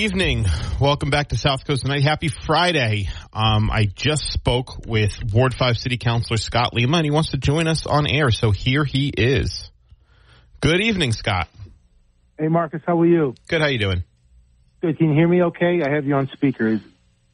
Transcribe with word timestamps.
Evening. 0.00 0.46
Welcome 0.80 1.10
back 1.10 1.28
to 1.28 1.36
South 1.36 1.66
Coast 1.66 1.82
Tonight. 1.82 2.02
Happy 2.02 2.28
Friday. 2.28 3.10
Um, 3.34 3.70
I 3.70 3.84
just 3.84 4.32
spoke 4.32 4.86
with 4.86 5.12
Ward 5.30 5.52
5 5.52 5.76
City 5.76 5.98
Councilor 5.98 6.38
Scott 6.38 6.72
Lima, 6.72 6.96
and 6.96 7.04
he 7.04 7.10
wants 7.10 7.32
to 7.32 7.36
join 7.36 7.66
us 7.66 7.84
on 7.84 8.06
air, 8.06 8.30
so 8.30 8.50
here 8.50 8.82
he 8.82 9.08
is. 9.10 9.70
Good 10.60 10.80
evening, 10.80 11.12
Scott. 11.12 11.48
Hey, 12.38 12.48
Marcus, 12.48 12.80
how 12.86 12.98
are 12.98 13.06
you? 13.06 13.34
Good. 13.46 13.60
How 13.60 13.66
you 13.66 13.78
doing? 13.78 14.02
Good. 14.80 14.96
Can 14.96 15.10
you 15.10 15.14
hear 15.16 15.28
me 15.28 15.42
okay? 15.42 15.82
I 15.86 15.90
have 15.90 16.06
you 16.06 16.14
on 16.14 16.28
speakers. 16.28 16.80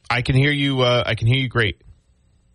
I 0.09 0.21
can 0.21 0.35
hear 0.35 0.51
you. 0.51 0.81
Uh, 0.81 1.03
I 1.05 1.15
can 1.15 1.27
hear 1.27 1.37
you 1.37 1.47
great. 1.47 1.81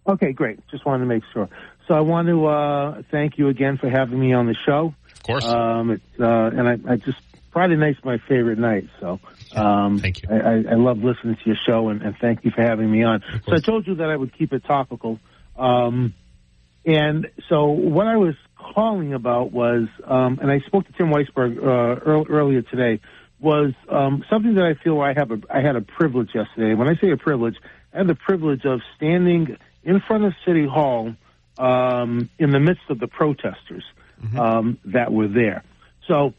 Okay, 0.06 0.32
great. 0.32 0.60
Just 0.70 0.84
wanted 0.84 1.04
to 1.04 1.08
make 1.08 1.22
sure. 1.32 1.48
So 1.88 1.94
I 1.94 2.00
want 2.00 2.28
to 2.28 2.46
uh, 2.46 3.02
thank 3.10 3.38
you 3.38 3.48
again 3.48 3.78
for 3.78 3.88
having 3.88 4.20
me 4.20 4.34
on 4.34 4.44
the 4.44 4.56
show. 4.66 4.94
Of 5.10 5.22
course. 5.22 5.46
Um, 5.46 5.92
it's, 5.92 6.20
uh, 6.20 6.50
and 6.52 6.68
I, 6.68 6.92
I 6.92 6.96
just 6.96 7.18
Friday 7.52 7.76
night's 7.76 8.02
my 8.04 8.18
favorite 8.28 8.58
night, 8.58 8.88
so 9.00 9.20
um, 9.54 10.00
Thank 10.00 10.22
you. 10.22 10.28
I, 10.30 10.72
I, 10.72 10.74
love 10.76 10.98
listening 10.98 11.36
to 11.36 11.42
your 11.44 11.56
show, 11.66 11.88
and, 11.90 12.00
and 12.00 12.16
thank 12.18 12.44
you 12.44 12.50
for 12.50 12.62
having 12.62 12.90
me 12.90 13.02
on. 13.02 13.22
So 13.46 13.54
I 13.54 13.60
told 13.60 13.86
you 13.86 13.96
that 13.96 14.08
I 14.08 14.16
would 14.16 14.36
keep 14.36 14.52
it 14.54 14.64
topical, 14.64 15.20
um, 15.56 16.14
and 16.86 17.28
so 17.48 17.66
what 17.66 18.06
I 18.06 18.16
was 18.16 18.34
calling 18.56 19.12
about 19.12 19.52
was, 19.52 19.88
um, 20.04 20.38
and 20.40 20.50
I 20.50 20.60
spoke 20.60 20.86
to 20.86 20.92
Tim 20.92 21.10
Weisberg 21.10 21.58
uh, 21.58 22.00
earl- 22.04 22.26
earlier 22.28 22.62
today, 22.62 23.00
was 23.38 23.72
um, 23.88 24.24
something 24.30 24.54
that 24.54 24.64
I 24.64 24.74
feel 24.82 25.00
I 25.00 25.12
have 25.14 25.30
a 25.30 25.40
I 25.50 25.60
had 25.60 25.76
a 25.76 25.82
privilege 25.82 26.30
yesterday. 26.34 26.74
When 26.74 26.88
I 26.88 26.96
say 26.96 27.10
a 27.10 27.16
privilege, 27.16 27.56
I 27.92 27.98
had 27.98 28.06
the 28.06 28.14
privilege 28.14 28.64
of 28.64 28.80
standing 28.96 29.58
in 29.84 30.00
front 30.00 30.24
of 30.24 30.32
City 30.46 30.66
Hall 30.66 31.14
um, 31.58 32.30
in 32.38 32.50
the 32.50 32.60
midst 32.60 32.84
of 32.88 32.98
the 32.98 33.08
protesters 33.08 33.84
um, 34.38 34.78
that 34.86 35.12
were 35.12 35.28
there. 35.28 35.64
So 36.06 36.34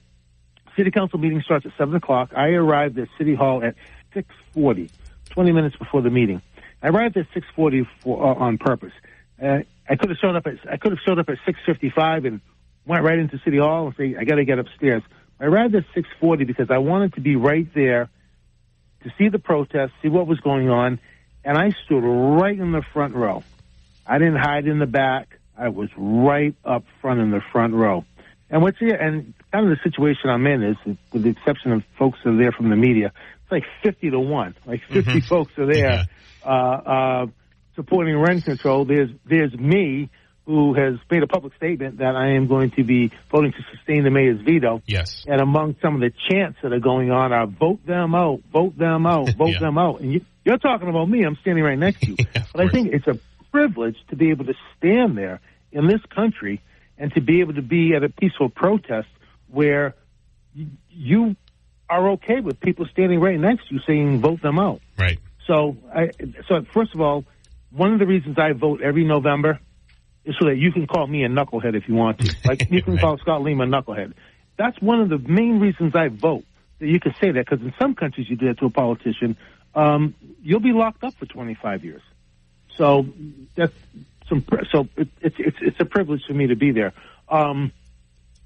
City 0.76 0.92
Council 0.92 1.20
meeting 1.20 1.42
starts 1.42 1.66
at 1.66 1.72
7 1.78 1.96
o'clock. 1.96 2.32
I 2.36 2.50
arrived 2.50 2.98
at 3.00 3.08
City 3.18 3.36
Hall 3.36 3.64
at 3.64 3.76
6.40, 4.16 4.90
20 5.30 5.52
minutes 5.52 5.76
before 5.76 6.02
the 6.02 6.10
meeting. 6.10 6.42
I 6.82 6.90
arrived 6.90 7.18
at 7.18 7.28
6.40 7.32 7.88
for, 8.02 8.24
uh, 8.24 8.36
on 8.36 8.58
purpose. 8.58 8.94
Uh, 9.42 9.60
I 9.90 9.96
could 9.96 10.10
have 10.10 10.18
showed 10.20 10.36
up 10.36 10.48
at, 10.48 10.56
I 10.70 10.78
could 10.78 10.92
have 10.92 11.00
showed 11.06 11.20
up 11.20 11.30
at 11.30 11.38
6.55 11.48 12.28
and 12.28 12.42
went 12.86 13.04
right 13.04 13.18
into 13.18 13.40
City 13.40 13.58
Hall 13.58 13.88
and 13.88 13.96
say, 13.96 14.16
I 14.20 14.24
got 14.24 14.36
to 14.36 14.46
get 14.46 14.60
upstairs. 14.60 15.04
I 15.40 15.46
arrived 15.46 15.76
at 15.76 15.86
6.40 15.96 16.48
because 16.48 16.70
I 16.70 16.78
wanted 16.78 17.14
to 17.14 17.22
be 17.22 17.36
right 17.36 17.68
there 17.74 18.10
to 19.04 19.12
see 19.18 19.30
the 19.30 19.40
protest, 19.40 19.94
see 20.02 20.10
what 20.10 20.28
was 20.28 20.40
going 20.40 20.70
on, 20.70 21.00
and 21.44 21.58
I 21.58 21.72
stood 21.86 22.04
right 22.04 22.58
in 22.58 22.72
the 22.72 22.82
front 22.94 23.16
row. 23.16 23.44
I 24.06 24.18
didn't 24.18 24.38
hide 24.38 24.68
in 24.68 24.80
the 24.80 24.86
back. 24.86 25.40
I 25.58 25.70
was 25.70 25.90
right 25.98 26.56
up 26.64 26.84
front 27.02 27.20
in 27.20 27.32
the 27.32 27.42
front 27.52 27.74
row. 27.74 28.06
And 28.50 28.62
what's 28.62 28.80
here, 28.80 28.96
and 28.96 29.34
kind 29.54 29.72
of 29.72 29.78
the 29.78 29.90
situation 29.90 30.30
I'm 30.30 30.46
in 30.48 30.64
is, 30.64 30.78
with 31.14 31.24
the 31.24 31.30
exception 31.30 31.72
of 31.72 31.84
folks 31.98 32.20
that 32.24 32.32
are 32.32 32.38
there 32.38 32.52
from 32.52 32.70
the 32.70 32.76
media, 32.76 33.14
it's 33.44 33.52
like 33.52 33.64
50 33.84 34.10
to 34.10 34.20
1. 34.20 34.56
Like 34.66 34.82
50 34.90 35.22
folks 35.22 35.52
are 35.58 35.72
there 35.72 36.06
uh, 36.44 36.50
uh, 36.50 37.26
supporting 37.76 38.18
rent 38.20 38.44
control. 38.46 38.84
There's, 38.86 39.12
there's 39.26 39.54
me, 39.54 40.10
who 40.46 40.74
has 40.74 40.96
made 41.10 41.24
a 41.24 41.28
public 41.28 41.54
statement 41.56 42.00
that 42.00 42.16
I 42.18 42.32
am 42.36 42.48
going 42.48 42.72
to 42.72 42.84
be 42.84 43.12
voting 43.32 43.54
to 43.54 43.60
sustain 43.78 44.04
the 44.04 44.10
mayor's 44.10 44.42
veto. 44.42 44.82
Yes. 44.86 45.24
And 45.26 45.40
among 45.40 45.78
some 45.82 45.96
of 45.96 46.02
the 46.02 46.12
chants 46.30 46.58
that 46.64 46.74
are 46.74 46.80
going 46.82 47.12
on 47.12 47.32
are 47.32 47.48
vote 47.48 47.86
them 47.86 48.14
out, 48.14 48.42
vote 48.52 48.78
them 48.78 49.06
out, 49.06 49.30
vote 49.38 49.52
Yeah. 49.54 49.60
them 49.60 49.78
out. 49.78 50.02
And 50.02 50.12
you, 50.14 50.26
you're 50.44 50.58
talking 50.58 50.90
about 50.90 51.08
me. 51.08 51.24
I'm 51.24 51.38
standing 51.42 51.64
right 51.64 51.80
next 51.80 52.02
to 52.02 52.08
you. 52.10 52.16
Yeah, 52.36 52.44
but 52.54 52.66
I 52.68 52.70
think 52.70 52.92
it's 52.92 53.08
a 53.08 53.18
privilege 53.52 53.96
to 54.10 54.16
be 54.18 54.32
able 54.32 54.46
to 54.46 54.54
stand 54.78 55.18
there 55.18 55.40
in 55.72 55.88
this 55.88 56.02
country 56.14 56.60
and 56.98 57.14
to 57.14 57.22
be 57.22 57.40
able 57.40 57.54
to 57.54 57.62
be 57.62 57.94
at 57.96 58.04
a 58.04 58.10
peaceful 58.10 58.50
protest 58.50 59.08
where 59.54 59.96
you 60.90 61.36
are 61.90 62.10
okay 62.12 62.40
with 62.42 62.60
people 62.60 62.86
standing 62.92 63.20
right 63.20 63.40
next 63.40 63.68
to 63.70 63.76
you 63.76 63.82
saying 63.86 64.22
vote 64.22 64.42
them 64.42 64.58
out. 64.60 64.82
Right. 64.98 65.20
So, 65.48 65.78
I, 65.94 66.12
so 66.48 66.66
first 66.74 66.94
of 66.96 67.02
all, 67.02 67.26
one 67.72 67.94
of 67.94 68.00
the 68.00 68.06
reasons 68.06 68.38
I 68.38 68.54
vote 68.54 68.82
every 68.82 69.04
November 69.04 69.60
is 70.26 70.36
so 70.40 70.46
that 70.46 70.56
you 70.56 70.72
can 70.72 70.88
call 70.88 71.06
me 71.06 71.24
a 71.24 71.28
knucklehead 71.28 71.76
if 71.76 71.88
you 71.88 71.96
want 71.96 72.20
to. 72.20 72.30
Like 72.46 72.62
you 72.70 72.82
can 72.82 72.94
Right. 72.94 73.02
call 73.02 73.18
Scott 73.20 73.42
Lima 73.42 73.64
a 73.64 73.68
knucklehead. 73.68 74.14
That's 74.58 74.80
one 74.82 75.02
of 75.02 75.10
the 75.10 75.18
main 75.18 75.60
reasons 75.60 75.94
I 75.96 76.08
vote. 76.08 76.46
That 76.80 76.88
you 76.88 77.00
can 77.00 77.14
say 77.22 77.32
that 77.32 77.46
because 77.46 77.62
in 77.62 77.74
some 77.80 77.96
countries 77.96 78.28
you 78.30 78.36
do 78.36 78.48
that 78.48 78.60
to 78.60 78.66
a 78.66 78.70
politician, 78.70 79.38
um, 79.76 80.16
you'll 80.42 80.60
be 80.60 80.74
locked 80.74 81.04
up 81.04 81.16
for 81.18 81.26
25 81.26 81.84
years. 81.84 82.02
So 82.78 83.06
that's 83.56 83.74
some. 84.28 84.46
So 84.72 84.88
it, 84.98 85.10
it's 85.22 85.36
it's 85.40 85.58
it's 85.62 85.80
a 85.80 85.86
privilege 85.86 86.22
for 86.28 86.34
me 86.34 86.48
to 86.48 86.56
be 86.56 86.72
there. 86.72 86.94
Um, 87.30 87.72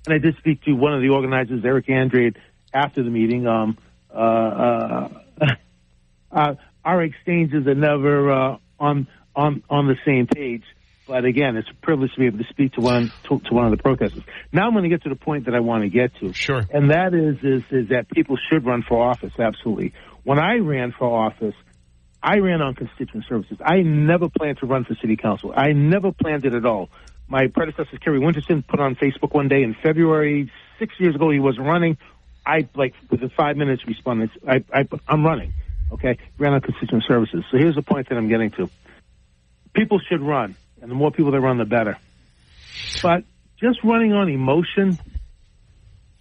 and 0.07 0.13
I 0.13 0.19
did 0.19 0.37
speak 0.37 0.63
to 0.63 0.71
one 0.71 0.93
of 0.93 1.01
the 1.01 1.09
organizers, 1.09 1.63
Eric 1.65 1.89
Andrade, 1.89 2.37
after 2.73 3.03
the 3.03 3.09
meeting. 3.09 3.45
Um, 3.45 3.77
uh, 4.09 4.17
uh, 4.17 5.09
uh, 6.31 6.55
our 6.85 7.03
exchanges 7.03 7.67
are 7.67 7.75
never 7.75 8.31
uh, 8.31 8.57
on 8.79 9.07
on 9.35 9.63
on 9.69 9.87
the 9.87 9.95
same 10.05 10.27
page. 10.27 10.63
But 11.05 11.25
again, 11.25 11.55
it's 11.57 11.69
a 11.69 11.85
privilege 11.85 12.11
to 12.15 12.19
be 12.19 12.25
able 12.27 12.39
to 12.39 12.45
speak 12.49 12.73
to 12.73 12.81
one 12.81 13.11
to, 13.23 13.39
to 13.39 13.53
one 13.53 13.65
of 13.65 13.71
the 13.71 13.83
protesters. 13.83 14.23
Now 14.53 14.67
I'm 14.67 14.73
going 14.73 14.83
to 14.83 14.89
get 14.89 15.03
to 15.03 15.09
the 15.09 15.15
point 15.15 15.45
that 15.45 15.53
I 15.53 15.59
want 15.59 15.83
to 15.83 15.89
get 15.89 16.15
to, 16.21 16.33
Sure. 16.33 16.65
and 16.69 16.91
that 16.91 17.13
is 17.13 17.37
is 17.43 17.63
is 17.69 17.89
that 17.89 18.09
people 18.09 18.37
should 18.49 18.65
run 18.65 18.83
for 18.87 19.09
office. 19.09 19.33
Absolutely. 19.37 19.93
When 20.23 20.39
I 20.39 20.55
ran 20.55 20.93
for 20.97 21.25
office, 21.25 21.55
I 22.23 22.37
ran 22.37 22.61
on 22.61 22.75
constituent 22.75 23.25
services. 23.27 23.57
I 23.63 23.81
never 23.81 24.29
planned 24.29 24.59
to 24.59 24.65
run 24.67 24.85
for 24.85 24.95
city 25.01 25.17
council. 25.17 25.53
I 25.55 25.73
never 25.73 26.13
planned 26.13 26.45
it 26.45 26.53
at 26.53 26.65
all. 26.65 26.89
My 27.29 27.47
predecessor, 27.47 27.97
Kerry 27.97 28.19
Winterson, 28.19 28.65
put 28.65 28.79
on 28.79 28.95
Facebook 28.95 29.33
one 29.33 29.47
day 29.47 29.63
in 29.63 29.75
February, 29.83 30.51
six 30.79 30.93
years 30.99 31.15
ago, 31.15 31.29
he 31.29 31.39
wasn't 31.39 31.65
running. 31.67 31.97
I, 32.45 32.67
like, 32.75 32.93
within 33.09 33.29
five 33.29 33.57
minutes 33.57 33.85
responded, 33.85 34.29
I, 34.47 34.63
I, 34.73 34.87
I'm 35.07 35.25
running. 35.25 35.53
Okay? 35.91 36.17
Ran 36.37 36.53
on 36.53 36.61
constituent 36.61 37.03
services. 37.07 37.43
So 37.51 37.57
here's 37.57 37.75
the 37.75 37.81
point 37.81 38.07
that 38.09 38.17
I'm 38.17 38.29
getting 38.29 38.51
to. 38.51 38.69
People 39.73 39.99
should 39.99 40.21
run, 40.21 40.55
and 40.81 40.89
the 40.89 40.95
more 40.95 41.11
people 41.11 41.31
that 41.31 41.41
run, 41.41 41.57
the 41.57 41.65
better. 41.65 41.97
But 43.03 43.23
just 43.59 43.83
running 43.83 44.13
on 44.13 44.29
emotion, 44.29 44.97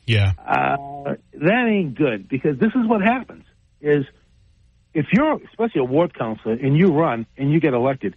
Yeah. 0.06 0.32
uh, 0.44 1.14
that 1.34 1.66
ain't 1.69 1.94
good 1.94 2.28
because 2.28 2.58
this 2.58 2.72
is 2.75 2.86
what 2.86 3.02
happens 3.02 3.44
is 3.80 4.04
if 4.94 5.06
you're 5.12 5.38
especially 5.50 5.82
a 5.82 5.84
ward 5.84 6.14
councilor 6.19 6.54
and 6.54 6.76
you 6.76 6.88
run 6.92 7.26
and 7.36 7.52
you 7.52 7.60
get 7.60 7.75
elected 7.75 8.16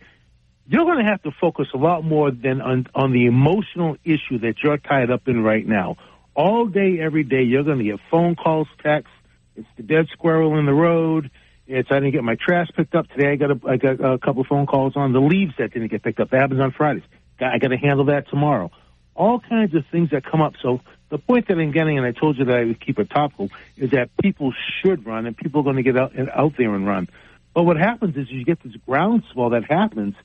you're 0.69 0.85
going 0.85 1.03
to 1.03 1.09
have 1.09 1.21
to 1.23 1.31
focus 1.31 1.67
a 1.73 1.77
lot 1.77 2.03
more 2.03 2.31
than 2.31 2.61
on, 2.61 2.87
on 2.93 3.11
the 3.11 3.25
emotional 3.25 3.97
issue 4.03 4.39
that 4.39 4.55
you're 4.63 4.77
tied 4.77 5.11
up 5.11 5.27
in 5.27 5.43
right 5.43 5.67
now 5.67 5.97
all 6.35 6.65
day 6.65 6.99
every 6.99 7.23
day 7.23 7.41
you're 7.41 7.63
going 7.63 7.79
to 7.79 7.83
get 7.83 7.99
phone 8.09 8.35
calls 8.35 8.67
texts 8.81 9.13
it's 9.55 9.67
the 9.77 9.83
dead 9.83 10.07
squirrel 10.11 10.57
in 10.57 10.65
the 10.65 10.73
road 10.73 11.29
it's 11.67 11.91
I 11.91 11.95
didn't 11.95 12.13
get 12.13 12.23
my 12.23 12.33
trash 12.33 12.67
picked 12.75 12.95
up 12.95 13.07
today. 13.09 13.33
I 13.33 13.35
got 13.35 13.51
a, 13.51 13.59
I 13.67 13.77
got 13.77 14.01
a 14.03 14.17
couple 14.17 14.43
phone 14.43 14.65
calls 14.65 14.95
on 14.95 15.13
the 15.13 15.21
leaves 15.21 15.53
that 15.59 15.71
didn't 15.71 15.89
get 15.89 16.01
picked 16.01 16.19
up. 16.19 16.31
That 16.31 16.41
happens 16.41 16.59
on 16.59 16.71
Fridays. 16.71 17.03
I 17.39 17.59
got 17.59 17.67
to 17.67 17.77
handle 17.77 18.05
that 18.05 18.27
tomorrow 18.27 18.71
all 19.19 19.39
kinds 19.39 19.75
of 19.75 19.85
things 19.91 20.11
that 20.11 20.23
come 20.23 20.41
up. 20.41 20.55
So 20.61 20.79
the 21.09 21.17
point 21.17 21.49
that 21.49 21.59
I'm 21.59 21.71
getting, 21.71 21.97
and 21.97 22.07
I 22.07 22.13
told 22.13 22.37
you 22.37 22.45
that 22.45 22.55
I 22.55 22.63
would 22.63 22.79
keep 22.79 22.97
it 22.97 23.09
topical, 23.09 23.49
is 23.77 23.91
that 23.91 24.09
people 24.17 24.53
should 24.81 25.05
run 25.05 25.25
and 25.25 25.35
people 25.35 25.59
are 25.59 25.63
going 25.63 25.75
to 25.75 25.83
get 25.83 25.97
out, 25.97 26.13
out 26.33 26.53
there 26.57 26.73
and 26.73 26.87
run. 26.87 27.09
But 27.53 27.63
what 27.63 27.77
happens 27.77 28.15
is 28.15 28.31
you 28.31 28.45
get 28.45 28.63
this 28.63 28.73
groundswell 28.87 29.49
that 29.49 29.65
happens 29.65 30.15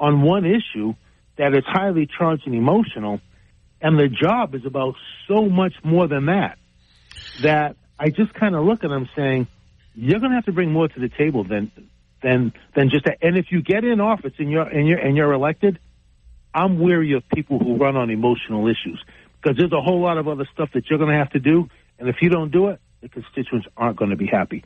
on 0.00 0.22
one 0.22 0.44
issue 0.44 0.94
that 1.36 1.54
is 1.54 1.64
highly 1.66 2.08
charged 2.18 2.46
and 2.46 2.54
emotional, 2.54 3.20
and 3.80 3.98
the 3.98 4.08
job 4.08 4.54
is 4.54 4.66
about 4.66 4.94
so 5.28 5.48
much 5.48 5.74
more 5.84 6.08
than 6.08 6.26
that. 6.26 6.58
That 7.42 7.76
I 7.98 8.10
just 8.10 8.34
kind 8.34 8.56
of 8.56 8.64
look 8.64 8.82
at 8.82 8.90
them 8.90 9.08
saying, 9.14 9.46
you're 9.94 10.18
going 10.18 10.30
to 10.30 10.36
have 10.36 10.46
to 10.46 10.52
bring 10.52 10.72
more 10.72 10.88
to 10.88 11.00
the 11.00 11.08
table 11.08 11.44
than 11.44 11.70
than 12.22 12.52
than 12.74 12.90
just 12.90 13.04
that. 13.04 13.18
And 13.22 13.36
if 13.36 13.46
you 13.50 13.62
get 13.62 13.84
in 13.84 14.00
office 14.00 14.32
and 14.38 14.50
you're 14.50 14.62
and 14.66 14.88
you're 14.88 14.98
and 14.98 15.16
you're 15.16 15.32
elected, 15.32 15.78
I'm 16.54 16.80
weary 16.80 17.12
of 17.12 17.22
people 17.34 17.58
who 17.58 17.76
run 17.76 17.96
on 17.96 18.10
emotional 18.10 18.66
issues 18.66 19.02
because 19.40 19.56
there's 19.56 19.72
a 19.72 19.80
whole 19.80 20.00
lot 20.00 20.18
of 20.18 20.28
other 20.28 20.46
stuff 20.52 20.70
that 20.74 20.88
you're 20.88 20.98
going 20.98 21.10
to 21.10 21.18
have 21.18 21.30
to 21.30 21.40
do, 21.40 21.68
and 21.98 22.08
if 22.08 22.16
you 22.20 22.28
don't 22.28 22.50
do 22.50 22.68
it, 22.68 22.80
the 23.00 23.08
constituents 23.08 23.66
aren't 23.76 23.96
going 23.96 24.10
to 24.10 24.16
be 24.16 24.26
happy. 24.26 24.64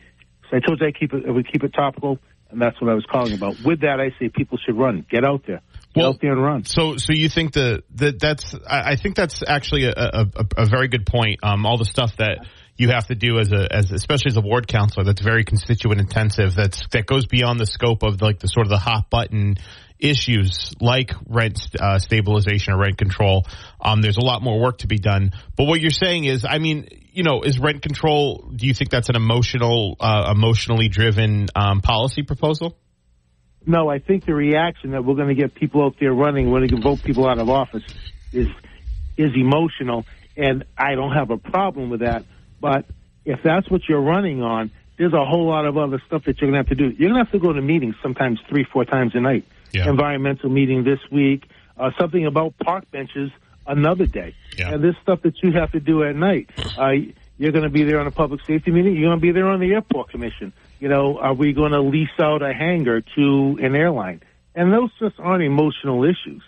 So 0.51 0.57
I 0.57 0.61
told 0.61 0.81
you 0.81 0.87
I 0.87 0.93
keep 0.93 1.13
it, 1.15 1.27
would 1.33 1.51
keep 1.51 1.63
it 1.65 1.73
topical, 1.73 2.19
and 2.51 2.61
that's 2.61 2.81
what 2.81 2.91
I 2.91 2.95
was 2.95 3.05
calling 3.11 3.35
about. 3.35 3.57
With 3.65 3.81
that, 3.81 4.01
I 4.01 4.11
say 4.19 4.29
people 4.29 4.59
should 4.65 4.77
run, 4.77 5.05
get 5.11 5.25
out 5.25 5.43
there, 5.47 5.61
get 5.95 6.03
well, 6.03 6.11
out 6.11 6.21
there 6.21 6.33
and 6.33 6.43
run. 6.43 6.65
So, 6.65 6.97
so 6.97 7.13
you 7.13 7.29
think 7.29 7.55
that 7.55 7.83
that 7.97 8.21
that's 8.21 8.55
I, 8.69 8.93
I 8.93 8.97
think 8.97 9.17
that's 9.17 9.43
actually 9.47 9.85
a, 9.85 9.93
a, 9.97 10.27
a 10.59 10.67
very 10.67 10.89
good 10.89 11.07
point. 11.07 11.41
Um, 11.43 11.67
all 11.67 11.79
the 11.79 11.85
stuff 11.85 12.17
that 12.19 12.47
you 12.77 12.89
have 12.91 13.07
to 13.07 13.15
do 13.15 13.39
as 13.39 13.53
a 13.53 13.73
as 13.73 13.93
especially 13.93 14.31
as 14.31 14.37
a 14.37 14.41
ward 14.41 14.67
counselor 14.67 15.05
that's 15.05 15.23
very 15.23 15.45
constituent 15.45 16.01
intensive 16.01 16.55
that's 16.55 16.83
that 16.93 17.07
goes 17.07 17.27
beyond 17.27 17.61
the 17.61 17.67
scope 17.67 18.03
of 18.03 18.21
like 18.21 18.41
the 18.41 18.49
sort 18.49 18.67
of 18.67 18.71
the 18.71 18.79
hot 18.79 19.11
button 19.11 19.57
issues 19.99 20.75
like 20.81 21.13
rent 21.29 21.61
uh, 21.79 21.99
stabilization 21.99 22.75
or 22.75 22.79
rent 22.79 22.99
control 22.99 23.47
um, 23.81 24.03
there's 24.03 24.17
a 24.17 24.25
lot 24.25 24.43
more 24.43 24.61
work 24.61 24.79
to 24.79 24.87
be 24.87 24.99
done 24.99 25.33
but 25.57 25.65
what 25.65 25.81
you're 25.81 25.91
saying 25.91 26.25
is 26.25 26.45
i 26.45 26.59
mean 26.59 26.89
you 27.13 27.23
know 27.23 27.43
is 27.43 27.59
rent 27.59 27.81
control 27.83 28.51
do 28.55 28.67
you 28.67 28.75
think 28.75 28.91
that's 28.91 29.09
an 29.09 29.17
emotional 29.17 29.97
uh, 30.01 30.33
emotionally 30.35 30.89
driven 30.89 31.47
um, 31.55 31.81
policy 31.81 32.23
proposal 32.23 32.77
no 33.67 33.89
i 33.89 33.99
think 33.99 34.25
the 34.27 34.35
reaction 34.35 34.91
that 34.91 35.05
we're 35.05 35.15
going 35.15 35.29
to 35.29 35.35
get 35.35 35.55
people 35.55 35.85
out 35.85 35.95
there 36.01 36.13
running 36.13 36.51
we're 36.51 36.67
going 36.67 36.71
to 36.71 36.81
vote 36.81 37.03
people 37.03 37.29
out 37.29 37.39
of 37.39 37.49
office 37.49 37.85
is 38.33 38.49
is 39.17 39.31
emotional 39.37 40.05
and 40.37 40.65
i 40.77 40.95
don't 40.95 41.13
have 41.13 41.31
a 41.31 41.39
problem 41.39 41.89
with 41.89 42.01
that 42.01 42.25
but 42.61 42.85
if 43.25 43.41
that's 43.43 43.71
what 43.71 43.83
you're 43.89 44.03
running 44.03 44.43
on, 44.43 44.71
there's 44.99 45.13
a 45.13 45.25
whole 45.25 45.49
lot 45.49 45.67
of 45.67 45.77
other 45.77 46.01
stuff 46.07 46.25
that 46.25 46.41
you're 46.41 46.51
going 46.51 46.65
to 46.65 46.69
have 46.69 46.69
to 46.69 46.75
do. 46.75 46.95
You're 46.97 47.11
going 47.11 47.25
to 47.25 47.31
have 47.31 47.33
to 47.33 47.39
go 47.39 47.53
to 47.53 47.61
meetings 47.61 47.97
sometimes 48.03 48.39
three, 48.49 48.65
four 48.65 48.85
times 48.85 49.13
a 49.15 49.21
night. 49.21 49.45
Yeah. 49.75 49.89
Environmental 49.89 50.49
meeting 50.49 50.85
this 50.85 51.01
week, 51.11 51.49
uh, 51.77 51.91
something 51.99 52.25
about 52.27 52.57
park 52.59 52.91
benches 52.91 53.31
another 53.67 54.07
day. 54.07 54.35
Yeah. 54.57 54.73
And 54.73 54.85
this 54.85 54.95
stuff 55.03 55.23
that 55.23 55.43
you 55.43 55.53
have 55.53 55.73
to 55.73 55.81
do 55.81 56.05
at 56.05 56.17
night. 56.17 56.51
Uh, 56.77 56.91
you're 57.37 57.53
going 57.53 57.65
to 57.65 57.71
be 57.71 57.83
there 57.83 57.99
on 57.99 58.07
a 58.07 58.13
public 58.13 58.41
safety 58.47 58.71
meeting. 58.71 58.95
You're 58.95 59.09
going 59.09 59.19
to 59.19 59.23
be 59.23 59.33
there 59.33 59.49
on 59.49 59.59
the 59.59 59.73
airport 59.73 60.11
commission. 60.11 60.53
You 60.79 60.89
know, 60.89 61.19
are 61.19 61.35
we 61.35 61.53
going 61.53 61.73
to 61.73 61.81
lease 61.81 62.09
out 62.21 62.43
a 62.43 62.53
hangar 62.53 63.01
to 63.01 63.59
an 63.61 63.75
airline? 63.75 64.23
And 64.55 64.73
those 64.73 64.91
just 65.01 65.19
aren't 65.19 65.43
emotional 65.43 66.05
issues 66.05 66.43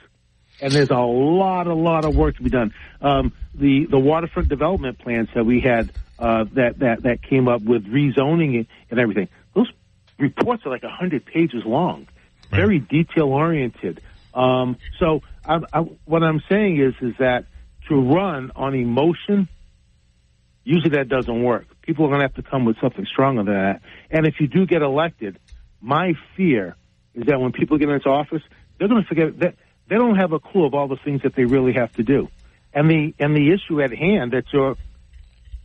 and 0.60 0.72
there's 0.72 0.90
a 0.90 0.98
lot, 0.98 1.66
a 1.66 1.74
lot 1.74 2.04
of 2.04 2.16
work 2.16 2.36
to 2.36 2.42
be 2.42 2.50
done. 2.50 2.72
Um, 3.00 3.32
the 3.54 3.86
the 3.86 3.98
waterfront 3.98 4.48
development 4.48 4.98
plans 4.98 5.28
that 5.34 5.44
we 5.44 5.60
had 5.60 5.92
uh, 6.18 6.44
that 6.54 6.78
that 6.80 7.02
that 7.02 7.22
came 7.22 7.48
up 7.48 7.62
with 7.62 7.84
rezoning 7.86 8.66
and 8.90 9.00
everything. 9.00 9.28
Those 9.54 9.70
reports 10.18 10.64
are 10.66 10.70
like 10.70 10.82
a 10.82 10.90
hundred 10.90 11.24
pages 11.26 11.62
long, 11.64 12.08
very 12.50 12.78
detail 12.78 13.26
oriented. 13.26 14.00
Um, 14.34 14.76
so 14.98 15.22
I, 15.44 15.60
I, 15.72 15.80
what 16.04 16.22
I'm 16.22 16.42
saying 16.48 16.80
is 16.80 16.94
is 17.00 17.14
that 17.18 17.46
to 17.88 17.94
run 17.94 18.52
on 18.54 18.74
emotion, 18.74 19.48
usually 20.64 20.96
that 20.96 21.08
doesn't 21.08 21.42
work. 21.42 21.66
People 21.82 22.06
are 22.06 22.08
going 22.08 22.20
to 22.20 22.26
have 22.26 22.34
to 22.34 22.42
come 22.42 22.64
with 22.64 22.76
something 22.80 23.06
stronger 23.06 23.44
than 23.44 23.54
that. 23.54 23.80
And 24.10 24.26
if 24.26 24.40
you 24.40 24.48
do 24.48 24.66
get 24.66 24.82
elected, 24.82 25.38
my 25.80 26.14
fear 26.36 26.76
is 27.14 27.26
that 27.26 27.40
when 27.40 27.52
people 27.52 27.78
get 27.78 27.88
into 27.88 28.08
office, 28.08 28.42
they're 28.78 28.88
going 28.88 29.02
to 29.02 29.08
forget 29.08 29.38
that 29.40 29.54
they 29.88 29.96
don't 29.96 30.16
have 30.16 30.32
a 30.32 30.40
clue 30.40 30.66
of 30.66 30.74
all 30.74 30.88
the 30.88 30.96
things 30.96 31.22
that 31.22 31.34
they 31.34 31.44
really 31.44 31.74
have 31.74 31.92
to 31.94 32.02
do. 32.02 32.28
And 32.74 32.90
the 32.90 33.14
and 33.18 33.34
the 33.34 33.52
issue 33.52 33.80
at 33.80 33.92
hand 33.92 34.32
that 34.32 34.44
you're 34.52 34.76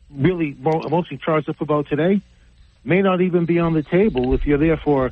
really 0.09 0.55
mostly 0.59 1.17
charged 1.17 1.49
up 1.49 1.59
about 1.59 1.87
today 1.89 2.21
may 2.83 3.01
not 3.01 3.21
even 3.21 3.45
be 3.45 3.59
on 3.59 3.73
the 3.73 3.83
table 3.83 4.33
if 4.33 4.45
you're 4.45 4.57
there 4.57 4.77
for 4.77 5.11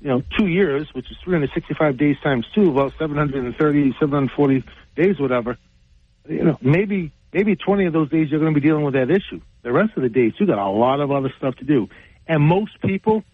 you 0.00 0.08
know 0.08 0.22
two 0.38 0.46
years, 0.46 0.88
which 0.92 1.10
is 1.10 1.16
365 1.24 1.96
days 1.96 2.16
times 2.22 2.46
two, 2.54 2.70
about 2.70 2.92
730, 2.98 3.92
740 3.98 4.64
days, 4.96 5.18
whatever. 5.18 5.58
You 6.28 6.44
know, 6.44 6.58
maybe 6.60 7.12
maybe 7.32 7.56
20 7.56 7.86
of 7.86 7.92
those 7.92 8.10
days 8.10 8.30
you're 8.30 8.40
going 8.40 8.54
to 8.54 8.60
be 8.60 8.66
dealing 8.66 8.84
with 8.84 8.94
that 8.94 9.10
issue. 9.10 9.40
The 9.62 9.72
rest 9.72 9.92
of 9.96 10.02
the 10.02 10.08
days 10.08 10.32
you 10.38 10.46
got 10.46 10.58
a 10.58 10.70
lot 10.70 11.00
of 11.00 11.10
other 11.10 11.32
stuff 11.38 11.56
to 11.56 11.64
do, 11.64 11.88
and 12.26 12.42
most 12.42 12.80
people 12.80 13.24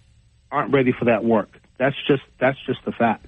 aren't 0.51 0.73
ready 0.73 0.93
for 0.99 1.07
that 1.07 1.25
work. 1.25 1.49
That's 1.79 1.97
just 2.07 2.23
that's 2.39 2.59
just 2.67 2.85
the 2.85 2.93
fact. 2.93 3.27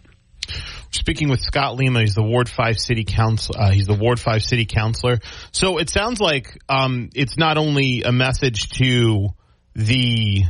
Speaking 0.91 1.29
with 1.29 1.41
Scott 1.41 1.75
Lima, 1.77 2.01
he's 2.01 2.15
the 2.15 2.23
Ward 2.23 2.49
Five 2.49 2.79
City 2.79 3.05
Council. 3.05 3.57
Uh, 3.59 3.73
he's 3.73 3.87
the 3.87 3.95
Ward 3.95 4.21
Five 4.21 4.43
City 4.43 4.65
Councilor. 4.65 5.19
So 5.51 5.79
it 5.79 5.91
sounds 5.91 6.21
like 6.21 6.57
um, 6.69 7.11
it's 7.15 7.37
not 7.37 7.59
only 7.59 8.03
a 8.03 8.13
message 8.13 8.69
to 8.79 9.31
the 9.75 10.45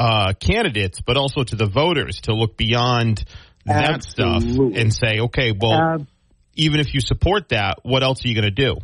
uh, 0.00 0.32
candidates, 0.32 1.02
but 1.02 1.18
also 1.18 1.44
to 1.44 1.56
the 1.56 1.66
voters 1.66 2.22
to 2.22 2.32
look 2.32 2.56
beyond 2.56 3.22
that 3.66 4.02
stuff 4.02 4.42
and 4.42 4.94
say, 4.94 5.20
okay, 5.20 5.52
well, 5.52 6.06
even 6.54 6.80
if 6.80 6.94
you 6.94 7.02
support 7.02 7.50
that, 7.50 7.80
what 7.82 8.02
else 8.02 8.24
are 8.24 8.28
you 8.28 8.34
going 8.34 8.46
to 8.46 8.50
do? 8.50 8.78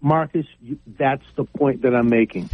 Marcus, 0.00 0.46
you, 0.62 0.78
that's 0.98 1.24
the 1.36 1.44
point 1.44 1.82
that 1.82 1.94
I'm 1.94 2.08
making. 2.08 2.48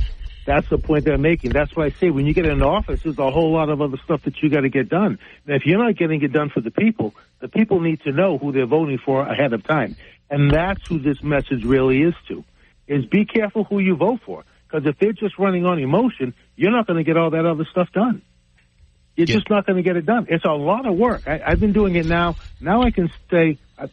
That's 0.47 0.69
the 0.69 0.79
point 0.79 1.05
they're 1.05 1.17
making. 1.17 1.51
That's 1.51 1.77
why 1.77 1.85
I 1.87 1.91
say 1.91 2.11
when 2.11 2.27
you 2.27 2.35
get 2.35 2.47
in 2.47 2.61
office, 2.61 3.03
there's 3.05 3.19
a 3.19 3.31
whole 3.31 3.53
lot 3.53 3.69
of 3.69 3.81
other 3.81 3.99
stuff 4.05 4.23
that 4.25 4.43
you 4.43 4.51
got 4.51 4.63
to 4.63 4.69
get 4.69 4.89
done. 4.89 5.21
And 5.47 5.55
if 5.55 5.63
you're 5.65 5.79
not 5.79 5.97
getting 5.97 6.21
it 6.23 6.33
done 6.33 6.51
for 6.51 6.61
the 6.61 6.73
people, 6.73 7.15
the 7.39 7.49
people 7.49 7.81
need 7.81 8.01
to 8.03 8.11
know 8.11 8.37
who 8.37 8.51
they're 8.51 8.67
voting 8.67 8.99
for 8.99 9.23
ahead 9.23 9.53
of 9.53 9.63
time. 9.63 9.95
And 10.29 10.51
that's 10.51 10.89
who 10.89 10.99
this 10.99 11.23
message 11.23 11.65
really 11.65 12.03
is 12.03 12.15
to, 12.29 12.43
is 12.89 13.07
be 13.07 13.25
careful 13.27 13.63
who 13.63 13.79
you 13.79 13.95
vote 13.95 14.21
for. 14.27 14.45
Because 14.69 14.87
if 14.87 14.99
they're 14.99 15.13
just 15.13 15.39
running 15.39 15.65
on 15.65 15.79
emotion, 15.79 16.35
you're 16.57 16.73
not 16.73 16.87
going 16.87 16.99
to 16.99 17.05
get 17.05 17.17
all 17.17 17.31
that 17.31 17.47
other 17.47 17.67
stuff 17.71 17.93
done. 17.93 18.23
You're 19.15 19.29
yeah. 19.29 19.37
just 19.37 19.49
not 19.49 19.67
going 19.67 19.77
to 19.77 19.83
get 19.83 19.97
it 19.97 20.05
done. 20.05 20.27
It's 20.29 20.45
a 20.45 20.51
lot 20.51 20.87
of 20.87 20.97
work. 20.97 21.23
I, 21.27 21.41
I've 21.47 21.61
been 21.61 21.73
doing 21.73 21.95
it 21.97 22.07
now. 22.07 22.37
Now 22.61 22.83
I 22.83 22.91
can 22.91 23.11
say, 23.31 23.59
I, 23.79 23.89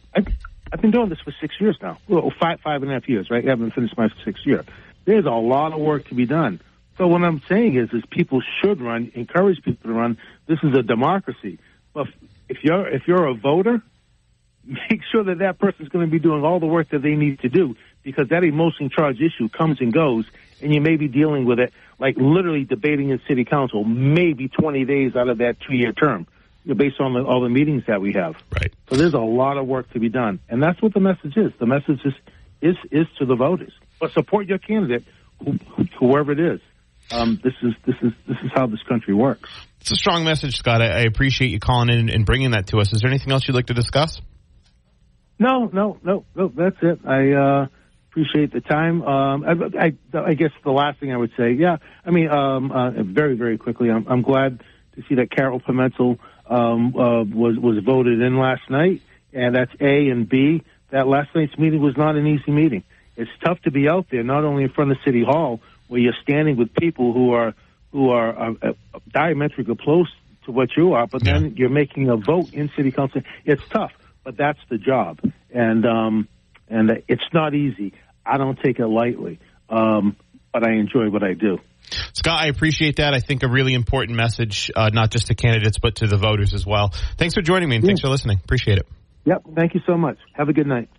I've 0.72 0.80
been 0.80 0.90
doing 0.90 1.08
this 1.08 1.20
for 1.20 1.32
six 1.40 1.54
years 1.60 1.78
now. 1.80 1.98
Well, 2.08 2.32
five, 2.40 2.60
five 2.60 2.82
and 2.82 2.90
a 2.90 2.94
half 2.94 3.08
years, 3.08 3.30
right? 3.30 3.44
I 3.44 3.50
haven't 3.50 3.72
finished 3.72 3.96
my 3.96 4.08
sixth 4.24 4.44
year. 4.44 4.64
There's 5.04 5.24
a 5.24 5.30
lot 5.30 5.72
of 5.72 5.80
work 5.80 6.08
to 6.08 6.14
be 6.14 6.26
done. 6.26 6.60
So 6.98 7.06
what 7.06 7.22
I'm 7.22 7.42
saying 7.48 7.76
is, 7.76 7.90
is 7.92 8.02
people 8.10 8.42
should 8.60 8.80
run, 8.80 9.10
encourage 9.14 9.62
people 9.62 9.90
to 9.90 9.94
run. 9.96 10.18
This 10.46 10.58
is 10.62 10.74
a 10.74 10.82
democracy. 10.82 11.58
But 11.92 12.06
if 12.48 12.58
you're 12.62 12.88
if 12.88 13.02
you're 13.06 13.26
a 13.26 13.34
voter, 13.34 13.82
make 14.64 15.02
sure 15.10 15.24
that 15.24 15.38
that 15.38 15.58
person's 15.58 15.88
going 15.88 16.06
to 16.06 16.10
be 16.10 16.18
doing 16.18 16.44
all 16.44 16.60
the 16.60 16.66
work 16.66 16.90
that 16.90 17.02
they 17.02 17.14
need 17.14 17.40
to 17.40 17.48
do 17.48 17.76
because 18.02 18.28
that 18.28 18.44
emotion 18.44 18.90
charge 18.90 19.20
issue 19.20 19.48
comes 19.48 19.80
and 19.80 19.92
goes, 19.92 20.24
and 20.64 20.74
you 20.74 20.80
may 20.80 20.96
be 20.96 21.06
dealing 21.06 21.44
with 21.44 21.60
it 21.60 21.72
like 22.00 22.16
literally 22.16 22.64
debating 22.64 23.10
in 23.10 23.20
city 23.28 23.44
council, 23.44 23.84
maybe 23.84 24.48
20 24.48 24.84
days 24.84 25.14
out 25.14 25.28
of 25.28 25.38
that 25.38 25.58
two-year 25.60 25.92
term, 25.92 26.26
based 26.66 27.00
on 27.00 27.14
the, 27.14 27.22
all 27.22 27.42
the 27.42 27.48
meetings 27.48 27.84
that 27.86 28.00
we 28.00 28.14
have. 28.14 28.34
Right. 28.50 28.72
So 28.90 28.96
there's 28.96 29.14
a 29.14 29.18
lot 29.18 29.58
of 29.58 29.66
work 29.66 29.92
to 29.92 30.00
be 30.00 30.08
done, 30.08 30.40
and 30.48 30.62
that's 30.62 30.82
what 30.82 30.92
the 30.92 31.00
message 31.00 31.36
is. 31.36 31.52
The 31.60 31.66
message 31.66 32.00
is 32.04 32.14
is 32.60 32.76
is 32.90 33.06
to 33.18 33.26
the 33.26 33.36
voters 33.36 33.72
but 34.04 34.12
support 34.12 34.46
your 34.46 34.58
candidate, 34.58 35.04
whoever 35.98 36.32
it 36.32 36.40
is. 36.40 36.60
Um, 37.10 37.40
this 37.42 37.52
is 37.62 37.72
this 37.86 37.96
is 38.02 38.12
this 38.26 38.36
is 38.42 38.50
how 38.54 38.66
this 38.66 38.82
country 38.82 39.14
works. 39.14 39.50
It's 39.80 39.90
a 39.90 39.96
strong 39.96 40.24
message, 40.24 40.56
Scott. 40.56 40.80
I, 40.80 40.86
I 40.86 41.00
appreciate 41.00 41.48
you 41.48 41.60
calling 41.60 41.90
in 41.90 42.08
and 42.08 42.24
bringing 42.24 42.52
that 42.52 42.68
to 42.68 42.78
us. 42.78 42.92
Is 42.92 43.00
there 43.00 43.10
anything 43.10 43.32
else 43.32 43.46
you'd 43.46 43.54
like 43.54 43.66
to 43.66 43.74
discuss? 43.74 44.20
No, 45.38 45.70
no, 45.72 45.98
no, 46.02 46.24
no. 46.34 46.48
That's 46.48 46.76
it. 46.82 47.00
I 47.06 47.32
uh, 47.32 47.66
appreciate 48.14 48.52
the 48.52 48.60
time. 48.60 49.02
Um, 49.02 49.44
I, 49.44 49.86
I, 49.86 50.20
I, 50.20 50.34
guess 50.34 50.52
the 50.62 50.70
last 50.70 51.00
thing 51.00 51.12
I 51.12 51.16
would 51.16 51.32
say, 51.36 51.52
yeah. 51.52 51.78
I 52.06 52.10
mean, 52.10 52.28
um, 52.28 52.70
uh, 52.70 52.90
very, 53.02 53.34
very 53.34 53.58
quickly. 53.58 53.90
I'm, 53.90 54.06
I'm, 54.08 54.22
glad 54.22 54.62
to 54.94 55.02
see 55.08 55.16
that 55.16 55.30
Carol 55.30 55.60
Pimentel 55.60 56.18
um, 56.48 56.96
uh, 56.96 57.24
was 57.24 57.58
was 57.58 57.82
voted 57.84 58.20
in 58.20 58.38
last 58.38 58.70
night, 58.70 59.02
and 59.32 59.54
that's 59.54 59.72
A 59.80 60.08
and 60.08 60.28
B. 60.28 60.62
That 60.90 61.08
last 61.08 61.34
night's 61.34 61.58
meeting 61.58 61.80
was 61.80 61.96
not 61.96 62.16
an 62.16 62.26
easy 62.26 62.52
meeting 62.52 62.84
it's 63.16 63.30
tough 63.44 63.60
to 63.62 63.70
be 63.70 63.88
out 63.88 64.06
there, 64.10 64.22
not 64.22 64.44
only 64.44 64.64
in 64.64 64.70
front 64.70 64.90
of 64.90 64.98
City 65.04 65.22
Hall, 65.22 65.60
where 65.88 66.00
you're 66.00 66.16
standing 66.22 66.56
with 66.56 66.74
people 66.74 67.12
who 67.12 67.32
are 67.32 67.54
who 67.92 68.10
are 68.10 68.36
uh, 68.36 68.54
uh, 68.62 68.72
diametrically 69.08 69.72
opposed 69.72 70.12
to 70.46 70.52
what 70.52 70.76
you 70.76 70.94
are, 70.94 71.06
but 71.06 71.24
yeah. 71.24 71.34
then 71.34 71.54
you're 71.56 71.68
making 71.68 72.08
a 72.08 72.16
vote 72.16 72.52
in 72.52 72.70
City 72.76 72.90
Council. 72.90 73.22
It's 73.44 73.62
tough, 73.68 73.92
but 74.24 74.36
that's 74.36 74.58
the 74.68 74.78
job, 74.78 75.20
and 75.52 75.86
um, 75.86 76.28
and 76.68 77.02
it's 77.06 77.32
not 77.32 77.54
easy. 77.54 77.92
I 78.26 78.38
don't 78.38 78.58
take 78.62 78.78
it 78.78 78.86
lightly, 78.86 79.38
um, 79.68 80.16
but 80.52 80.66
I 80.66 80.72
enjoy 80.72 81.10
what 81.10 81.22
I 81.22 81.34
do. 81.34 81.58
Scott, 82.14 82.40
I 82.40 82.46
appreciate 82.46 82.96
that. 82.96 83.12
I 83.14 83.20
think 83.20 83.42
a 83.42 83.48
really 83.48 83.74
important 83.74 84.16
message, 84.16 84.70
uh, 84.74 84.90
not 84.92 85.10
just 85.10 85.26
to 85.26 85.34
candidates, 85.34 85.78
but 85.78 85.96
to 85.96 86.06
the 86.06 86.16
voters 86.16 86.54
as 86.54 86.66
well. 86.66 86.92
Thanks 87.18 87.34
for 87.34 87.42
joining 87.42 87.68
me 87.68 87.76
and 87.76 87.84
yeah. 87.84 87.88
thanks 87.88 88.00
for 88.00 88.08
listening. 88.08 88.38
Appreciate 88.42 88.78
it. 88.78 88.86
Yep. 89.26 89.42
Thank 89.56 89.74
you 89.74 89.80
so 89.86 89.96
much. 89.96 90.18
Have 90.34 90.50
a 90.50 90.52
good 90.52 90.66
night. 90.66 90.90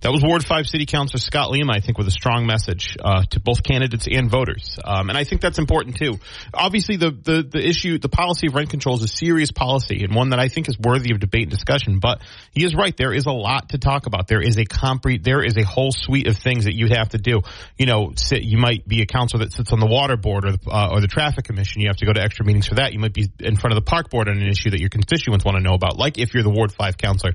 That 0.00 0.10
was 0.10 0.22
Ward 0.22 0.44
5 0.44 0.66
City 0.66 0.86
Councilor 0.86 1.20
Scott 1.20 1.50
Lima, 1.50 1.72
I 1.74 1.80
think, 1.80 1.98
with 1.98 2.06
a 2.08 2.10
strong 2.10 2.46
message 2.46 2.96
uh, 3.02 3.24
to 3.30 3.40
both 3.40 3.62
candidates 3.62 4.06
and 4.10 4.30
voters. 4.30 4.78
Um, 4.82 5.10
and 5.10 5.18
I 5.18 5.24
think 5.24 5.42
that's 5.42 5.58
important, 5.58 5.96
too. 5.96 6.18
Obviously, 6.54 6.96
the, 6.96 7.10
the, 7.10 7.42
the 7.42 7.66
issue, 7.66 7.98
the 7.98 8.08
policy 8.08 8.46
of 8.46 8.54
rent 8.54 8.70
control 8.70 8.96
is 8.96 9.02
a 9.02 9.08
serious 9.08 9.52
policy 9.52 10.02
and 10.02 10.14
one 10.14 10.30
that 10.30 10.38
I 10.38 10.48
think 10.48 10.68
is 10.68 10.78
worthy 10.78 11.12
of 11.12 11.20
debate 11.20 11.42
and 11.42 11.50
discussion. 11.50 11.98
But 12.00 12.22
he 12.52 12.64
is 12.64 12.74
right. 12.74 12.96
There 12.96 13.12
is 13.12 13.26
a 13.26 13.32
lot 13.32 13.70
to 13.70 13.78
talk 13.78 14.06
about. 14.06 14.28
There 14.28 14.40
is 14.40 14.56
a 14.56 14.64
compre- 14.64 15.22
there 15.22 15.44
is 15.44 15.58
a 15.58 15.64
whole 15.64 15.92
suite 15.92 16.26
of 16.26 16.38
things 16.38 16.64
that 16.64 16.74
you'd 16.74 16.96
have 16.96 17.10
to 17.10 17.18
do. 17.18 17.42
You 17.78 17.84
know, 17.84 18.12
sit, 18.16 18.42
you 18.44 18.56
might 18.56 18.88
be 18.88 19.02
a 19.02 19.06
councilor 19.06 19.44
that 19.44 19.52
sits 19.52 19.72
on 19.72 19.80
the 19.80 19.86
water 19.86 20.16
board 20.16 20.46
or 20.46 20.52
the, 20.52 20.70
uh, 20.70 20.88
or 20.90 21.00
the 21.02 21.08
traffic 21.08 21.44
commission. 21.44 21.82
You 21.82 21.88
have 21.88 21.98
to 21.98 22.06
go 22.06 22.14
to 22.14 22.20
extra 22.22 22.46
meetings 22.46 22.66
for 22.66 22.76
that. 22.76 22.94
You 22.94 22.98
might 22.98 23.12
be 23.12 23.30
in 23.40 23.56
front 23.56 23.76
of 23.76 23.84
the 23.84 23.88
park 23.88 24.08
board 24.08 24.28
on 24.28 24.38
an 24.38 24.48
issue 24.48 24.70
that 24.70 24.80
your 24.80 24.90
constituents 24.90 25.44
want 25.44 25.58
to 25.58 25.62
know 25.62 25.74
about, 25.74 25.98
like 25.98 26.18
if 26.18 26.32
you're 26.32 26.42
the 26.42 26.50
Ward 26.50 26.72
5 26.72 26.96
councilor 26.96 27.32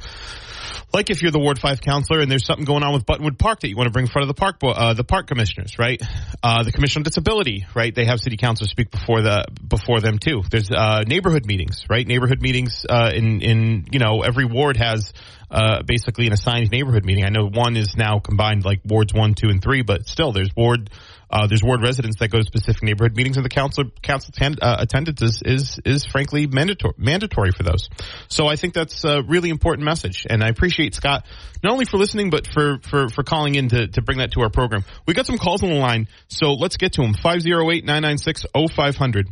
like 0.93 1.09
if 1.09 1.21
you're 1.21 1.31
the 1.31 1.39
Ward 1.39 1.59
Five 1.59 1.81
counselor 1.81 2.19
and 2.19 2.31
there's 2.31 2.45
something 2.45 2.65
going 2.65 2.83
on 2.83 2.93
with 2.93 3.05
Buttonwood 3.05 3.37
Park 3.37 3.61
that 3.61 3.69
you 3.69 3.75
want 3.75 3.87
to 3.87 3.91
bring 3.91 4.05
in 4.05 4.11
front 4.11 4.29
of 4.29 4.35
the 4.35 4.39
park 4.39 4.57
uh, 4.63 4.93
the 4.93 5.03
park 5.03 5.27
commissioners, 5.27 5.77
right? 5.77 6.01
Uh, 6.41 6.63
the 6.63 6.71
Commission 6.71 7.01
on 7.01 7.03
Disability, 7.03 7.65
right? 7.75 7.93
They 7.93 8.05
have 8.05 8.19
city 8.19 8.37
councilors 8.37 8.71
speak 8.71 8.91
before 8.91 9.21
the 9.21 9.45
before 9.67 10.01
them 10.01 10.17
too. 10.19 10.41
There's 10.49 10.69
uh, 10.71 11.03
neighborhood 11.05 11.45
meetings, 11.45 11.85
right? 11.89 12.05
Neighborhood 12.05 12.41
meetings 12.41 12.85
uh, 12.89 13.11
in 13.13 13.41
in 13.41 13.87
you 13.91 13.99
know 13.99 14.21
every 14.21 14.45
ward 14.45 14.77
has 14.77 15.13
uh, 15.51 15.83
basically 15.83 16.27
an 16.27 16.33
assigned 16.33 16.71
neighborhood 16.71 17.05
meeting. 17.05 17.25
I 17.25 17.29
know 17.29 17.47
one 17.47 17.75
is 17.75 17.95
now 17.97 18.19
combined 18.19 18.65
like 18.65 18.81
wards 18.85 19.13
one, 19.13 19.33
two, 19.33 19.49
and 19.49 19.61
three, 19.61 19.81
but 19.81 20.07
still 20.07 20.31
there's 20.31 20.49
ward 20.55 20.89
uh, 21.31 21.47
there's 21.47 21.63
ward 21.63 21.81
residents 21.81 22.17
that 22.19 22.29
go 22.29 22.39
to 22.39 22.43
specific 22.43 22.83
neighborhood 22.83 23.15
meetings, 23.15 23.37
and 23.37 23.45
the 23.45 23.49
council 23.49 23.85
council 24.01 24.33
uh, 24.61 24.77
attendance 24.79 25.21
is, 25.21 25.41
is 25.45 25.79
is 25.85 26.05
frankly 26.05 26.47
mandatory 26.47 26.93
mandatory 26.97 27.51
for 27.51 27.63
those. 27.63 27.89
So 28.27 28.47
I 28.47 28.55
think 28.55 28.73
that's 28.73 29.03
a 29.03 29.21
really 29.21 29.49
important 29.49 29.85
message, 29.85 30.25
and 30.29 30.43
I 30.43 30.49
appreciate 30.49 30.95
Scott 30.95 31.25
not 31.63 31.73
only 31.73 31.85
for 31.85 31.97
listening 31.97 32.29
but 32.29 32.47
for 32.47 32.79
for 32.81 33.09
for 33.09 33.23
calling 33.23 33.55
in 33.55 33.69
to 33.69 33.87
to 33.87 34.01
bring 34.01 34.19
that 34.19 34.31
to 34.33 34.41
our 34.41 34.49
program. 34.49 34.83
We 35.05 35.13
got 35.13 35.25
some 35.25 35.37
calls 35.37 35.63
on 35.63 35.69
the 35.69 35.75
line, 35.75 36.07
so 36.27 36.53
let's 36.53 36.77
get 36.77 36.93
to 36.93 37.01
them. 37.01 37.13
508-996-0500. 37.13 39.25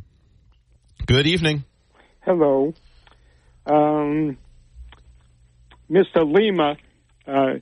Good 1.05 1.27
evening. 1.27 1.63
Hello. 2.21 2.73
Um, 3.65 4.37
Mr. 5.89 6.25
Lima 6.25 6.75
uh, 7.27 7.59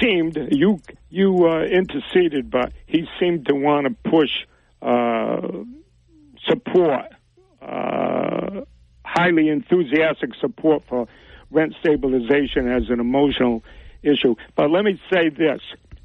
seemed 0.00 0.38
you 0.50 0.80
you 1.08 1.48
uh, 1.48 1.62
interceded, 1.62 2.50
but 2.50 2.72
he 2.86 3.06
seemed 3.18 3.46
to 3.46 3.54
want 3.54 3.86
to 3.86 4.10
push 4.10 4.30
uh, 4.82 5.40
support, 6.46 7.06
uh, 7.60 8.62
highly 9.04 9.48
enthusiastic 9.48 10.30
support 10.40 10.82
for 10.88 11.08
rent 11.50 11.74
stabilization 11.80 12.70
as 12.70 12.88
an 12.88 13.00
emotional 13.00 13.62
issue. 14.02 14.34
But 14.56 14.70
let 14.70 14.84
me 14.84 15.00
say 15.12 15.28
this. 15.30 15.60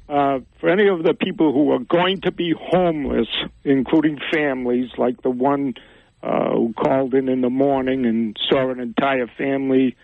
Uh, 0.08 0.38
for 0.60 0.68
any 0.68 0.86
of 0.88 1.02
the 1.02 1.14
people 1.14 1.52
who 1.52 1.72
are 1.72 1.80
going 1.80 2.20
to 2.20 2.30
be 2.30 2.54
homeless, 2.56 3.26
including 3.64 4.20
families 4.32 4.90
like 4.98 5.20
the 5.22 5.30
one 5.30 5.74
uh, 6.22 6.50
who 6.50 6.72
called 6.74 7.12
in 7.12 7.28
in 7.28 7.40
the 7.40 7.50
morning 7.50 8.06
and 8.06 8.36
saw 8.48 8.70
an 8.70 8.78
entire 8.78 9.26
family 9.26 9.96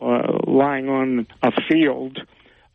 uh, 0.00 0.38
lying 0.46 0.88
on 0.88 1.26
a 1.42 1.50
field, 1.68 2.18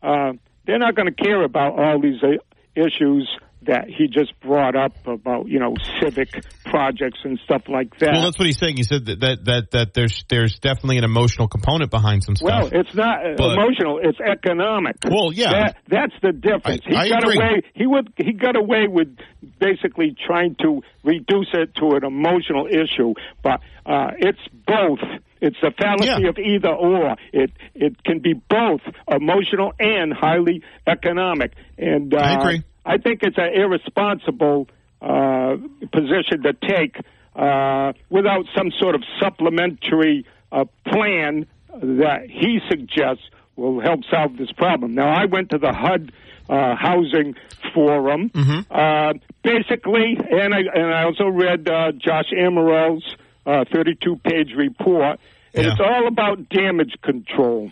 uh, 0.02 0.32
they're 0.68 0.78
not 0.78 0.94
going 0.94 1.12
to 1.12 1.24
care 1.24 1.42
about 1.42 1.78
all 1.78 1.98
these 2.00 2.22
uh, 2.22 2.36
issues 2.76 3.26
that 3.62 3.88
he 3.88 4.06
just 4.06 4.38
brought 4.40 4.76
up 4.76 4.92
about 5.06 5.48
you 5.48 5.58
know 5.58 5.74
civic 6.00 6.28
projects 6.64 7.18
and 7.24 7.40
stuff 7.44 7.62
like 7.68 7.98
that. 7.98 8.12
Well, 8.12 8.22
that's 8.22 8.38
what 8.38 8.46
he's 8.46 8.58
saying. 8.58 8.76
He 8.76 8.84
said 8.84 9.06
that 9.06 9.20
that 9.20 9.44
that, 9.46 9.70
that 9.72 9.94
there's 9.94 10.24
there's 10.28 10.58
definitely 10.60 10.98
an 10.98 11.04
emotional 11.04 11.48
component 11.48 11.90
behind 11.90 12.22
some 12.22 12.36
stuff. 12.36 12.70
Well, 12.70 12.80
it's 12.80 12.94
not 12.94 13.26
uh, 13.26 13.34
but, 13.36 13.58
emotional; 13.58 13.98
it's 14.02 14.20
economic. 14.20 14.96
Well, 15.04 15.32
yeah, 15.32 15.50
that, 15.50 15.76
that's 15.88 16.14
the 16.22 16.32
difference. 16.32 16.82
I, 16.86 16.90
he 16.90 16.96
I 16.96 17.08
got 17.08 17.24
agree. 17.24 17.36
away. 17.36 17.62
He 17.74 17.86
would 17.86 18.12
he 18.16 18.32
got 18.32 18.56
away 18.56 18.86
with 18.86 19.16
basically 19.58 20.14
trying 20.26 20.54
to 20.62 20.82
reduce 21.02 21.48
it 21.54 21.74
to 21.76 21.96
an 21.96 22.04
emotional 22.04 22.68
issue, 22.68 23.14
but 23.42 23.60
uh, 23.86 24.10
it's 24.18 24.40
both. 24.66 25.00
It's 25.40 25.56
the 25.60 25.70
fallacy 25.70 26.22
Yeah. 26.22 26.28
of 26.28 26.38
either 26.38 26.70
or. 26.70 27.16
It 27.32 27.50
it 27.74 28.02
can 28.04 28.18
be 28.20 28.34
both 28.34 28.80
emotional 29.10 29.72
and 29.78 30.12
highly 30.12 30.62
economic. 30.86 31.52
And 31.76 32.12
uh, 32.14 32.18
I 32.18 32.32
agree. 32.40 32.62
I 32.84 32.98
think 32.98 33.22
it's 33.22 33.38
an 33.38 33.52
irresponsible 33.54 34.68
uh, 35.00 35.56
position 35.92 36.42
to 36.42 36.52
take 36.54 36.96
uh, 37.36 37.92
without 38.10 38.46
some 38.56 38.70
sort 38.78 38.94
of 38.94 39.02
supplementary 39.20 40.26
uh, 40.50 40.64
plan 40.86 41.46
that 41.80 42.22
he 42.28 42.58
suggests 42.68 43.22
will 43.56 43.80
help 43.80 44.00
solve 44.10 44.36
this 44.36 44.50
problem. 44.52 44.94
Now, 44.94 45.08
I 45.08 45.26
went 45.26 45.50
to 45.50 45.58
the 45.58 45.72
HUD 45.72 46.12
uh, 46.48 46.74
Housing 46.76 47.34
Forum, 47.74 48.30
uh, 48.70 49.12
basically, 49.42 50.16
and 50.30 50.54
I 50.54 50.60
and 50.74 50.94
I 50.94 51.04
also 51.04 51.26
read 51.26 51.68
uh, 51.68 51.92
Josh 51.92 52.30
Amaral's 52.32 53.04
uh, 53.48 53.64
32-page 53.64 54.52
report, 54.56 55.18
and 55.54 55.64
Yeah. 55.64 55.72
it's 55.72 55.80
all 55.80 56.06
about 56.06 56.48
damage 56.50 56.94
control. 57.02 57.70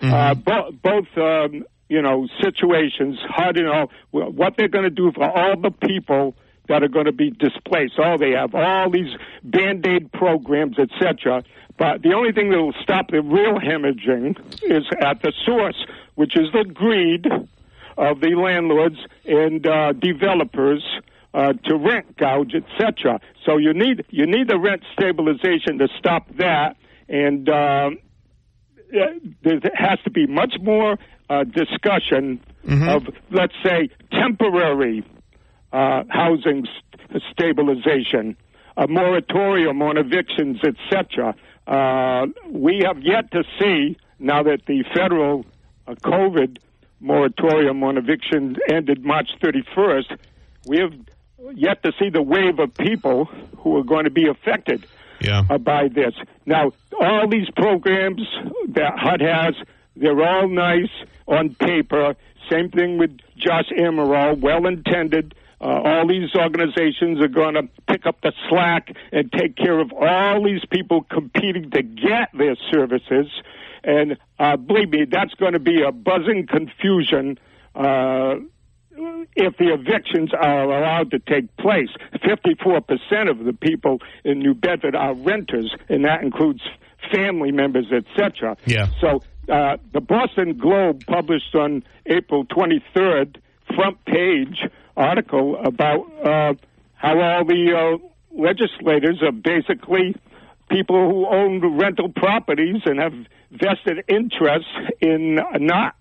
Uh, 0.00 0.34
bo- 0.34 0.70
both, 0.82 1.08
um, 1.18 1.64
you 1.88 2.00
know, 2.00 2.26
situations, 2.40 3.18
how 3.28 3.50
all, 3.70 3.90
wh- 4.10 4.32
what 4.34 4.54
they're 4.56 4.68
going 4.68 4.84
to 4.84 4.90
do 4.90 5.12
for 5.12 5.24
all 5.28 5.56
the 5.60 5.70
people 5.70 6.34
that 6.68 6.82
are 6.82 6.88
going 6.88 7.06
to 7.06 7.12
be 7.12 7.30
displaced. 7.30 7.94
Oh, 7.98 8.16
they 8.18 8.30
have 8.32 8.54
all 8.54 8.90
these 8.90 9.12
band-aid 9.42 10.12
programs, 10.12 10.78
etc. 10.78 11.42
But 11.78 12.02
the 12.02 12.12
only 12.14 12.32
thing 12.32 12.50
that 12.50 12.58
will 12.58 12.74
stop 12.82 13.10
the 13.10 13.22
real 13.22 13.58
hemorrhaging 13.58 14.38
is 14.62 14.84
at 15.00 15.20
the 15.22 15.32
source, 15.44 15.84
which 16.14 16.36
is 16.36 16.50
the 16.52 16.64
greed 16.64 17.26
of 17.96 18.20
the 18.20 18.34
landlords 18.34 18.98
and 19.26 19.66
uh, 19.66 19.92
developers 19.92 20.82
uh, 21.38 21.52
to 21.52 21.76
rent 21.76 22.16
gouge, 22.16 22.52
etc. 22.54 23.20
So 23.46 23.58
you 23.58 23.72
need 23.72 24.04
you 24.10 24.26
need 24.26 24.48
the 24.48 24.58
rent 24.58 24.82
stabilization 24.92 25.78
to 25.78 25.86
stop 25.96 26.26
that, 26.38 26.76
and 27.08 27.48
uh, 27.48 27.90
there 28.90 29.60
has 29.74 30.00
to 30.04 30.10
be 30.10 30.26
much 30.26 30.54
more 30.60 30.98
uh, 31.30 31.44
discussion 31.44 32.40
of, 32.88 33.06
let's 33.30 33.54
say, 33.62 33.88
temporary 34.10 35.04
uh, 35.72 36.02
housing 36.08 36.66
st- 36.66 37.22
stabilization, 37.30 38.36
a 38.76 38.88
moratorium 38.88 39.80
on 39.80 39.96
evictions, 39.96 40.58
etc. 40.64 41.36
Uh, 41.68 42.26
we 42.50 42.82
have 42.84 43.00
yet 43.00 43.30
to 43.30 43.44
see 43.60 43.96
now 44.18 44.42
that 44.42 44.62
the 44.66 44.82
federal 44.92 45.46
uh, 45.86 45.94
COVID 46.02 46.58
moratorium 47.00 47.84
on 47.84 47.96
eviction 47.96 48.56
ended 48.68 49.04
March 49.04 49.30
31st. 49.40 50.18
We 50.66 50.78
have 50.78 50.92
yet 51.54 51.82
to 51.82 51.92
see 51.98 52.10
the 52.10 52.22
wave 52.22 52.58
of 52.58 52.74
people 52.74 53.26
who 53.58 53.76
are 53.76 53.84
going 53.84 54.04
to 54.04 54.10
be 54.10 54.26
affected 54.28 54.86
Yeah. 55.20 55.42
uh, 55.48 55.58
by 55.58 55.88
this. 55.88 56.14
Now, 56.46 56.72
all 57.00 57.28
these 57.28 57.48
programs 57.56 58.22
that 58.68 58.98
HUD 58.98 59.20
has, 59.20 59.54
they're 59.96 60.22
all 60.22 60.48
nice 60.48 60.90
on 61.26 61.54
paper. 61.54 62.14
Same 62.50 62.70
thing 62.70 62.98
with 62.98 63.16
Josh 63.36 63.68
Amaral, 63.76 64.38
well 64.40 64.66
intended. 64.66 65.34
Uh, 65.60 65.64
all 65.84 66.06
these 66.06 66.34
organizations 66.36 67.20
are 67.20 67.28
going 67.28 67.54
to 67.54 67.68
pick 67.88 68.06
up 68.06 68.20
the 68.22 68.32
slack 68.48 68.94
and 69.12 69.30
take 69.32 69.56
care 69.56 69.78
of 69.80 69.92
all 69.92 70.42
these 70.44 70.64
people 70.70 71.02
competing 71.02 71.70
to 71.70 71.82
get 71.82 72.30
their 72.32 72.54
services. 72.70 73.26
And 73.82 74.16
uh, 74.38 74.56
believe 74.56 74.90
me, 74.90 75.04
that's 75.04 75.34
going 75.34 75.54
to 75.54 75.58
be 75.58 75.82
a 75.82 75.90
buzzing 75.90 76.46
confusion. 76.46 77.38
Uh, 77.74 78.36
if 79.36 79.56
the 79.56 79.72
evictions 79.72 80.30
are 80.32 80.64
allowed 80.64 81.10
to 81.12 81.18
take 81.18 81.54
place. 81.56 81.88
54% 82.14 83.30
of 83.30 83.44
the 83.44 83.52
people 83.52 83.98
in 84.24 84.38
New 84.38 84.54
Bedford 84.54 84.94
are 84.94 85.14
renters, 85.14 85.74
and 85.88 86.04
that 86.04 86.22
includes 86.22 86.62
family 87.12 87.52
members, 87.52 87.86
etc. 87.92 88.56
Yeah. 88.66 88.88
So 89.00 89.22
uh, 89.48 89.76
the 89.92 90.00
Boston 90.00 90.58
Globe 90.58 91.04
published 91.06 91.54
on 91.54 91.82
April 92.06 92.44
23rd 92.44 93.36
front 93.74 94.04
page 94.04 94.62
article 94.96 95.60
about 95.64 96.06
uh, 96.24 96.54
how 96.94 97.20
all 97.20 97.44
the 97.44 97.72
uh, 97.74 98.08
legislators 98.32 99.22
are 99.22 99.32
basically 99.32 100.16
people 100.68 101.10
who 101.10 101.26
own 101.26 101.78
rental 101.78 102.08
properties 102.10 102.82
and 102.84 102.98
have 102.98 103.14
vested 103.50 104.04
interests 104.08 104.68
in 105.00 105.38
not 105.60 105.94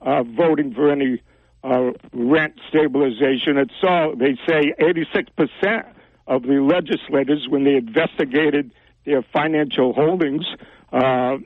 uh, 0.00 0.22
voting 0.22 0.74
for 0.74 0.90
any 0.90 1.22
uh, 1.62 1.90
rent 2.12 2.54
stabilization. 2.68 3.58
It's 3.58 3.72
all 3.82 4.14
they 4.16 4.36
say 4.48 4.72
86% 4.80 5.84
of 6.26 6.42
the 6.42 6.60
legislators, 6.62 7.46
when 7.48 7.64
they 7.64 7.74
investigated 7.76 8.72
their 9.04 9.22
financial 9.32 9.92
holdings, 9.92 10.44
uh, 10.92 11.36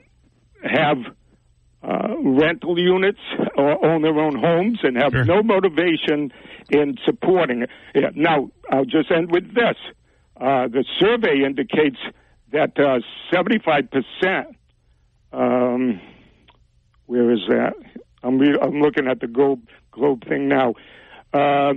have 0.63 0.97
uh, 1.83 2.15
rental 2.23 2.79
units 2.79 3.19
or 3.55 3.85
own 3.85 4.01
their 4.01 4.17
own 4.17 4.35
homes 4.35 4.79
and 4.83 4.97
have 4.97 5.11
Sure. 5.11 5.25
no 5.25 5.43
motivation 5.43 6.31
in 6.69 6.95
supporting 7.05 7.63
it. 7.63 7.69
Yeah, 7.93 8.09
now, 8.15 8.49
I'll 8.71 8.85
just 8.85 9.11
end 9.11 9.31
with 9.31 9.53
this. 9.53 9.75
Uh, 10.39 10.67
the 10.67 10.83
survey 10.99 11.43
indicates 11.45 11.97
that 12.51 12.77
uh, 12.79 12.99
75% 13.31 14.45
um, 15.31 15.99
Where 17.05 17.31
is 17.31 17.41
that? 17.49 17.73
I'm 18.25 18.39
re- 18.39 18.57
I'm 18.61 18.81
looking 18.81 19.07
at 19.07 19.19
the 19.19 19.27
Globe 19.27 19.61
Globe 19.91 20.25
thing 20.27 20.47
now. 20.47 20.73
Uh, 21.33 21.73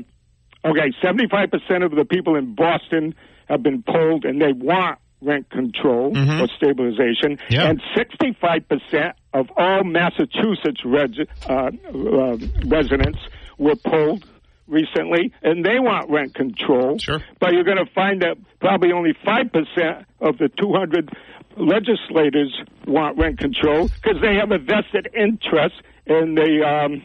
okay, 0.64 0.93
75 1.02 1.50
percent 1.50 1.85
of 1.85 1.93
the 1.93 2.05
people 2.05 2.37
in 2.37 2.55
Boston 2.55 3.14
have 3.49 3.62
been 3.62 3.83
polled, 3.83 4.25
and 4.25 4.40
they 4.40 4.52
want 4.52 4.99
rent 5.21 5.50
control 5.50 6.12
Mhm. 6.14 6.40
or 6.43 6.49
stabilization, 6.57 7.38
Yeah. 7.50 7.69
and 7.69 7.83
65 7.97 8.67
percent 8.69 9.14
of 9.35 9.50
all 9.57 9.85
Massachusetts 9.85 10.85
reg- 10.85 11.28
uh, 11.49 11.71
uh, 11.93 12.37
residents 12.67 13.19
were 13.59 13.75
polled 13.76 14.25
recently, 14.69 15.33
and 15.43 15.64
they 15.64 15.78
want 15.81 16.09
rent 16.11 16.35
control. 16.35 16.99
Sure. 16.99 17.21
But 17.40 17.52
you're 17.52 17.64
going 17.64 17.78
to 17.85 17.90
find 17.95 18.23
that 18.23 18.37
probably 18.61 18.93
only 18.93 19.12
5% 19.26 20.05
of 20.21 20.38
the 20.38 20.49
200 20.50 21.11
legislators 21.58 22.60
want 22.86 23.18
rent 23.18 23.38
control 23.38 23.88
because 23.88 24.20
they 24.20 24.34
have 24.34 24.50
a 24.50 24.58
vested 24.58 25.08
interest 25.14 25.74
and 26.06 26.36
they, 26.36 26.62
um, 26.62 27.02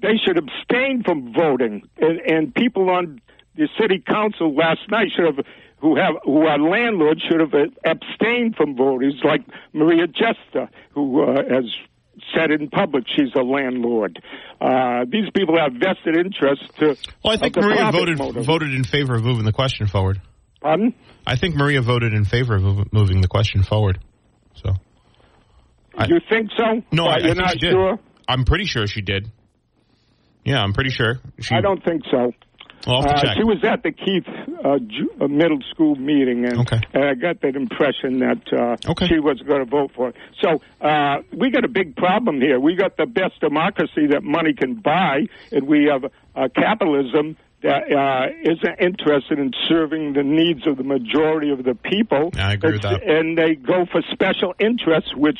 they 0.00 0.16
should 0.24 0.38
abstain 0.38 1.02
from 1.04 1.32
voting. 1.32 1.88
And, 1.98 2.20
and 2.20 2.54
people 2.54 2.90
on 2.90 3.20
the 3.56 3.68
city 3.80 4.02
council 4.06 4.54
last 4.54 4.80
night 4.90 5.08
should 5.14 5.26
have, 5.26 5.44
who 5.78 5.96
have, 5.96 6.14
who 6.24 6.46
are 6.46 6.58
landlords 6.58 7.22
should 7.22 7.40
have 7.40 7.54
abstained 7.84 8.56
from 8.56 8.76
voters 8.76 9.14
like 9.24 9.42
Maria 9.72 10.06
Giesta, 10.06 10.68
who 10.92 11.22
uh, 11.22 11.36
has 11.48 11.64
said 12.34 12.50
in 12.50 12.68
public 12.68 13.04
she's 13.14 13.34
a 13.34 13.42
landlord. 13.42 14.22
Uh, 14.60 15.04
these 15.10 15.28
people 15.34 15.58
have 15.58 15.72
vested 15.72 16.16
interests. 16.16 16.66
to. 16.78 16.96
Well, 17.22 17.34
I 17.34 17.36
think 17.36 17.56
Maria 17.56 17.92
voted 17.92 18.18
motive. 18.18 18.44
voted 18.44 18.74
in 18.74 18.84
favor 18.84 19.14
of 19.14 19.24
moving 19.24 19.44
the 19.44 19.52
question 19.52 19.86
forward. 19.86 20.20
Pardon? 20.60 20.94
I 21.26 21.36
think 21.36 21.54
Maria 21.54 21.80
voted 21.82 22.12
in 22.14 22.24
favor 22.24 22.54
of 22.56 22.92
moving 22.92 23.20
the 23.20 23.28
question 23.28 23.62
forward. 23.62 23.98
So 24.54 24.74
I- 25.96 26.06
you 26.06 26.20
think 26.28 26.50
so? 26.56 26.82
no, 26.92 27.04
But 27.04 27.08
I, 27.10 27.14
I 27.14 27.18
you're 27.18 27.34
think 27.34 27.38
not 27.38 27.60
sure. 27.60 27.98
I'm 28.28 28.44
pretty 28.44 28.64
sure 28.64 28.86
she 28.86 29.00
did. 29.02 29.30
Yeah, 30.44 30.62
I'm 30.62 30.72
pretty 30.72 30.90
sure. 30.90 31.20
She, 31.40 31.54
I 31.54 31.60
don't 31.60 31.82
think 31.84 32.02
so. 32.10 32.32
Well, 32.86 32.96
I'll 32.96 33.02
have 33.02 33.20
to 33.22 33.28
Uh, 33.30 33.34
she 33.34 33.42
was 33.44 33.64
at 33.64 33.82
the 33.82 33.90
Keith 33.90 34.26
uh, 34.64 34.78
Ju- 34.78 35.10
uh, 35.20 35.26
middle 35.26 35.58
school 35.70 35.96
meeting, 35.96 36.44
and, 36.44 36.60
Okay. 36.60 36.78
and 36.94 37.04
I 37.04 37.14
got 37.14 37.40
that 37.40 37.56
impression 37.56 38.20
that 38.20 38.42
uh, 38.52 38.90
Okay. 38.90 39.08
she 39.08 39.18
was 39.18 39.40
going 39.42 39.58
to 39.64 39.64
vote 39.70 39.90
for 39.96 40.10
it. 40.10 40.16
So 40.40 40.60
uh, 40.80 41.22
we 41.32 41.50
got 41.50 41.64
a 41.64 41.68
big 41.68 41.96
problem 41.96 42.40
here. 42.40 42.60
We 42.60 42.76
got 42.76 42.96
the 42.96 43.06
best 43.06 43.40
democracy 43.40 44.06
that 44.10 44.22
money 44.22 44.52
can 44.52 44.74
buy, 44.74 45.26
and 45.50 45.66
we 45.66 45.88
have 45.90 46.04
uh, 46.36 46.48
capitalism 46.54 47.36
uh, 47.64 48.26
isn't 48.42 48.80
interested 48.80 49.38
in 49.38 49.52
serving 49.68 50.12
the 50.12 50.22
needs 50.22 50.66
of 50.66 50.76
the 50.76 50.84
majority 50.84 51.50
of 51.50 51.64
the 51.64 51.74
people. 51.74 52.30
I 52.36 52.52
agree 52.52 52.72
with 52.72 52.82
that. 52.82 53.02
And 53.02 53.36
they 53.36 53.54
go 53.54 53.86
for 53.90 54.02
special 54.12 54.54
interests, 54.58 55.14
which 55.16 55.38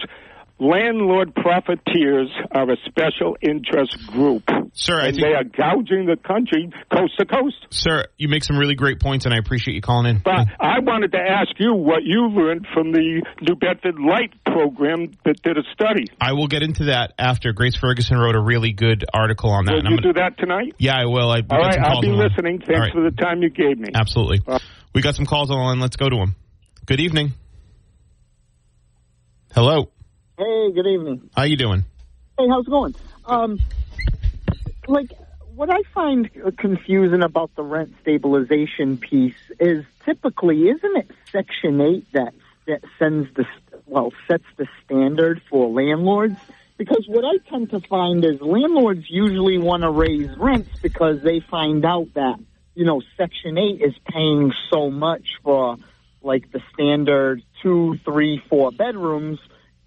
landlord 0.59 1.35
profiteers 1.35 2.31
are 2.51 2.71
a 2.71 2.77
special 2.87 3.37
interest 3.43 3.97
group. 4.07 4.43
Sir, 4.73 4.99
I 5.01 5.07
and 5.09 5.17
think- 5.17 5.27
they 5.27 5.35
are 5.35 5.45
gouging 5.45 6.07
the 6.07 6.17
country 6.17 6.71
coast 6.91 7.17
to 7.19 7.27
coast. 7.27 7.57
Sir, 7.71 8.05
you 8.17 8.29
make 8.29 8.43
some 8.45 8.57
really 8.59 8.75
great 8.75 9.01
points, 9.01 9.27
and 9.27 9.35
I 9.35 9.39
appreciate 9.39 9.75
you 9.75 9.81
calling 9.83 10.07
in. 10.07 10.19
But 10.25 10.47
I 10.59 10.81
wanted 10.81 11.13
to 11.13 11.19
ask 11.19 11.51
you 11.59 11.75
what 11.75 12.05
you 12.05 12.29
learned 12.29 12.67
from 12.73 12.93
the 12.93 13.23
New 13.43 13.55
Bedford 13.57 13.99
Light 13.99 14.33
program 14.47 15.13
that 15.25 15.43
did 15.43 15.59
a 15.59 15.63
study. 15.73 16.05
I 16.21 16.33
will 16.33 16.47
get 16.49 16.63
into 16.63 16.85
that 16.87 17.13
after. 17.19 17.53
Grace 17.53 17.77
Ferguson 17.77 18.17
wrote 18.19 18.35
a 18.37 18.41
really 18.43 18.73
good 18.73 19.05
article 19.13 19.51
on 19.51 19.67
that. 19.67 19.73
Will 19.73 19.79
and 19.81 19.89
I'm 19.89 19.93
you 19.95 20.01
gonna- 20.01 20.15
do 20.15 20.21
that 20.21 20.39
tonight? 20.39 20.75
Yeah, 20.79 20.97
I 20.97 21.05
will. 21.07 21.31
I, 21.31 21.43
All 21.51 21.59
right, 21.59 21.79
I'll 21.79 22.01
be 22.01 22.09
on 22.09 22.17
the 22.17 22.19
line. 22.23 22.29
listening. 22.31 22.59
Thanks 22.61 22.81
right. 22.81 22.93
for 22.93 23.03
the 23.03 23.11
time 23.17 23.43
you 23.43 23.51
gave 23.51 23.79
me. 23.79 23.89
Absolutely. 23.95 24.41
Uh, 24.47 24.59
we 24.95 25.03
got 25.03 25.15
some 25.15 25.27
calls 25.27 25.51
on. 25.51 25.81
Let's 25.81 25.97
go 25.97 26.09
to 26.09 26.17
them. 26.17 26.35
Good 26.87 27.01
evening. 27.01 27.33
Hello. 29.55 29.91
Hey, 30.39 30.71
good 30.71 30.87
evening. 30.87 31.31
How 31.35 31.45
you 31.45 31.57
doing? 31.57 31.83
Hey, 32.39 32.47
how's 32.47 32.67
it 32.67 32.71
going? 32.71 32.95
Um, 33.25 33.59
like, 34.87 35.11
what 35.55 35.71
I 35.71 35.81
find 35.95 36.31
confusing 36.59 37.23
about 37.23 37.55
the 37.57 37.63
rent 37.63 37.95
stabilization 38.03 38.99
piece 38.99 39.33
is 39.59 39.87
typically, 40.05 40.69
isn't 40.69 40.97
it 40.97 41.11
Section 41.33 41.81
8 41.81 42.13
that, 42.13 42.35
that 42.67 42.83
sends 42.99 43.35
the, 43.35 43.47
well, 43.87 44.13
sets 44.29 44.45
the 44.59 44.67
standard 44.85 45.41
for 45.49 45.71
landlords? 45.71 46.37
Because 46.77 47.07
what 47.09 47.25
I 47.25 47.39
tend 47.49 47.71
to 47.71 47.81
find 47.81 48.23
is 48.23 48.39
landlords 48.43 49.07
usually 49.09 49.57
want 49.57 49.85
to 49.85 49.91
raise 49.91 50.29
rents 50.37 50.69
because 50.83 51.23
they 51.23 51.41
find 51.41 51.83
out 51.87 52.09
that, 52.13 52.39
you 52.75 52.85
know, 52.85 53.01
Section 53.17 53.57
8 53.57 53.81
is 53.81 53.95
paying 54.07 54.53
so 54.71 54.91
much 54.91 55.39
for, 55.43 55.79
like, 56.21 56.53
the 56.53 56.61
standard 56.75 57.43
two, 57.63 57.99
three, 58.05 58.43
four 58.51 58.71
bedrooms, 58.71 59.39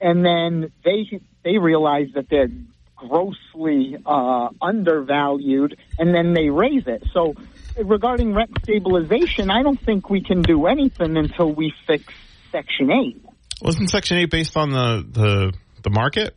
and 0.01 0.25
then 0.25 0.71
they 0.83 1.21
they 1.43 1.57
realize 1.57 2.07
that 2.15 2.29
they're 2.29 2.49
grossly 2.95 3.97
uh, 4.05 4.49
undervalued, 4.61 5.77
and 5.97 6.13
then 6.13 6.33
they 6.33 6.49
raise 6.49 6.85
it. 6.85 7.03
So, 7.13 7.35
regarding 7.77 8.33
rent 8.33 8.51
stabilization, 8.63 9.49
I 9.49 9.63
don't 9.63 9.79
think 9.79 10.09
we 10.09 10.21
can 10.21 10.41
do 10.41 10.67
anything 10.67 11.17
until 11.17 11.51
we 11.51 11.73
fix 11.87 12.13
Section 12.51 12.91
Eight. 12.91 13.23
Wasn't 13.61 13.89
Section 13.89 14.17
Eight 14.17 14.29
based 14.29 14.55
on 14.57 14.71
the 14.71 15.05
the, 15.09 15.53
the 15.83 15.89
market? 15.89 16.35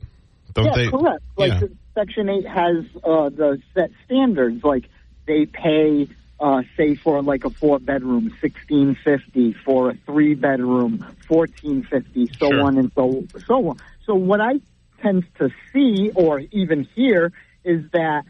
Don't 0.54 0.66
yeah, 0.66 0.74
they? 0.74 0.90
correct. 0.90 1.22
Like 1.36 1.60
yeah. 1.60 1.68
Section 1.94 2.28
Eight 2.28 2.46
has 2.46 2.84
uh, 2.96 3.28
the 3.30 3.60
set 3.74 3.90
standards. 4.06 4.62
Like 4.62 4.84
they 5.26 5.46
pay, 5.46 6.08
uh, 6.42 6.62
say, 6.76 6.96
for 7.02 7.22
like 7.22 7.44
a 7.44 7.50
four 7.60 7.78
bedroom, 7.78 8.36
sixteen 8.42 8.96
fifty. 9.04 9.54
For 9.64 9.90
a 9.90 9.94
three 10.06 10.34
bedroom, 10.34 11.16
fourteen 11.28 11.86
fifty. 11.90 12.26
So 12.40 12.48
Sure. 12.50 12.60
on 12.66 12.78
and 12.78 12.90
so 12.94 13.24
so 13.46 13.68
on. 13.70 13.80
So 14.06 14.14
what 14.14 14.40
I 14.40 14.54
tend 15.02 15.24
to 15.40 15.50
see 15.72 16.10
or 16.14 16.40
even 16.50 16.86
hear 16.94 17.32
is 17.64 17.84
that, 17.92 18.24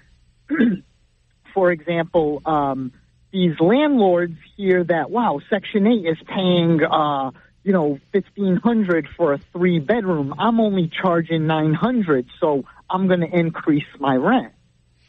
for 1.55 1.72
example, 1.72 2.42
um, 2.44 2.92
these 3.33 3.59
landlords 3.61 4.37
hear 4.57 4.85
that 4.85 5.11
wow, 5.11 5.40
Section 5.51 5.87
Eight 5.87 6.07
is 6.07 6.18
paying. 6.29 6.81
Uh, 6.85 7.31
you 7.64 7.72
know, 7.72 7.98
fifteen 8.12 8.57
hundred 8.57 9.07
for 9.16 9.35
a 9.35 9.40
three 9.53 9.79
bedroom. 9.79 10.35
I'm 10.37 10.59
only 10.61 10.90
charging 11.01 11.46
nine 11.46 11.75
hundred, 11.75 12.27
so 12.40 12.64
I'm 12.90 13.07
going 13.07 13.20
to 13.20 13.29
increase 13.38 13.87
my 14.01 14.16
rent. 14.16 14.53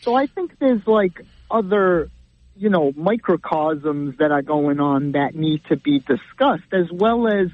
So 0.06 0.16
I 0.16 0.28
think 0.28 0.52
there's 0.60 0.86
like 0.86 1.22
other, 1.50 2.12
you 2.56 2.70
know, 2.70 2.94
microcosms 2.96 4.18
that 4.20 4.32
are 4.32 4.42
going 4.42 4.80
on 4.80 5.14
that 5.14 5.36
need 5.36 5.64
to 5.66 5.76
be 5.76 6.00
discussed, 6.00 6.72
as 6.72 6.92
well 6.92 7.28
as 7.28 7.48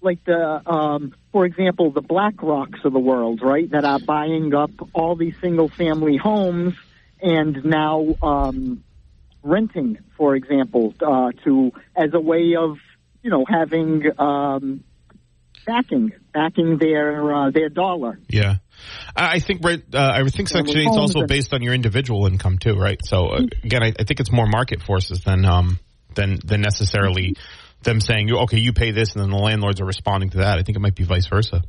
like 0.00 0.24
the, 0.24 0.62
um, 0.68 1.14
for 1.30 1.46
example, 1.46 1.90
the 1.90 2.02
BlackRocks 2.02 2.84
of 2.84 2.92
the 2.92 2.98
world, 2.98 3.40
right, 3.42 3.70
that 3.70 3.84
are 3.84 4.00
buying 4.00 4.54
up 4.54 4.72
all 4.92 5.14
these 5.14 5.34
single 5.40 5.68
family 5.68 6.16
homes 6.16 6.74
and 7.22 7.64
now 7.64 8.16
um, 8.22 8.82
renting, 9.42 9.98
for 10.16 10.34
example, 10.34 10.94
uh, 11.00 11.30
to 11.44 11.72
as 11.94 12.12
a 12.12 12.20
way 12.20 12.56
of 12.56 12.78
you 13.22 13.30
know 13.30 13.44
having 13.48 14.02
um, 14.20 14.82
backing 15.64 16.12
backing 16.34 16.78
their 16.78 17.34
uh, 17.34 17.50
their 17.50 17.68
dollar. 17.68 18.18
Yeah, 18.28 18.56
I 19.16 19.34
I 19.34 19.38
think 19.38 19.64
right. 19.64 19.82
Uh, 19.92 20.12
I 20.14 20.28
think 20.28 20.48
Section 20.48 20.76
Eight 20.76 20.88
is 20.88 20.96
also 20.96 21.26
based 21.26 21.52
on 21.54 21.62
your 21.62 21.74
individual 21.74 22.26
income 22.26 22.58
too, 22.58 22.74
right? 22.74 22.98
So 23.04 23.28
uh, 23.28 23.46
again, 23.64 23.82
I, 23.82 23.92
I 23.98 24.04
think 24.04 24.20
it's 24.20 24.32
more 24.32 24.46
market 24.46 24.82
forces 24.82 25.22
than 25.24 25.44
um 25.44 25.78
than 26.14 26.38
than 26.44 26.60
necessarily 26.60 27.36
them 27.82 28.00
saying, 28.00 28.32
"Okay, 28.32 28.58
you 28.58 28.72
pay 28.72 28.90
this," 28.90 29.14
and 29.14 29.22
then 29.22 29.30
the 29.30 29.36
landlords 29.36 29.80
are 29.80 29.86
responding 29.86 30.30
to 30.30 30.38
that. 30.38 30.58
I 30.58 30.62
think 30.62 30.76
it 30.76 30.80
might 30.80 30.94
be 30.94 31.04
vice 31.04 31.26
versa. 31.26 31.62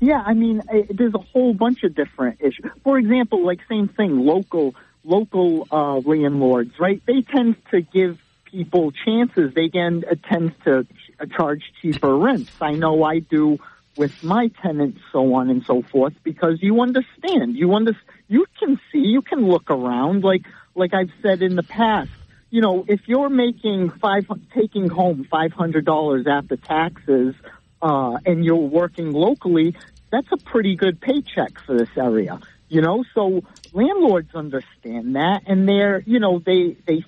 Yeah, 0.00 0.22
I 0.24 0.34
mean, 0.34 0.62
eh, 0.70 0.82
there's 0.90 1.14
a 1.14 1.18
whole 1.32 1.54
bunch 1.54 1.82
of 1.84 1.94
different 1.94 2.40
issues. 2.40 2.70
For 2.82 2.98
example, 2.98 3.44
like 3.44 3.60
same 3.68 3.88
thing, 3.88 4.24
local 4.24 4.74
local 5.04 5.66
uh, 5.70 5.96
landlords, 5.98 6.72
right? 6.80 7.02
They 7.06 7.22
tend 7.22 7.56
to 7.70 7.80
give 7.82 8.18
people 8.44 8.92
chances. 9.04 9.52
They 9.54 9.68
can 9.68 10.04
uh, 10.10 10.14
tend 10.28 10.54
to 10.64 10.84
ch- 10.84 11.36
charge 11.36 11.62
cheaper 11.80 12.16
rents. 12.16 12.50
I 12.60 12.72
know 12.72 13.02
I 13.02 13.18
do 13.18 13.58
with 13.96 14.22
my 14.22 14.50
tenants, 14.62 15.00
so 15.12 15.34
on 15.34 15.50
and 15.50 15.62
so 15.64 15.82
forth, 15.82 16.14
because 16.22 16.58
you 16.60 16.80
understand. 16.80 17.56
You 17.56 17.74
under, 17.74 17.92
you 18.28 18.46
can 18.58 18.80
see, 18.90 18.98
you 18.98 19.22
can 19.22 19.46
look 19.46 19.70
around. 19.70 20.24
Like 20.24 20.42
like 20.74 20.92
I've 20.94 21.12
said 21.22 21.42
in 21.42 21.54
the 21.54 21.62
past, 21.62 22.10
you 22.50 22.60
know, 22.60 22.84
if 22.88 23.00
you're 23.06 23.30
making 23.30 23.90
five, 24.00 24.26
taking 24.54 24.88
home 24.88 25.26
five 25.30 25.52
hundred 25.52 25.84
dollars 25.84 26.26
after 26.28 26.56
taxes, 26.56 27.34
uh, 27.80 28.18
and 28.26 28.44
you're 28.44 28.56
working 28.56 29.12
locally, 29.12 29.76
that's 30.10 30.28
a 30.32 30.36
pretty 30.36 30.76
good 30.76 31.00
paycheck 31.00 31.52
for 31.64 31.76
this 31.76 31.88
area. 31.96 32.40
You 32.68 32.80
know, 32.80 33.04
so 33.14 33.42
landlords 33.72 34.34
understand 34.34 35.16
that, 35.16 35.42
and 35.46 35.68
they're, 35.68 36.00
you 36.00 36.18
know, 36.18 36.38
they 36.38 36.76
they, 36.86 37.04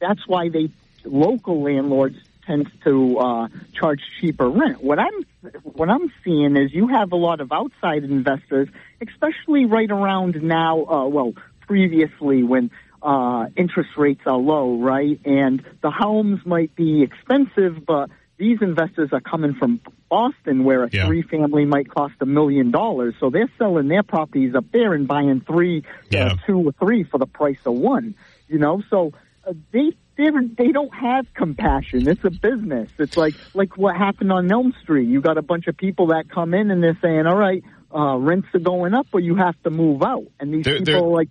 that's 0.00 0.26
why 0.26 0.48
they 0.48 0.70
local 1.04 1.62
landlords 1.62 2.16
tend 2.46 2.70
to 2.84 3.18
uh, 3.18 3.48
charge 3.72 4.00
cheaper 4.20 4.48
rent. 4.48 4.82
What 4.82 4.98
I'm 4.98 5.24
what 5.62 5.88
I'm 5.88 6.12
seeing 6.24 6.56
is 6.56 6.72
you 6.72 6.88
have 6.88 7.12
a 7.12 7.16
lot 7.16 7.40
of 7.40 7.52
outside 7.52 8.04
investors, 8.04 8.68
especially 9.00 9.64
right 9.66 9.90
around 9.90 10.42
now. 10.42 10.84
Uh, 10.84 11.06
well, 11.08 11.32
previously 11.60 12.42
when 12.42 12.70
uh, 13.02 13.46
interest 13.56 13.90
rates 13.96 14.22
are 14.26 14.36
low, 14.38 14.78
right, 14.80 15.20
and 15.24 15.62
the 15.82 15.90
homes 15.90 16.40
might 16.46 16.74
be 16.74 17.02
expensive, 17.02 17.84
but 17.86 18.10
these 18.38 18.58
investors 18.60 19.10
are 19.12 19.20
coming 19.20 19.54
from 19.54 19.80
Boston, 20.08 20.64
where 20.64 20.84
a 20.84 20.90
Yeah. 20.92 21.06
three 21.06 21.22
family 21.22 21.64
might 21.64 21.88
cost 21.88 22.14
a 22.20 22.26
million 22.26 22.70
dollars. 22.70 23.14
So 23.20 23.30
they're 23.30 23.50
selling 23.58 23.88
their 23.88 24.02
properties 24.02 24.54
up 24.54 24.66
there 24.72 24.92
and 24.92 25.06
buying 25.08 25.40
three, 25.40 25.84
Yeah. 26.10 26.32
uh, 26.32 26.36
two 26.46 26.58
or 26.68 26.72
three 26.72 27.02
for 27.04 27.18
the 27.18 27.26
price 27.26 27.58
of 27.64 27.74
one. 27.74 28.14
You 28.48 28.58
know, 28.58 28.82
so 28.90 29.12
uh, 29.46 29.52
they 29.72 29.92
they're, 30.16 30.32
they 30.56 30.72
don't 30.72 30.94
have 30.94 31.26
compassion. 31.34 32.08
It's 32.08 32.24
a 32.24 32.30
business. 32.30 32.90
It's 32.98 33.16
like 33.16 33.34
like 33.54 33.76
what 33.76 33.96
happened 33.96 34.32
on 34.32 34.50
Elm 34.50 34.72
Street. 34.82 35.08
You 35.08 35.20
got 35.20 35.38
a 35.38 35.42
bunch 35.42 35.66
of 35.66 35.76
people 35.76 36.08
that 36.08 36.24
come 36.32 36.54
in 36.54 36.70
and 36.70 36.82
they're 36.82 36.98
saying, 37.02 37.26
"All 37.26 37.36
right, 37.36 37.62
uh, 37.94 38.16
rents 38.16 38.48
are 38.54 38.60
going 38.60 38.94
up, 38.94 39.06
or 39.12 39.20
you 39.20 39.36
have 39.36 39.60
to 39.64 39.70
move 39.70 40.02
out." 40.02 40.24
And 40.40 40.52
these 40.52 40.64
They're- 40.64 40.78
people 40.78 40.84
they're- 40.94 41.02
are 41.04 41.08
like. 41.08 41.28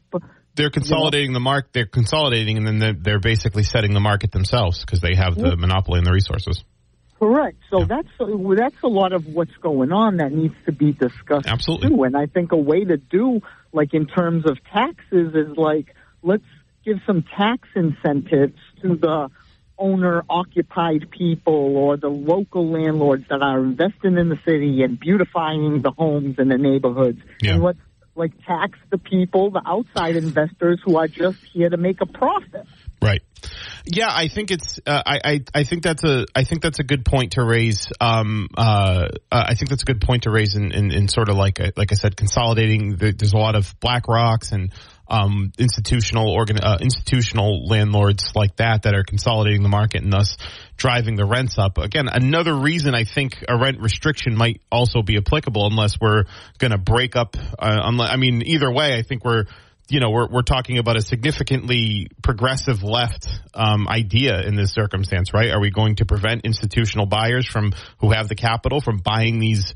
They're 0.55 0.69
consolidating 0.69 1.33
the 1.33 1.41
market. 1.41 1.73
They're 1.73 1.85
consolidating, 1.85 2.57
and 2.57 2.65
then 2.65 2.79
they're, 2.79 2.93
they're 2.93 3.19
basically 3.19 3.63
setting 3.63 3.93
the 3.93 3.99
market 3.99 4.31
themselves 4.31 4.79
because 4.79 5.01
they 5.01 5.13
have 5.13 5.35
the 5.35 5.57
monopoly 5.57 5.97
and 5.97 6.07
the 6.07 6.13
resources. 6.13 6.63
Correct. 7.19 7.57
So 7.69 7.79
Yeah. 7.79 7.85
that's 7.89 8.07
well, 8.19 8.55
that's 8.57 8.81
a 8.83 8.87
lot 8.87 9.11
of 9.11 9.25
what's 9.27 9.55
going 9.61 9.91
on 9.91 10.17
that 10.17 10.31
needs 10.31 10.55
to 10.65 10.71
be 10.71 10.93
discussed 10.93 11.47
Absolutely. 11.47 11.89
too. 11.89 12.03
And 12.03 12.15
I 12.15 12.27
think 12.27 12.53
a 12.53 12.57
way 12.57 12.85
to 12.85 12.95
do, 12.95 13.41
like 13.73 13.93
in 13.93 14.05
terms 14.05 14.45
of 14.49 14.57
taxes, 14.71 15.33
is 15.35 15.57
like 15.57 15.93
let's 16.23 16.43
give 16.85 16.99
some 17.05 17.23
tax 17.37 17.67
incentives 17.75 18.59
to 18.85 18.95
the 18.95 19.29
owner 19.77 20.23
occupied 20.29 21.11
people 21.11 21.75
or 21.75 21.97
the 21.97 22.07
local 22.07 22.71
landlords 22.71 23.25
that 23.29 23.41
are 23.41 23.59
investing 23.59 24.17
in 24.17 24.29
the 24.29 24.39
city 24.45 24.83
and 24.83 24.99
beautifying 24.99 25.81
the 25.81 25.91
homes 25.91 26.35
and 26.37 26.49
the 26.49 26.57
neighborhoods. 26.57 27.19
Yeah. 27.41 27.55
And 27.55 27.63
let's 27.63 27.79
like 28.15 28.31
tax 28.45 28.79
the 28.91 28.97
people, 28.97 29.51
the 29.51 29.61
outside 29.65 30.15
investors 30.15 30.79
who 30.85 30.97
are 30.97 31.07
just 31.07 31.37
here 31.53 31.69
to 31.69 31.77
make 31.77 31.99
a 32.01 32.05
profit. 32.05 32.65
Right. 33.01 33.21
Yeah, 33.85 34.09
I 34.09 34.29
think 34.29 34.51
it's. 34.51 34.79
Uh, 34.85 35.03
I, 35.05 35.19
I 35.23 35.39
I 35.53 35.63
think 35.63 35.83
that's 35.83 36.03
a. 36.03 36.25
I 36.33 36.43
think 36.43 36.63
that's 36.63 36.79
a 36.79 36.83
good 36.83 37.05
point 37.05 37.33
to 37.33 37.43
raise. 37.43 37.87
Um. 38.01 38.47
Uh. 38.57 39.09
uh, 39.31 39.43
I 39.47 39.53
think 39.55 39.69
that's 39.69 39.83
a 39.83 39.85
good 39.85 40.01
point 40.01 40.23
to 40.23 40.31
raise 40.31 40.55
in, 40.55 40.71
in, 40.71 40.91
in 40.91 41.07
sort 41.07 41.29
of 41.29 41.35
like 41.35 41.59
a, 41.59 41.71
like 41.75 41.91
I 41.91 41.95
said, 41.95 42.15
consolidating. 42.15 42.95
The, 42.95 43.11
there's 43.11 43.33
a 43.33 43.37
lot 43.37 43.55
of 43.55 43.79
BlackRocks 43.79 44.53
and 44.53 44.71
um 45.07 45.51
institutional 45.57 46.29
organ 46.29 46.57
uh, 46.59 46.77
institutional 46.81 47.67
landlords 47.67 48.31
like 48.35 48.55
that 48.57 48.83
that 48.83 48.95
are 48.95 49.03
consolidating 49.03 49.63
the 49.63 49.69
market 49.69 50.03
and 50.03 50.11
thus 50.11 50.37
driving 50.77 51.15
the 51.15 51.25
rents 51.25 51.57
up. 51.57 51.77
Again, 51.77 52.07
another 52.11 52.53
reason 52.53 52.93
I 52.95 53.03
think 53.03 53.43
a 53.47 53.57
rent 53.57 53.79
restriction 53.79 54.35
might 54.35 54.61
also 54.71 55.01
be 55.01 55.17
applicable 55.17 55.67
unless 55.67 55.99
we're 55.99 56.25
going 56.57 56.71
to 56.71 56.77
break 56.77 57.15
up. 57.15 57.37
Uh, 57.37 57.79
unless, 57.83 58.09
I 58.09 58.17
mean, 58.17 58.41
either 58.45 58.71
way, 58.71 58.97
I 58.97 59.03
think 59.03 59.23
we're 59.23 59.45
you 59.87 59.99
know, 59.99 60.09
we're 60.09 60.27
we're 60.27 60.41
talking 60.41 60.79
about 60.79 60.97
a 60.97 61.01
significantly 61.01 62.07
progressive 62.23 62.81
left 62.81 63.27
um, 63.53 63.87
idea 63.87 64.41
in 64.41 64.55
this 64.55 64.71
circumstance, 64.71 65.33
right? 65.33 65.51
Are 65.51 65.59
we 65.59 65.69
going 65.69 65.97
to 65.97 66.05
prevent 66.05 66.43
institutional 66.43 67.05
buyers 67.05 67.45
from 67.45 67.73
who 67.99 68.11
have 68.11 68.27
the 68.27 68.35
capital 68.35 68.81
from 68.81 68.97
buying 68.97 69.39
these 69.39 69.75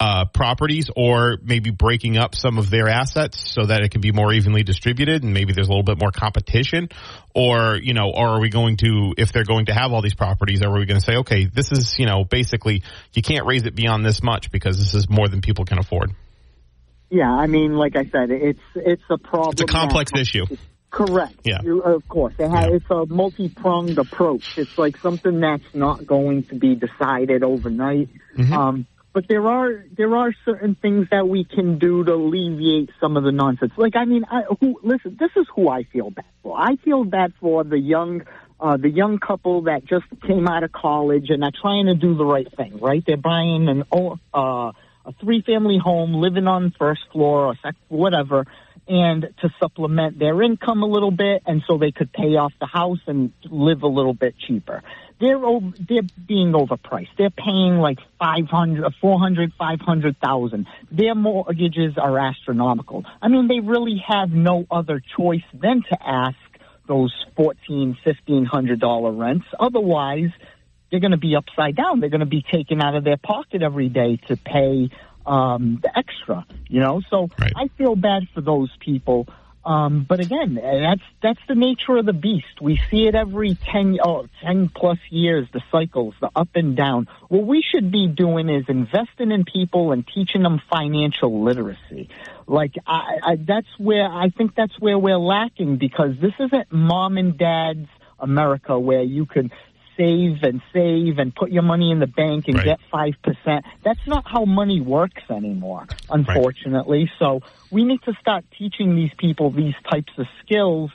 uh, 0.00 0.24
properties, 0.26 0.90
or 0.94 1.38
maybe 1.42 1.70
breaking 1.70 2.16
up 2.16 2.34
some 2.34 2.58
of 2.58 2.68
their 2.68 2.88
assets 2.88 3.38
so 3.38 3.66
that 3.66 3.82
it 3.82 3.90
can 3.90 4.00
be 4.00 4.12
more 4.12 4.32
evenly 4.32 4.62
distributed, 4.62 5.22
and 5.22 5.32
maybe 5.32 5.52
there's 5.52 5.68
a 5.68 5.70
little 5.70 5.84
bit 5.84 5.98
more 5.98 6.10
competition, 6.10 6.88
or 7.34 7.76
you 7.76 7.94
know, 7.94 8.10
or 8.14 8.28
are 8.28 8.40
we 8.40 8.50
going 8.50 8.76
to, 8.78 9.14
if 9.16 9.32
they're 9.32 9.44
going 9.44 9.66
to 9.66 9.72
have 9.74 9.92
all 9.92 10.02
these 10.02 10.14
properties, 10.14 10.62
are 10.62 10.72
we 10.72 10.84
going 10.84 10.98
to 11.00 11.04
say, 11.04 11.16
okay, 11.18 11.46
this 11.46 11.70
is 11.72 11.98
you 11.98 12.06
know, 12.06 12.24
basically 12.24 12.82
you 13.12 13.22
can't 13.22 13.46
raise 13.46 13.64
it 13.64 13.74
beyond 13.74 14.04
this 14.04 14.22
much 14.22 14.50
because 14.50 14.78
this 14.78 14.94
is 14.94 15.08
more 15.08 15.28
than 15.28 15.40
people 15.40 15.64
can 15.64 15.78
afford. 15.78 16.10
Yeah, 17.10 17.30
I 17.32 17.46
mean, 17.46 17.74
like 17.74 17.96
I 17.96 18.04
said, 18.04 18.30
it's 18.30 18.60
it's 18.74 19.04
a 19.08 19.18
problem. 19.18 19.52
It's 19.52 19.62
a 19.62 19.66
complex 19.66 20.10
that- 20.12 20.20
issue. 20.20 20.46
Correct. 20.90 21.34
Yeah. 21.42 21.58
You, 21.60 21.80
of 21.80 22.06
course, 22.06 22.34
it 22.38 22.48
ha- 22.48 22.66
Yeah. 22.68 22.76
it's 22.76 22.86
a 22.88 23.04
multi-pronged 23.06 23.98
approach. 23.98 24.56
It's 24.56 24.78
like 24.78 24.96
something 24.98 25.40
that's 25.40 25.74
not 25.74 26.06
going 26.06 26.44
to 26.44 26.54
be 26.54 26.76
decided 26.76 27.42
overnight. 27.42 28.10
Mm-hmm. 28.36 28.52
Um, 28.52 28.86
but 29.14 29.28
there 29.28 29.46
are 29.48 29.84
there 29.96 30.14
are 30.16 30.34
certain 30.44 30.74
things 30.74 31.06
that 31.10 31.26
we 31.26 31.44
can 31.44 31.78
do 31.78 32.04
to 32.04 32.12
alleviate 32.12 32.90
some 33.00 33.16
of 33.16 33.22
the 33.22 33.32
nonsense. 33.32 33.72
Like, 33.76 33.96
I 33.96 34.04
mean, 34.04 34.24
I, 34.30 34.42
who 34.60 34.80
listen? 34.82 35.16
This 35.18 35.30
is 35.36 35.46
who 35.54 35.68
I 35.68 35.84
feel 35.84 36.10
bad 36.10 36.26
for. 36.42 36.58
I 36.58 36.76
feel 36.84 37.04
bad 37.04 37.32
for 37.40 37.64
the 37.64 37.78
young. 37.78 38.22
Uh, 38.60 38.76
the 38.76 38.88
young 38.88 39.18
couple 39.18 39.62
that 39.62 39.84
just 39.84 40.04
came 40.26 40.46
out 40.48 40.62
of 40.62 40.72
college 40.72 41.28
and 41.28 41.42
are 41.42 41.52
trying 41.60 41.86
to 41.86 41.94
do 41.94 42.14
the 42.14 42.24
right 42.24 42.48
thing, 42.56 42.78
right? 42.78 43.02
They're 43.04 43.16
buying 43.16 43.68
an 43.68 43.84
o- 43.90 44.18
uh, 44.32 44.72
a 45.04 45.12
three 45.20 45.42
family 45.42 45.78
home, 45.78 46.14
living 46.14 46.46
on 46.46 46.72
first 46.78 47.02
floor 47.12 47.46
or 47.46 47.56
sec- 47.62 47.74
whatever, 47.88 48.46
and 48.86 49.28
to 49.42 49.50
supplement 49.60 50.18
their 50.18 50.40
income 50.42 50.82
a 50.82 50.86
little 50.86 51.10
bit, 51.10 51.42
and 51.46 51.62
so 51.66 51.78
they 51.78 51.90
could 51.90 52.12
pay 52.12 52.36
off 52.36 52.52
the 52.60 52.66
house 52.66 53.00
and 53.06 53.32
live 53.44 53.82
a 53.82 53.88
little 53.88 54.14
bit 54.14 54.34
cheaper. 54.38 54.82
They're 55.24 55.42
over, 55.42 55.72
they're 55.88 56.02
being 56.28 56.52
overpriced. 56.52 57.08
They're 57.16 57.30
paying 57.30 57.78
like 57.78 57.98
500, 58.18 58.92
400, 59.00 59.52
500,000. 59.58 60.66
Their 60.92 61.14
mortgages 61.14 61.94
are 61.96 62.18
astronomical. 62.18 63.04
I 63.22 63.28
mean, 63.28 63.48
they 63.48 63.60
really 63.60 64.02
have 64.06 64.28
no 64.30 64.66
other 64.70 65.00
choice 65.16 65.46
than 65.54 65.82
to 65.90 65.96
ask 66.06 66.36
those 66.86 67.14
fourteen, 67.36 67.96
fifteen 68.04 68.44
hundred 68.44 68.80
dollar 68.80 69.12
rents. 69.12 69.46
Otherwise, 69.58 70.28
they're 70.90 71.00
going 71.00 71.12
to 71.12 71.16
be 71.16 71.34
upside 71.36 71.74
down. 71.74 72.00
They're 72.00 72.10
going 72.10 72.20
to 72.20 72.26
be 72.26 72.44
taken 72.52 72.82
out 72.82 72.94
of 72.94 73.04
their 73.04 73.16
pocket 73.16 73.62
every 73.62 73.88
day 73.88 74.18
to 74.28 74.36
pay 74.36 74.90
um, 75.24 75.80
the 75.82 75.90
extra. 75.96 76.44
You 76.68 76.80
know, 76.80 77.00
so 77.08 77.28
Right. 77.40 77.52
I 77.56 77.68
feel 77.78 77.96
bad 77.96 78.24
for 78.34 78.42
those 78.42 78.70
people. 78.80 79.26
Um, 79.64 80.04
but 80.06 80.20
again, 80.20 80.54
that's 80.56 81.02
that's 81.22 81.40
the 81.48 81.54
nature 81.54 81.96
of 81.96 82.04
the 82.06 82.12
beast. 82.12 82.60
We 82.60 82.80
see 82.90 83.06
it 83.06 83.14
every 83.14 83.54
10, 83.54 83.98
oh, 84.04 84.28
10 84.42 84.68
plus 84.68 84.98
years, 85.08 85.48
the 85.52 85.62
cycles, 85.72 86.14
the 86.20 86.30
up 86.36 86.50
and 86.54 86.76
down. 86.76 87.08
What 87.28 87.46
we 87.46 87.62
should 87.62 87.90
be 87.90 88.06
doing 88.06 88.48
is 88.50 88.64
investing 88.68 89.30
in 89.30 89.44
people 89.44 89.92
and 89.92 90.06
teaching 90.06 90.42
them 90.42 90.60
financial 90.70 91.42
literacy. 91.42 92.10
Like 92.46 92.74
I, 92.86 93.18
I, 93.22 93.36
that's 93.36 93.68
where 93.78 94.06
I 94.06 94.28
think 94.28 94.54
that's 94.54 94.78
where 94.78 94.98
we're 94.98 95.18
lacking 95.18 95.78
because 95.78 96.16
this 96.20 96.34
isn't 96.38 96.70
mom 96.70 97.16
and 97.16 97.38
dad's 97.38 97.88
America 98.18 98.78
where 98.78 99.02
you 99.02 99.26
can 99.26 99.50
save 99.96 100.42
and 100.42 100.60
save 100.72 101.18
and 101.18 101.34
put 101.34 101.50
your 101.50 101.62
money 101.62 101.90
in 101.90 101.98
the 102.00 102.06
bank 102.06 102.44
and 102.48 102.56
Right. 102.56 102.64
get 102.64 102.80
five 102.90 103.14
percent. 103.22 103.64
That's 103.84 104.06
not 104.06 104.24
how 104.26 104.44
money 104.44 104.80
works 104.80 105.22
anymore, 105.30 105.86
unfortunately. 106.08 107.10
So 107.18 107.40
we 107.70 107.84
need 107.84 108.02
to 108.02 108.14
start 108.20 108.44
teaching 108.58 108.94
these 108.96 109.10
people 109.18 109.50
these 109.50 109.74
types 109.90 110.12
of 110.18 110.26
skills 110.44 110.90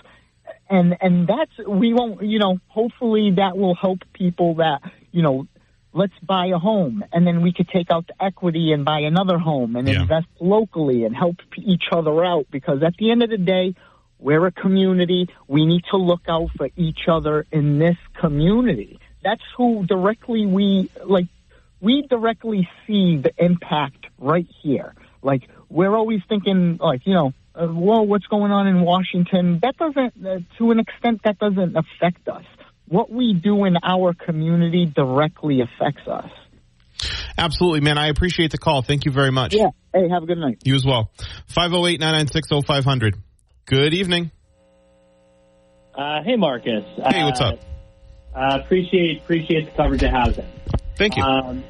and 0.69 0.97
and 1.01 1.27
that's 1.27 1.51
we 1.67 1.93
won't 1.93 2.23
you 2.23 2.39
know 2.39 2.59
hopefully 2.67 3.31
that 3.31 3.57
will 3.57 3.75
help 3.75 3.99
people 4.13 4.55
that 4.55 4.81
you 5.11 5.21
know 5.21 5.47
let's 5.93 6.13
buy 6.21 6.47
a 6.47 6.57
home 6.57 7.03
and 7.11 7.25
then 7.25 7.41
we 7.41 7.51
could 7.51 7.67
take 7.69 7.89
out 7.91 8.05
the 8.07 8.23
equity 8.23 8.71
and 8.73 8.85
buy 8.85 8.99
another 8.99 9.37
home 9.39 9.75
and 9.75 9.87
Yeah. 9.87 10.01
invest 10.01 10.27
locally 10.39 11.03
and 11.05 11.15
help 11.15 11.37
each 11.57 11.85
other 11.91 12.23
out 12.23 12.45
because 12.51 12.83
at 12.83 12.95
the 12.97 13.09
end 13.11 13.23
of 13.23 13.29
the 13.29 13.37
day 13.37 13.73
we're 14.19 14.45
a 14.45 14.51
community 14.51 15.27
we 15.47 15.65
need 15.65 15.83
to 15.89 15.97
look 15.97 16.21
out 16.27 16.49
for 16.57 16.69
each 16.75 17.07
other 17.07 17.45
in 17.51 17.79
this 17.79 17.97
community 18.19 18.99
that's 19.23 19.41
who 19.57 19.85
directly 19.85 20.45
we 20.45 20.89
like 21.03 21.27
we 21.81 22.05
directly 22.09 22.67
see 22.85 23.17
the 23.17 23.31
impact 23.37 24.05
right 24.17 24.47
here. 24.61 24.93
Like 25.21 25.43
we're 25.69 25.95
always 25.95 26.21
thinking, 26.27 26.77
like 26.77 27.05
you 27.05 27.13
know, 27.13 27.33
uh, 27.55 27.67
whoa, 27.67 28.01
what's 28.01 28.25
going 28.27 28.51
on 28.51 28.67
in 28.67 28.81
Washington? 28.81 29.59
That 29.61 29.77
doesn't, 29.77 30.25
uh, 30.25 30.39
to 30.57 30.71
an 30.71 30.79
extent, 30.79 31.21
that 31.23 31.39
doesn't 31.39 31.75
affect 31.75 32.27
us. 32.27 32.45
What 32.87 33.11
we 33.11 33.33
do 33.33 33.65
in 33.65 33.77
our 33.83 34.13
community 34.13 34.85
directly 34.85 35.61
affects 35.61 36.07
us. 36.07 36.29
Absolutely, 37.37 37.81
man. 37.81 37.97
I 37.97 38.07
appreciate 38.07 38.51
the 38.51 38.57
call. 38.57 38.81
Thank 38.81 39.05
you 39.05 39.11
very 39.11 39.31
much. 39.31 39.53
Yeah. 39.53 39.69
Hey, 39.93 40.09
have 40.09 40.23
a 40.23 40.25
good 40.25 40.37
night. 40.37 40.59
You 40.63 40.75
as 40.75 40.85
well. 40.85 41.11
508 41.47 41.99
996 41.99 42.65
0500. 42.65 43.15
Good 43.69 43.93
evening. 43.93 44.31
Uh, 45.93 46.23
hey, 46.23 46.37
Marcus. 46.37 46.85
Hey, 47.05 47.23
what's 47.23 47.39
up? 47.39 47.59
Uh, 48.35 48.59
appreciate 48.63 49.21
appreciate 49.21 49.65
the 49.65 49.71
coverage 49.77 50.01
of 50.01 50.09
housing. 50.09 50.47
Thank 50.95 51.15
you. 51.15 51.21
Um, 51.21 51.63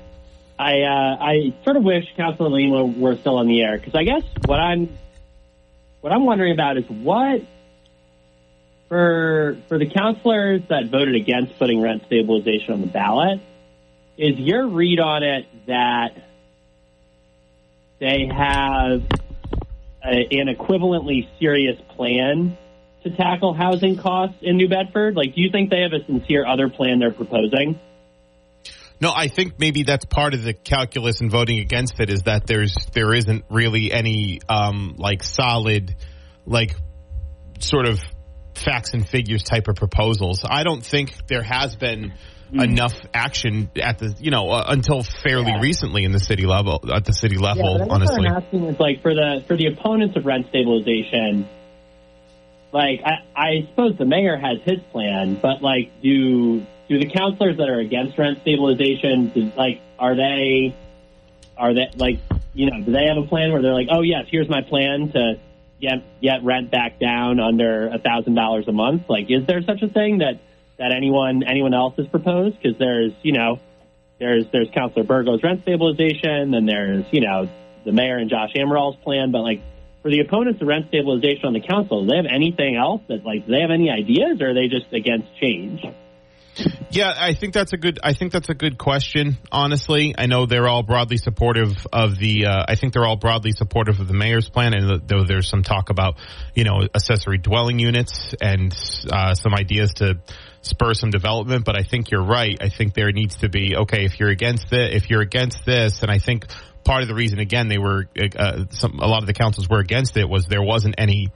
I 0.57 0.83
uh, 0.83 1.17
I 1.19 1.53
sort 1.65 1.75
of 1.75 1.83
wish 1.83 2.05
Councilor 2.15 2.51
Lima 2.51 2.85
were 2.85 3.17
still 3.17 3.35
on 3.35 3.47
the 3.47 3.61
air 3.61 3.77
because 3.77 3.95
I 3.95 4.05
guess 4.05 4.23
what 4.45 4.61
I'm 4.61 4.97
what 5.99 6.13
I'm 6.13 6.25
wondering 6.25 6.53
about 6.53 6.77
is 6.77 6.85
what 6.87 7.41
for 8.87 9.57
for 9.67 9.77
the 9.77 9.89
councilors 9.89 10.61
that 10.69 10.89
voted 10.89 11.15
against 11.15 11.59
putting 11.59 11.81
rent 11.81 12.03
stabilization 12.05 12.75
on 12.75 12.79
the 12.79 12.87
ballot 12.87 13.41
is 14.17 14.37
your 14.37 14.69
read 14.69 15.01
on 15.01 15.23
it 15.23 15.47
that 15.67 16.15
they 17.99 18.25
have 18.33 19.03
a, 20.03 20.27
an 20.31 20.47
equivalently 20.47 21.27
serious 21.39 21.79
plan 21.95 22.57
to 23.03 23.09
tackle 23.15 23.53
housing 23.53 23.97
costs 23.97 24.37
in 24.41 24.57
New 24.57 24.69
Bedford? 24.69 25.15
Like, 25.15 25.35
do 25.35 25.41
you 25.41 25.51
think 25.51 25.69
they 25.69 25.81
have 25.81 25.93
a 25.93 26.05
sincere 26.05 26.45
other 26.45 26.69
plan 26.69 26.99
they're 26.99 27.11
proposing? 27.11 27.79
No, 29.01 29.13
I 29.15 29.29
think 29.29 29.59
maybe 29.59 29.83
that's 29.83 30.03
part 30.03 30.33
of 30.33 30.43
the 30.43 30.53
calculus 30.53 31.21
in 31.21 31.29
voting 31.29 31.59
against 31.59 31.99
it 31.99 32.09
is 32.09 32.23
that 32.23 32.45
there's 32.45 32.75
there 32.93 33.13
isn't 33.13 33.45
really 33.49 33.93
any 33.93 34.41
um, 34.49 34.95
like 34.97 35.23
solid 35.23 35.95
like 36.45 36.75
sort 37.59 37.87
of 37.87 37.99
facts 38.55 38.93
and 38.93 39.07
figures 39.07 39.43
type 39.43 39.69
of 39.69 39.75
proposals. 39.75 40.43
I 40.45 40.63
don't 40.63 40.85
think 40.85 41.13
there 41.27 41.43
has 41.43 41.77
been 41.77 42.13
mm. 42.51 42.63
enough 42.63 42.93
action 43.13 43.69
at 43.81 43.99
the 43.99 44.15
you 44.19 44.31
know 44.31 44.49
uh, 44.49 44.65
until 44.67 45.03
fairly 45.03 45.51
yeah. 45.51 45.61
recently 45.61 46.03
in 46.03 46.11
the 46.11 46.19
city 46.19 46.45
level 46.45 46.81
at 46.93 47.05
the 47.05 47.13
city 47.13 47.37
level. 47.37 47.79
Yeah, 47.79 47.87
honestly, 47.89 48.23
what 48.23 48.31
I'm 48.31 48.43
asking 48.43 48.65
is 48.65 48.79
like 48.79 49.01
for 49.01 49.13
the 49.13 49.43
for 49.47 49.55
the 49.55 49.67
opponents 49.67 50.15
of 50.17 50.25
rent 50.25 50.47
stabilization. 50.49 51.47
Like 52.71 53.01
I, 53.03 53.25
I 53.35 53.67
suppose 53.69 53.97
the 53.97 54.05
mayor 54.05 54.37
has 54.37 54.61
his 54.63 54.79
plan, 54.91 55.35
but 55.41 55.61
like 55.61 56.01
do 56.01 56.65
do 56.87 56.99
the 56.99 57.09
councilors 57.09 57.57
that 57.57 57.69
are 57.69 57.79
against 57.79 58.17
rent 58.17 58.39
stabilization 58.41 59.29
do, 59.29 59.51
like 59.55 59.81
are 59.97 60.15
they 60.15 60.75
are 61.57 61.73
they 61.73 61.89
like 61.97 62.19
you 62.53 62.69
know 62.69 62.83
do 62.83 62.91
they 62.91 63.05
have 63.05 63.17
a 63.17 63.27
plan 63.27 63.51
where 63.51 63.61
they're 63.61 63.73
like 63.73 63.87
oh 63.91 64.01
yes 64.01 64.25
here's 64.29 64.49
my 64.49 64.61
plan 64.61 65.11
to 65.11 65.39
get 65.79 66.21
get 66.21 66.43
rent 66.43 66.71
back 66.71 66.99
down 66.99 67.39
under 67.39 67.87
a 67.87 67.99
thousand 67.99 68.35
dollars 68.35 68.67
a 68.67 68.71
month 68.71 69.03
like 69.07 69.29
is 69.29 69.45
there 69.45 69.61
such 69.61 69.81
a 69.81 69.87
thing 69.87 70.19
that 70.19 70.39
that 70.79 70.91
anyone 70.95 71.43
anyone 71.43 71.73
else 71.73 71.95
has 71.97 72.07
proposed 72.07 72.57
because 72.61 72.77
there's 72.79 73.11
you 73.21 73.33
know 73.33 73.59
there's 74.19 74.45
there's 74.51 74.69
Councilor 74.73 75.03
Burgo's 75.03 75.43
rent 75.43 75.61
stabilization, 75.61 76.53
and 76.53 76.67
there's 76.67 77.05
you 77.11 77.21
know 77.21 77.47
the 77.85 77.91
mayor 77.91 78.17
and 78.17 78.29
Josh 78.29 78.53
Amaral 78.55 78.99
plan, 79.03 79.31
but 79.31 79.41
like 79.41 79.61
for 80.01 80.09
the 80.09 80.21
opponents 80.21 80.61
of 80.61 80.67
rent 80.67 80.87
stabilization 80.87 81.45
on 81.45 81.53
the 81.53 81.61
council, 81.61 82.01
do 82.01 82.09
they 82.09 82.17
have 82.17 82.25
anything 82.25 82.75
else 82.75 83.01
that 83.07 83.23
like 83.23 83.45
do 83.45 83.51
they 83.51 83.61
have 83.61 83.71
any 83.71 83.89
ideas, 83.89 84.41
or 84.41 84.51
are 84.51 84.53
they 84.53 84.67
just 84.67 84.91
against 84.93 85.27
change? 85.39 85.81
Yeah, 86.91 87.13
I 87.15 87.33
think 87.35 87.53
that's 87.53 87.73
a 87.73 87.77
good. 87.77 87.99
I 88.03 88.13
think 88.13 88.31
that's 88.31 88.49
a 88.49 88.53
good 88.53 88.77
question. 88.77 89.37
Honestly, 89.51 90.15
I 90.17 90.25
know 90.25 90.45
they're 90.45 90.67
all 90.67 90.83
broadly 90.83 91.17
supportive 91.17 91.87
of 91.93 92.17
the. 92.17 92.47
Uh, 92.47 92.65
I 92.67 92.75
think 92.75 92.93
they're 92.93 93.05
all 93.05 93.15
broadly 93.15 93.51
supportive 93.51 93.99
of 93.99 94.07
the 94.07 94.13
mayor's 94.13 94.49
plan, 94.49 94.73
and 94.73 95.07
though 95.07 95.23
there's 95.23 95.47
some 95.47 95.63
talk 95.63 95.89
about, 95.89 96.17
you 96.55 96.63
know, 96.63 96.81
accessory 96.93 97.37
dwelling 97.37 97.79
units 97.79 98.33
and 98.41 98.75
uh, 99.11 99.35
some 99.35 99.53
ideas 99.53 99.93
to 99.95 100.19
spur 100.61 100.93
some 100.93 101.09
development. 101.09 101.65
But 101.65 101.77
I 101.77 101.83
think 101.83 102.11
you're 102.11 102.23
right. 102.23 102.57
I 102.61 102.69
think 102.69 102.93
there 102.93 103.11
needs 103.11 103.37
to 103.37 103.49
be 103.49 103.75
okay 103.75 104.05
if 104.05 104.19
you're 104.19 104.29
against 104.29 104.71
it, 104.73 104.93
if 104.93 105.09
you're 105.09 105.21
against 105.21 105.65
this, 105.65 106.01
and 106.01 106.11
I 106.11 106.19
think 106.19 106.45
part 106.83 107.01
of 107.01 107.07
the 107.07 107.15
reason 107.15 107.39
again 107.39 107.67
they 107.67 107.77
were 107.77 108.07
uh, 108.37 108.65
some, 108.71 108.99
a 108.99 109.07
lot 109.07 109.21
of 109.21 109.27
the 109.27 109.33
councils 109.33 109.69
were 109.69 109.79
against 109.79 110.17
it 110.17 110.27
was 110.27 110.47
there 110.47 110.63
wasn't 110.63 110.95
any 110.97 111.29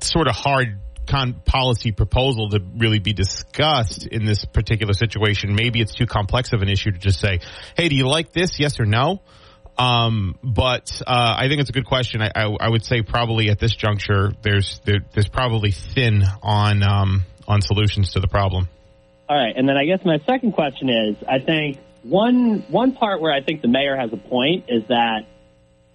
sort 0.00 0.28
of 0.28 0.34
hard 0.34 0.78
con- 1.06 1.40
policy 1.44 1.92
proposal 1.92 2.50
to 2.50 2.60
really 2.76 2.98
be 2.98 3.12
discussed 3.12 4.06
in 4.06 4.24
this 4.24 4.44
particular 4.44 4.92
situation. 4.92 5.54
Maybe 5.54 5.80
it's 5.80 5.94
too 5.94 6.06
complex 6.06 6.52
of 6.52 6.62
an 6.62 6.68
issue 6.68 6.92
to 6.92 6.98
just 6.98 7.20
say, 7.20 7.40
"Hey, 7.76 7.88
do 7.88 7.96
you 7.96 8.08
like 8.08 8.32
this? 8.32 8.60
Yes 8.60 8.78
or 8.78 8.86
no." 8.86 9.20
Um, 9.76 10.36
but 10.42 11.00
uh, 11.06 11.34
I 11.38 11.48
think 11.48 11.60
it's 11.60 11.70
a 11.70 11.72
good 11.72 11.86
question. 11.86 12.20
I, 12.20 12.32
I, 12.34 12.56
I, 12.60 12.68
would 12.68 12.84
say 12.84 13.02
probably 13.02 13.48
at 13.48 13.60
this 13.60 13.76
juncture, 13.76 14.32
there's 14.42 14.80
there, 14.84 14.98
there's 15.12 15.28
probably 15.28 15.70
thin 15.70 16.24
on 16.42 16.82
um, 16.82 17.24
on 17.48 17.62
solutions 17.62 18.12
to 18.12 18.20
the 18.20 18.28
problem. 18.28 18.68
All 19.28 19.36
right, 19.36 19.54
and 19.56 19.68
then 19.68 19.76
I 19.76 19.84
guess 19.84 20.04
my 20.04 20.18
second 20.26 20.52
question 20.52 20.88
is, 20.88 21.16
I 21.28 21.40
think 21.40 21.78
one 22.02 22.64
one 22.68 22.92
part 22.92 23.20
where 23.20 23.32
I 23.32 23.42
think 23.42 23.62
the 23.62 23.68
mayor 23.68 23.96
has 23.96 24.12
a 24.12 24.16
point 24.16 24.66
is 24.68 24.84
that 24.88 25.26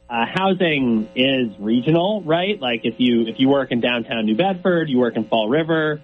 uh, 0.09 0.25
housing 0.31 1.09
is 1.15 1.57
regional, 1.59 2.21
right? 2.23 2.59
Like 2.59 2.81
if 2.83 2.95
you 2.97 3.27
if 3.27 3.39
you 3.39 3.49
work 3.49 3.71
in 3.71 3.79
downtown 3.79 4.25
New 4.25 4.35
Bedford, 4.35 4.89
you 4.89 4.99
work 4.99 5.15
in 5.15 5.25
Fall 5.25 5.49
River, 5.49 6.01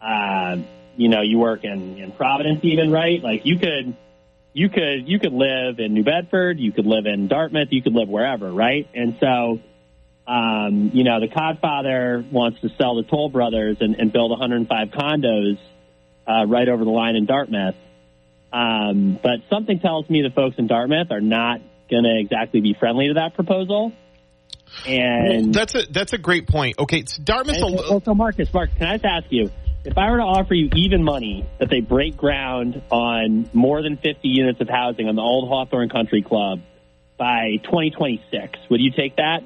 uh, 0.00 0.56
you 0.96 1.08
know, 1.08 1.22
you 1.22 1.38
work 1.38 1.64
in, 1.64 1.98
in 1.98 2.12
Providence, 2.12 2.60
even 2.62 2.90
right? 2.90 3.22
Like 3.22 3.44
you 3.44 3.58
could 3.58 3.96
you 4.52 4.68
could 4.68 5.08
you 5.08 5.18
could 5.18 5.32
live 5.32 5.78
in 5.78 5.94
New 5.94 6.04
Bedford, 6.04 6.58
you 6.58 6.72
could 6.72 6.86
live 6.86 7.06
in 7.06 7.28
Dartmouth, 7.28 7.68
you 7.70 7.82
could 7.82 7.94
live 7.94 8.08
wherever, 8.08 8.50
right? 8.50 8.88
And 8.94 9.16
so, 9.20 9.60
um, 10.30 10.92
you 10.94 11.02
know, 11.02 11.18
the 11.18 11.26
Codfather 11.26 12.30
wants 12.30 12.60
to 12.60 12.68
sell 12.78 12.94
the 12.94 13.02
Toll 13.02 13.30
Brothers 13.30 13.78
and, 13.80 13.96
and 13.96 14.12
build 14.12 14.30
105 14.30 14.88
condos 14.90 15.58
uh, 16.24 16.46
right 16.46 16.68
over 16.68 16.84
the 16.84 16.90
line 16.90 17.16
in 17.16 17.26
Dartmouth. 17.26 17.74
Um, 18.52 19.18
but 19.20 19.40
something 19.50 19.80
tells 19.80 20.08
me 20.08 20.22
the 20.22 20.30
folks 20.30 20.54
in 20.56 20.68
Dartmouth 20.68 21.10
are 21.10 21.20
not 21.20 21.60
going 21.90 22.04
to 22.04 22.16
exactly 22.20 22.60
be 22.60 22.76
friendly 22.78 23.08
to 23.08 23.14
that 23.14 23.34
proposal. 23.34 23.92
And 24.86 25.46
well, 25.46 25.52
that's 25.52 25.74
a 25.74 25.82
that's 25.90 26.12
a 26.12 26.18
great 26.18 26.46
point. 26.46 26.78
Okay, 26.78 27.04
so 27.06 27.20
Dartmouth. 27.24 27.56
And, 27.56 27.74
well, 27.74 28.00
so 28.04 28.14
Marcus, 28.14 28.54
Mark, 28.54 28.70
can 28.76 28.86
I 28.86 28.98
just 28.98 29.04
ask 29.04 29.26
you? 29.30 29.50
If 29.84 29.98
I 29.98 30.12
were 30.12 30.18
to 30.18 30.22
offer 30.22 30.54
you 30.54 30.68
even 30.76 31.02
money 31.02 31.44
that 31.58 31.70
they 31.70 31.80
break 31.80 32.16
ground 32.16 32.80
on 32.92 33.50
more 33.52 33.82
than 33.82 33.96
50 33.96 34.28
units 34.28 34.60
of 34.60 34.68
housing 34.68 35.08
on 35.08 35.16
the 35.16 35.22
old 35.22 35.48
Hawthorne 35.48 35.88
Country 35.88 36.22
Club 36.22 36.60
by 37.18 37.56
2026, 37.64 38.58
would 38.70 38.80
you 38.80 38.92
take 38.92 39.16
that? 39.16 39.42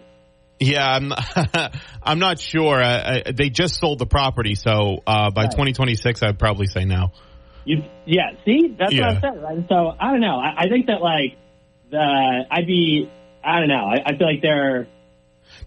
Yeah, 0.60 0.86
I'm. 0.86 1.12
I'm 2.02 2.18
not 2.18 2.38
sure. 2.38 2.80
Uh, 2.82 3.32
they 3.34 3.50
just 3.50 3.78
sold 3.78 3.98
the 3.98 4.06
property, 4.06 4.54
so 4.54 5.02
uh, 5.06 5.30
by 5.30 5.42
right. 5.42 5.50
2026, 5.50 6.22
I'd 6.22 6.38
probably 6.38 6.66
say 6.66 6.84
no. 6.84 7.12
You, 7.64 7.82
yeah. 8.04 8.32
See, 8.44 8.76
that's 8.78 8.92
yeah. 8.92 9.06
what 9.06 9.16
I 9.16 9.20
said. 9.20 9.42
Right? 9.42 9.68
So 9.68 9.92
I 9.98 10.10
don't 10.10 10.20
know. 10.20 10.36
I, 10.38 10.64
I 10.64 10.68
think 10.68 10.86
that 10.86 11.00
like 11.00 11.36
the 11.90 12.44
I'd 12.50 12.66
be. 12.66 13.10
I 13.42 13.58
don't 13.58 13.68
know. 13.68 13.84
I, 13.86 14.02
I 14.06 14.16
feel 14.16 14.26
like 14.26 14.40
they're 14.42 14.86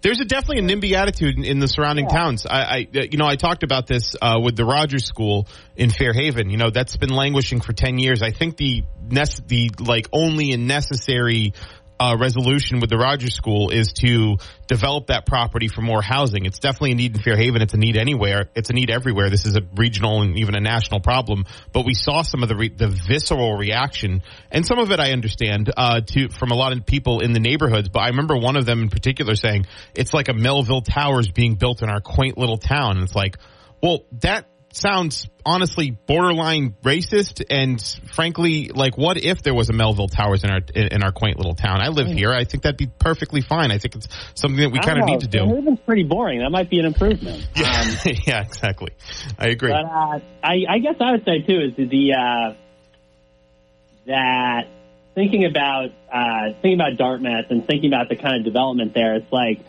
there's 0.01 0.19
a 0.19 0.25
definitely 0.25 0.59
a 0.59 0.75
NIMBY 0.75 0.93
attitude 0.93 1.37
in, 1.37 1.43
in 1.43 1.59
the 1.59 1.67
surrounding 1.67 2.05
yeah. 2.05 2.15
towns. 2.15 2.45
I, 2.45 2.61
I, 2.61 2.87
you 2.91 3.17
know, 3.17 3.25
I 3.25 3.35
talked 3.35 3.63
about 3.63 3.87
this 3.87 4.15
uh, 4.21 4.39
with 4.41 4.55
the 4.55 4.65
Rogers 4.65 5.05
School 5.05 5.47
in 5.75 5.89
Fairhaven. 5.89 6.49
You 6.49 6.57
know, 6.57 6.69
that's 6.69 6.97
been 6.97 7.09
languishing 7.09 7.61
for 7.61 7.73
ten 7.73 7.97
years. 7.97 8.21
I 8.21 8.31
think 8.31 8.57
the 8.57 8.83
the 9.09 9.69
like 9.79 10.07
only 10.11 10.51
and 10.51 10.67
necessary 10.67 11.53
uh, 11.99 12.15
resolution 12.19 12.79
with 12.79 12.89
the 12.89 12.97
Rogers 12.97 13.33
School 13.33 13.69
is 13.69 13.93
to 13.93 14.37
develop 14.67 15.07
that 15.07 15.25
property 15.25 15.67
for 15.67 15.81
more 15.81 16.01
housing. 16.01 16.45
It's 16.45 16.59
definitely 16.59 16.91
a 16.91 16.95
need 16.95 17.15
in 17.15 17.21
Fairhaven. 17.21 17.61
It's 17.61 17.73
a 17.73 17.77
need 17.77 17.97
anywhere. 17.97 18.49
It's 18.55 18.69
a 18.69 18.73
need 18.73 18.89
everywhere. 18.89 19.29
This 19.29 19.45
is 19.45 19.55
a 19.55 19.61
regional 19.75 20.21
and 20.21 20.37
even 20.37 20.55
a 20.55 20.59
national 20.59 20.99
problem. 20.99 21.45
But 21.73 21.85
we 21.85 21.93
saw 21.93 22.21
some 22.21 22.43
of 22.43 22.49
the 22.49 22.55
re- 22.55 22.69
the 22.75 22.87
visceral 22.87 23.55
reaction, 23.55 24.21
and 24.51 24.65
some 24.65 24.79
of 24.79 24.91
it 24.91 24.99
I 24.99 25.11
understand 25.11 25.71
uh, 25.75 26.01
to 26.01 26.29
from 26.29 26.51
a 26.51 26.55
lot 26.55 26.71
of 26.73 26.85
people 26.85 27.21
in 27.21 27.33
the 27.33 27.39
neighborhoods. 27.39 27.89
But 27.89 27.99
I 27.99 28.07
remember 28.07 28.37
one 28.37 28.55
of 28.55 28.65
them 28.65 28.81
in 28.81 28.89
particular 28.89 29.35
saying 29.35 29.65
it's 29.95 30.13
like 30.13 30.29
a 30.29 30.33
Melville 30.33 30.81
Towers 30.81 31.29
being 31.29 31.55
built 31.55 31.81
in 31.81 31.89
our 31.89 32.01
quaint 32.01 32.37
little 32.37 32.57
town. 32.57 32.97
And 32.97 33.03
it's 33.03 33.15
like, 33.15 33.37
well, 33.81 34.05
that 34.21 34.45
sounds 34.77 35.27
honestly 35.45 35.91
borderline 35.91 36.75
racist 36.83 37.43
and 37.49 37.81
frankly 38.13 38.69
like 38.73 38.97
what 38.97 39.17
if 39.17 39.41
there 39.41 39.53
was 39.53 39.69
a 39.69 39.73
Melville 39.73 40.07
Towers 40.07 40.43
in 40.43 40.49
our 40.49 40.59
in 40.75 41.03
our 41.03 41.11
quaint 41.11 41.37
little 41.37 41.55
town? 41.55 41.81
I 41.81 41.89
live 41.89 42.07
here. 42.07 42.31
I 42.31 42.43
think 42.43 42.63
that'd 42.63 42.77
be 42.77 42.87
perfectly 42.87 43.41
fine. 43.41 43.71
I 43.71 43.77
think 43.77 43.95
it's 43.95 44.07
something 44.35 44.59
that 44.61 44.71
we 44.71 44.79
kind 44.79 44.99
of 44.99 45.05
need 45.05 45.21
to 45.21 45.27
do. 45.27 45.39
It's 45.67 45.81
pretty 45.83 46.03
boring. 46.03 46.39
That 46.39 46.49
might 46.49 46.69
be 46.69 46.79
an 46.79 46.85
improvement. 46.85 47.47
Yeah, 47.57 47.81
um, 47.81 48.13
yeah 48.27 48.41
exactly. 48.41 48.91
I 49.39 49.47
agree. 49.47 49.71
But 49.71 49.85
uh, 49.85 50.19
I, 50.43 50.65
I 50.69 50.79
guess 50.79 50.95
I 50.99 51.11
would 51.11 51.25
say 51.25 51.41
too 51.41 51.59
is 51.59 51.89
the 51.89 52.13
uh, 52.13 52.53
that 54.05 54.67
thinking 55.15 55.45
about 55.45 55.89
uh, 56.11 56.53
thinking 56.61 56.79
about 56.79 56.97
Dartmouth 56.97 57.45
and 57.49 57.65
thinking 57.65 57.91
about 57.91 58.09
the 58.09 58.15
kind 58.15 58.37
of 58.37 58.43
development 58.43 58.93
there 58.93 59.15
it's 59.15 59.31
like 59.31 59.59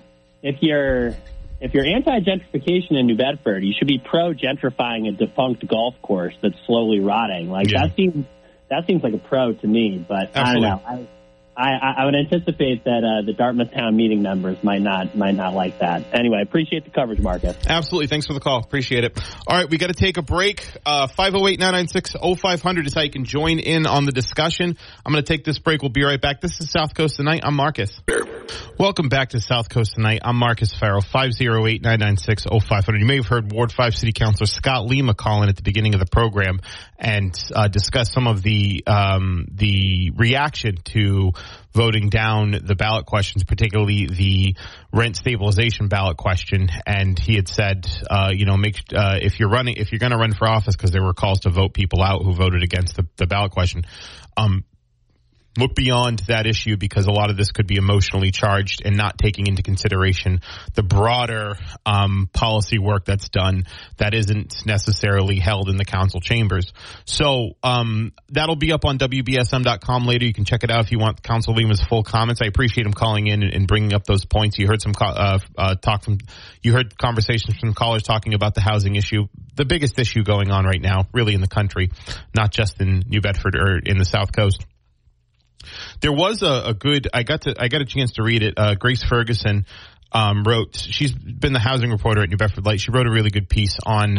if 0.42 0.57
you're 0.61 1.16
if 1.61 1.75
you're 1.75 1.87
anti-gentrification 1.87 2.92
in 2.92 3.07
New 3.07 3.16
Bedford, 3.16 3.64
you 3.64 3.75
should 3.77 3.88
be 3.88 3.99
pro-gentrifying 3.99 5.09
a 5.09 5.12
defunct 5.12 5.66
golf 5.66 5.94
course 6.03 6.35
that's 6.40 6.55
slowly 6.66 7.01
rotting. 7.01 7.51
Like 7.51 7.71
yeah. 7.71 7.87
that 7.87 7.97
seems 7.97 8.27
that 8.71 8.87
seems 8.87 9.03
like 9.03 9.14
a 9.14 9.18
pro 9.18 9.55
to 9.55 9.66
me, 9.66 10.05
but 10.07 10.31
Absolutely. 10.35 10.40
I 10.40 10.53
don't 10.53 10.62
know. 10.62 10.83
I, 10.87 11.09
I, 11.59 11.94
I 11.99 12.05
would 12.05 12.14
anticipate 12.14 12.85
that 12.85 13.03
uh, 13.03 13.27
the 13.27 13.33
Dartmouth 13.33 13.73
Town 13.73 13.97
meeting 13.97 14.23
members 14.23 14.62
might 14.62 14.81
not 14.81 15.16
might 15.16 15.35
not 15.35 15.55
like 15.55 15.81
that. 15.81 16.05
Anyway, 16.14 16.40
appreciate 16.40 16.85
the 16.85 16.90
coverage, 16.90 17.18
Marcus. 17.18 17.57
Absolutely. 17.66 18.07
Thanks 18.07 18.29
for 18.29 18.33
the 18.33 18.38
call. 18.38 18.61
Appreciate 18.61 19.03
it. 19.03 19.18
All 19.44 19.57
right, 19.57 19.68
we 19.68 19.77
got 19.77 19.88
to 19.88 19.94
take 19.94 20.18
a 20.18 20.23
break. 20.23 20.64
Uh, 20.87 21.09
508-996-0500 21.09 22.87
is 22.87 22.94
how 22.94 23.03
you 23.03 23.11
can 23.11 23.25
join 23.25 23.59
in 23.59 23.87
on 23.87 24.05
the 24.05 24.12
discussion. 24.12 24.77
I'm 25.05 25.12
going 25.12 25.25
to 25.25 25.33
take 25.33 25.44
this 25.44 25.59
break. 25.59 25.83
We'll 25.83 25.90
be 25.90 26.05
right 26.05 26.21
back. 26.21 26.40
This 26.40 26.61
is 26.61 26.71
South 26.71 26.94
Coast 26.94 27.16
Tonight. 27.16 27.40
I'm 27.42 27.57
Marcus. 27.57 28.01
Welcome 28.79 29.09
back 29.09 29.31
to 29.31 29.40
South 29.40 29.68
Coast 29.68 29.94
Tonight. 29.94 30.21
I'm 30.23 30.37
Marcus 30.37 30.73
Ferro, 30.73 31.01
508-996-0500. 31.01 33.01
You 33.01 33.07
may 33.07 33.16
have 33.16 33.27
heard 33.27 33.51
Ward 33.51 33.73
5 33.73 33.97
City 33.97 34.12
Councilor 34.12 34.47
Scott 34.47 34.87
Lima 34.87 35.14
calling 35.14 35.49
at 35.49 35.57
the 35.57 35.62
beginning 35.62 35.94
of 35.94 36.01
the 36.01 36.07
program 36.07 36.61
and 36.97 37.35
uh, 37.53 37.66
discuss 37.66 38.12
some 38.12 38.29
of 38.29 38.42
the 38.42 38.85
um, 38.87 39.47
the 39.51 40.12
reaction 40.14 40.77
to 40.85 41.33
voting 41.72 42.08
down 42.08 42.56
the 42.62 42.74
ballot 42.74 43.06
questions, 43.06 43.44
particularly 43.44 44.06
the 44.06 44.56
rent 44.92 45.16
stabilization 45.16 45.88
ballot 45.88 46.16
question. 46.16 46.68
And 46.87 47.18
he 47.18 47.37
had 47.37 47.48
said, 47.48 47.87
uh, 48.11 48.30
you 48.32 48.46
know, 48.46 48.56
make 48.56 48.82
uh, 48.94 49.18
if 49.20 49.38
you're 49.38 49.50
running, 49.50 49.76
if 49.76 49.92
you're 49.92 49.98
going 49.98 50.12
to 50.12 50.18
run 50.18 50.32
for 50.32 50.48
office, 50.48 50.76
because 50.76 50.90
there 50.90 51.02
were 51.02 51.14
calls 51.14 51.40
to 51.40 51.50
vote 51.50 51.74
people 51.74 52.02
out 52.02 52.22
who 52.22 52.34
voted 52.34 52.62
against 52.62 52.96
the, 52.96 53.06
the 53.16 53.26
ballot 53.26 53.52
question. 53.52 53.84
Um, 54.37 54.64
look 55.59 55.75
beyond 55.75 56.21
that 56.29 56.47
issue 56.47 56.77
because 56.77 57.07
a 57.07 57.11
lot 57.11 57.31
of 57.31 57.37
this 57.37 57.51
could 57.51 57.66
be 57.66 57.77
emotionally 57.77 58.31
charged 58.31 58.83
and 58.85 58.97
not 58.97 59.18
taking 59.18 59.47
into 59.47 59.62
consideration 59.62 60.40
the 60.75 60.83
broader 60.83 61.57
um, 61.85 62.31
policy 62.33 62.79
work 62.79 63.05
that's 63.05 63.29
done 63.29 63.64
that 63.97 64.14
isn't 64.14 64.64
necessarily 64.64 65.38
held 65.38 65.68
in 65.68 65.77
the 65.77 65.85
council 65.85 66.21
chambers. 66.21 66.73
So 67.05 67.57
um, 67.62 68.12
that'll 68.31 68.57
be 68.57 68.73
up 68.73 68.85
on 68.85 68.99
WBSM.com 68.99 70.07
later. 70.07 70.25
You 70.25 70.33
can 70.33 70.44
check 70.44 70.64
it 70.64 70.71
out 70.71 70.85
if 70.85 70.92
you 70.92 70.99
want 70.99 71.23
Council 71.23 71.55
Lima's 71.55 71.83
full 71.83 72.03
comments. 72.03 72.40
I 72.42 72.47
appreciate 72.47 72.87
him 72.87 72.92
calling 72.92 73.27
in 73.27 73.42
and, 73.42 73.68
bringing 73.68 73.92
up 73.92 74.05
those 74.05 74.25
points. 74.25 74.59
You 74.59 74.66
heard 74.66 74.81
some 74.81 74.94
uh, 74.99 75.38
uh, 75.59 75.75
talk 75.75 76.05
from, 76.05 76.18
you 76.62 76.73
heard 76.73 76.97
conversations 76.97 77.59
from 77.59 77.75
callers 77.75 78.03
talking 78.03 78.33
about 78.33 78.55
the 78.55 78.62
housing 78.62 78.97
issue 78.97 79.27
the 79.59 79.64
biggest 79.64 79.99
issue 79.99 80.23
going 80.23 80.51
on 80.51 80.64
right 80.64 80.81
now, 80.81 81.09
really 81.12 81.35
in 81.35 81.42
the 81.42 81.49
country, 81.49 81.90
not 82.35 82.51
just 82.51 82.81
in 82.81 83.03
New 83.09 83.21
Bedford 83.21 83.57
or 83.57 83.79
in 83.79 83.99
the 83.99 84.05
South 84.05 84.33
Coast. 84.33 84.64
There 86.01 86.12
was 86.12 86.42
a, 86.42 86.68
a 86.68 86.75
good. 86.75 87.09
I 87.12 87.23
got 87.23 87.42
to. 87.42 87.55
I 87.59 87.68
got 87.68 87.81
a 87.81 87.85
chance 87.85 88.12
to 88.12 88.23
read 88.23 88.42
it. 88.42 88.55
Uh, 88.57 88.75
Grace 88.75 89.03
Ferguson 89.03 89.66
um, 90.12 90.44
wrote. 90.44 90.77
She's 90.77 91.12
been 91.12 91.53
the 91.53 91.59
housing 91.59 91.90
reporter 91.90 92.23
at 92.23 92.31
New 92.31 92.37
Bedford 92.37 92.64
Light. 92.64 92.81
She 92.81 92.90
wrote 92.90 93.07
a 93.07 93.11
really 93.11 93.31
good 93.31 93.49
piece 93.49 93.79
on 93.85 94.18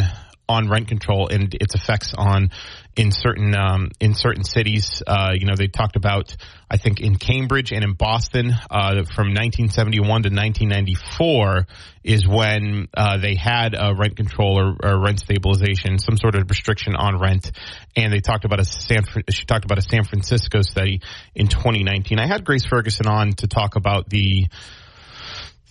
on 0.49 0.67
rent 0.67 0.87
control 0.87 1.27
and 1.27 1.53
its 1.53 1.75
effects 1.75 2.13
on 2.17 2.49
in 2.95 3.11
certain 3.11 3.55
um, 3.55 3.91
in 3.99 4.15
certain 4.15 4.43
cities. 4.43 5.03
Uh, 5.05 5.31
you 5.33 5.45
know, 5.45 5.55
they 5.55 5.67
talked 5.67 5.95
about 5.95 6.35
I 6.69 6.77
think 6.77 6.99
in 6.99 7.15
Cambridge 7.15 7.71
and 7.71 7.83
in 7.83 7.93
Boston 7.93 8.51
uh, 8.69 9.05
from 9.05 9.29
1971 9.29 10.23
to 10.23 10.29
1994 10.29 11.67
is 12.03 12.27
when 12.27 12.87
uh, 12.97 13.17
they 13.19 13.35
had 13.35 13.75
a 13.77 13.93
rent 13.93 14.17
control 14.17 14.59
or, 14.59 14.75
or, 14.83 14.99
rent 14.99 15.19
stabilization, 15.19 15.99
some 15.99 16.17
sort 16.17 16.35
of 16.35 16.49
restriction 16.49 16.95
on 16.95 17.19
rent. 17.19 17.51
And 17.95 18.11
they 18.11 18.19
talked 18.19 18.43
about 18.43 18.59
a 18.59 18.65
San 18.65 19.03
she 19.29 19.45
talked 19.45 19.65
about 19.65 19.77
a 19.77 19.83
San 19.83 20.03
Francisco 20.03 20.61
study 20.63 21.01
in 21.35 21.47
2019. 21.47 22.19
I 22.19 22.25
had 22.25 22.43
Grace 22.43 22.65
Ferguson 22.65 23.07
on 23.07 23.33
to 23.33 23.47
talk 23.47 23.75
about 23.75 24.09
the 24.09 24.47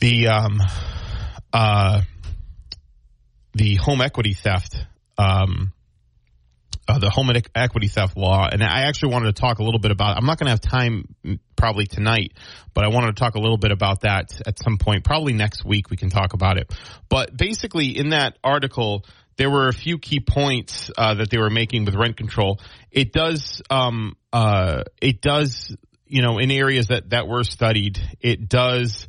the 0.01 0.29
um, 0.29 0.61
uh, 1.53 2.03
the 3.55 3.77
home 3.77 4.01
equity 4.01 4.35
theft, 4.35 4.77
um, 5.17 5.73
uh, 6.87 6.99
the 6.99 7.11
home 7.11 7.31
equity 7.55 7.89
theft 7.89 8.17
law, 8.17 8.49
and 8.51 8.63
I 8.63 8.83
actually 8.83 9.13
wanted 9.13 9.35
to 9.35 9.41
talk 9.41 9.59
a 9.59 9.63
little 9.63 9.81
bit 9.81 9.91
about. 9.91 10.17
I'm 10.17 10.25
not 10.25 10.39
going 10.39 10.47
to 10.47 10.53
have 10.53 10.61
time 10.61 11.15
probably 11.57 11.87
tonight, 11.87 12.33
but 12.73 12.85
I 12.85 12.89
wanted 12.89 13.17
to 13.17 13.21
talk 13.21 13.35
a 13.35 13.41
little 13.41 13.59
bit 13.59 13.73
about 13.73 14.03
that 14.03 14.41
at 14.47 14.59
some 14.59 14.79
point. 14.79 15.05
Probably 15.05 15.33
next 15.33 15.65
week 15.65 15.91
we 15.91 15.97
can 15.97 16.09
talk 16.09 16.33
about 16.33 16.57
it. 16.57 16.73
But 17.09 17.37
basically, 17.37 17.99
in 17.99 18.11
that 18.11 18.39
article, 18.43 19.05
there 19.37 19.51
were 19.51 19.69
a 19.69 19.73
few 19.73 19.99
key 19.99 20.21
points 20.21 20.91
uh, 20.97 21.15
that 21.15 21.31
they 21.31 21.39
were 21.39 21.51
making 21.51 21.85
with 21.85 21.95
rent 21.95 22.17
control. 22.17 22.61
It 22.91 23.13
does, 23.13 23.63
um, 23.71 24.17
uh, 24.33 24.85
it 25.03 25.21
does, 25.21 25.77
you 26.07 26.23
know, 26.23 26.39
in 26.39 26.51
areas 26.51 26.87
that 26.87 27.11
that 27.11 27.29
were 27.29 27.45
studied, 27.45 27.99
it 28.21 28.49
does 28.49 29.07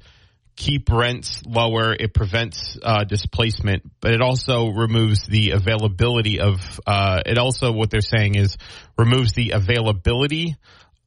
keep 0.60 0.92
rents 0.92 1.42
lower. 1.46 1.94
It 1.94 2.14
prevents 2.14 2.78
uh, 2.84 3.06
displacement, 3.06 3.90
but 4.02 4.14
it 4.14 4.22
also 4.22 4.68
removes 4.68 5.26
the 5.26 5.52
availability 5.52 6.40
of. 6.40 6.80
Uh, 6.86 7.24
it 7.26 7.38
also 7.38 7.72
what 7.72 7.90
they're 7.90 8.02
saying 8.02 8.36
is 8.36 8.58
removes 8.98 9.34
the 9.34 9.52
availability 9.52 10.58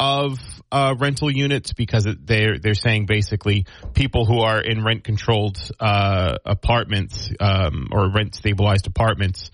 of 0.00 0.38
uh, 0.72 0.94
rental 0.98 1.30
units 1.30 1.74
because 1.74 2.08
they're 2.24 2.58
they're 2.58 2.74
saying 2.74 3.06
basically 3.06 3.66
people 3.92 4.24
who 4.24 4.40
are 4.40 4.60
in 4.60 4.82
rent 4.82 5.04
controlled 5.04 5.58
uh, 5.78 6.38
apartments 6.46 7.30
um, 7.38 7.88
or 7.92 8.10
rent 8.10 8.34
stabilized 8.34 8.86
apartments 8.86 9.50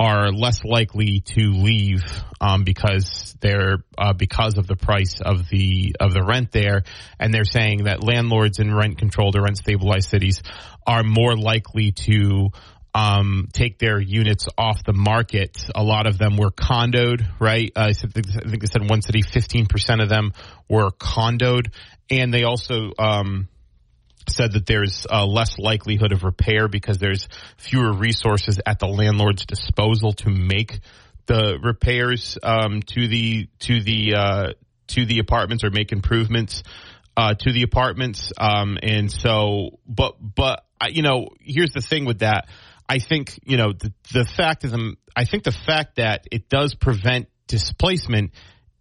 are 0.00 0.32
less 0.32 0.64
likely 0.64 1.20
to 1.20 1.50
leave 1.52 2.02
um, 2.40 2.64
because 2.64 3.36
they're 3.40 3.84
uh, 3.98 4.14
because 4.14 4.56
of 4.56 4.66
the 4.66 4.74
price 4.74 5.20
of 5.20 5.50
the 5.50 5.94
of 6.00 6.14
the 6.14 6.24
rent 6.24 6.50
there, 6.52 6.84
and 7.18 7.34
they're 7.34 7.44
saying 7.44 7.84
that 7.84 8.02
landlords 8.02 8.58
in 8.58 8.74
rent 8.74 8.96
controlled 8.96 9.36
or 9.36 9.42
rent 9.42 9.58
stabilized 9.58 10.08
cities 10.08 10.42
are 10.86 11.02
more 11.02 11.36
likely 11.36 11.92
to 11.92 12.48
um, 12.94 13.48
take 13.52 13.78
their 13.78 14.00
units 14.00 14.48
off 14.56 14.82
the 14.84 14.94
market. 14.94 15.58
A 15.74 15.82
lot 15.82 16.06
of 16.06 16.16
them 16.16 16.38
were 16.38 16.50
condoed, 16.50 17.22
right? 17.38 17.70
Uh, 17.76 17.90
I 17.90 17.92
think 17.92 18.60
they 18.60 18.66
said 18.72 18.88
one 18.88 19.02
city, 19.02 19.20
fifteen 19.20 19.66
percent 19.66 20.00
of 20.00 20.08
them 20.08 20.32
were 20.66 20.90
condoed, 20.92 21.74
and 22.08 22.32
they 22.32 22.44
also 22.44 22.92
um, 22.98 23.49
said 24.30 24.52
that 24.52 24.66
there's 24.66 25.06
uh, 25.10 25.26
less 25.26 25.58
likelihood 25.58 26.12
of 26.12 26.24
repair 26.24 26.68
because 26.68 26.98
there's 26.98 27.28
fewer 27.56 27.92
resources 27.92 28.60
at 28.64 28.78
the 28.78 28.86
landlord's 28.86 29.44
disposal 29.46 30.12
to 30.14 30.30
make 30.30 30.80
the 31.26 31.58
repairs 31.62 32.38
um, 32.42 32.82
to 32.82 33.06
the 33.06 33.48
to 33.60 33.82
the 33.82 34.14
uh, 34.16 34.46
to 34.88 35.06
the 35.06 35.18
apartments 35.18 35.64
or 35.64 35.70
make 35.70 35.92
improvements 35.92 36.62
uh, 37.16 37.34
to 37.34 37.52
the 37.52 37.62
apartments. 37.62 38.32
Um, 38.38 38.78
and 38.82 39.10
so, 39.10 39.78
but 39.86 40.16
but 40.20 40.64
you 40.88 41.02
know, 41.02 41.28
here's 41.40 41.72
the 41.72 41.80
thing 41.80 42.04
with 42.04 42.20
that. 42.20 42.48
I 42.88 42.98
think 42.98 43.38
you 43.44 43.56
know 43.56 43.72
the, 43.72 43.92
the 44.12 44.24
fact 44.24 44.64
of 44.64 44.72
the 44.72 44.96
I 45.14 45.24
think 45.24 45.44
the 45.44 45.52
fact 45.52 45.96
that 45.96 46.26
it 46.32 46.48
does 46.48 46.74
prevent 46.74 47.28
displacement 47.46 48.32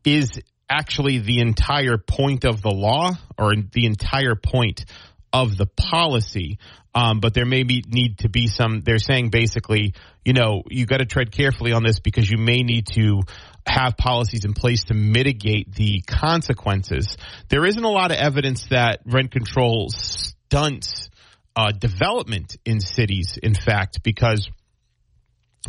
is 0.06 0.40
actually 0.70 1.20
the 1.20 1.40
entire 1.42 1.98
point 1.98 2.46
of 2.46 2.62
the 2.62 2.72
law 2.72 3.12
or 3.38 3.56
the 3.56 3.86
entire 3.86 4.36
point 4.36 4.86
of 5.32 5.58
the 5.58 5.66
policy. 5.66 6.58
Um, 6.94 7.20
but 7.20 7.34
there 7.34 7.46
may 7.46 7.64
be, 7.64 7.84
need 7.88 8.20
to 8.20 8.30
be 8.30 8.48
some, 8.48 8.82
they're 8.82 8.98
saying 8.98 9.30
basically, 9.30 9.94
you 10.26 10.34
know, 10.34 10.64
you 10.70 10.86
got 10.86 10.98
to 10.98 11.06
tread 11.06 11.32
carefully 11.32 11.72
on 11.72 11.84
this 11.84 12.00
because 12.00 12.30
you 12.30 12.38
may 12.38 12.64
need 12.64 12.88
to 12.94 13.22
have 13.68 13.96
policies 13.96 14.44
in 14.44 14.54
place 14.54 14.86
to 14.86 14.96
mitigate 14.96 15.74
the 15.74 16.02
consequences. 16.02 17.18
There 17.50 17.66
isn't 17.66 17.84
a 17.84 17.90
lot 17.90 18.12
of 18.12 18.18
evidence 18.18 18.68
that 18.70 19.02
rent 19.06 19.32
control 19.32 19.90
stunts 19.90 21.10
uh, 21.56 21.72
development 21.72 22.58
in 22.66 22.80
cities, 22.80 23.38
in 23.42 23.54
fact, 23.54 24.02
because 24.02 24.50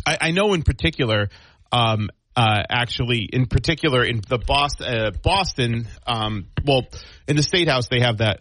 I, 0.05 0.17
I 0.21 0.31
know 0.31 0.53
in 0.53 0.63
particular, 0.63 1.29
um, 1.71 2.09
uh, 2.35 2.63
actually, 2.69 3.27
in 3.31 3.45
particular, 3.45 4.03
in 4.03 4.21
the 4.27 4.37
Boston, 4.37 4.87
uh, 4.87 5.11
Boston, 5.21 5.87
um, 6.07 6.47
well, 6.65 6.83
in 7.27 7.35
the 7.35 7.43
state 7.43 7.67
house, 7.67 7.87
they 7.89 7.99
have 7.99 8.19
that 8.19 8.39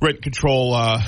rent 0.00 0.22
control 0.22 0.74
uh, 0.74 1.00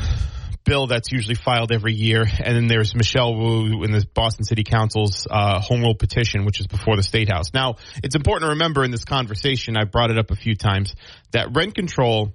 bill 0.64 0.86
that's 0.86 1.10
usually 1.10 1.34
filed 1.34 1.72
every 1.72 1.94
year, 1.94 2.22
and 2.22 2.56
then 2.56 2.66
there's 2.66 2.94
Michelle 2.94 3.34
Wu 3.34 3.82
in 3.84 3.92
the 3.92 4.06
Boston 4.14 4.44
City 4.44 4.64
Council's 4.64 5.26
uh, 5.30 5.60
home 5.60 5.80
rule 5.80 5.94
petition, 5.94 6.44
which 6.44 6.60
is 6.60 6.66
before 6.66 6.96
the 6.96 7.02
State 7.02 7.28
House. 7.28 7.52
Now, 7.52 7.76
it's 8.02 8.14
important 8.14 8.48
to 8.48 8.50
remember 8.50 8.84
in 8.84 8.90
this 8.90 9.04
conversation, 9.04 9.76
I 9.76 9.84
brought 9.84 10.10
it 10.10 10.18
up 10.18 10.30
a 10.30 10.36
few 10.36 10.54
times, 10.54 10.94
that 11.32 11.48
rent 11.54 11.74
control 11.74 12.32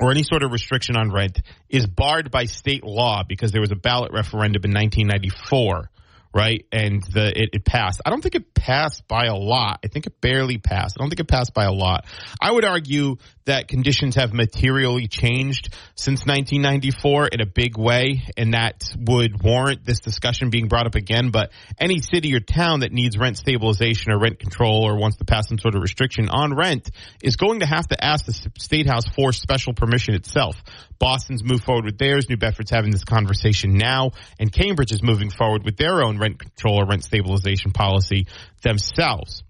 or 0.00 0.10
any 0.10 0.24
sort 0.24 0.42
of 0.42 0.50
restriction 0.50 0.96
on 0.96 1.12
rent 1.12 1.40
is 1.68 1.86
barred 1.86 2.30
by 2.30 2.46
state 2.46 2.82
law 2.82 3.22
because 3.28 3.52
there 3.52 3.60
was 3.60 3.70
a 3.70 3.76
ballot 3.76 4.12
referendum 4.12 4.64
in 4.64 4.72
1994 4.72 5.90
right? 6.34 6.66
And 6.72 7.02
the 7.02 7.28
it, 7.28 7.50
it, 7.52 7.64
passed. 7.64 8.00
I 8.04 8.10
don't 8.10 8.20
think 8.20 8.34
it 8.34 8.52
passed 8.54 9.06
by 9.06 9.26
a 9.26 9.36
lot. 9.36 9.80
I 9.84 9.88
think 9.88 10.06
it 10.06 10.20
barely 10.20 10.58
passed. 10.58 10.96
I 10.98 11.02
don't 11.02 11.08
think 11.08 11.20
it 11.20 11.28
passed 11.28 11.54
by 11.54 11.64
a 11.64 11.72
lot. 11.72 12.06
I 12.42 12.50
would 12.50 12.64
argue 12.64 13.16
that 13.46 13.68
conditions 13.68 14.16
have 14.16 14.32
materially 14.32 15.06
changed 15.06 15.72
since 15.94 16.26
1994 16.26 17.28
in 17.28 17.40
a 17.40 17.46
big 17.46 17.76
way, 17.78 18.22
and 18.36 18.54
that 18.54 18.82
would 18.96 19.42
warrant 19.42 19.84
this 19.84 20.00
discussion 20.00 20.50
being 20.50 20.68
brought 20.68 20.86
up 20.86 20.94
again. 20.94 21.30
But 21.30 21.52
any 21.78 22.00
city 22.00 22.34
or 22.34 22.40
town 22.40 22.80
that 22.80 22.92
needs 22.92 23.16
rent 23.16 23.38
stabilization 23.38 24.12
or 24.12 24.18
rent 24.18 24.38
control 24.38 24.84
or 24.88 24.98
wants 24.98 25.18
to 25.18 25.24
pass 25.24 25.48
some 25.48 25.58
sort 25.58 25.74
of 25.74 25.82
restriction 25.82 26.28
on 26.30 26.54
rent 26.54 26.90
is 27.22 27.36
going 27.36 27.60
to 27.60 27.66
have 27.66 27.86
to 27.88 28.04
ask 28.04 28.24
the 28.24 28.32
state 28.58 28.88
house 28.88 29.04
for 29.14 29.32
special 29.32 29.74
permission 29.74 30.14
itself. 30.14 30.56
Boston's 30.98 31.44
moved 31.44 31.64
forward 31.64 31.84
with 31.84 31.98
theirs. 31.98 32.28
New 32.30 32.36
Bedford's 32.36 32.70
having 32.70 32.90
this 32.90 33.04
conversation 33.04 33.76
now, 33.76 34.12
and 34.38 34.50
Cambridge 34.50 34.92
is 34.92 35.02
moving 35.02 35.30
forward 35.30 35.64
with 35.64 35.76
their 35.76 36.02
own 36.02 36.18
rent 36.24 36.38
control 36.38 36.80
or 36.80 36.86
rent 36.86 37.04
stabilization 37.04 37.72
policy 37.72 38.26
themselves. 38.62 39.42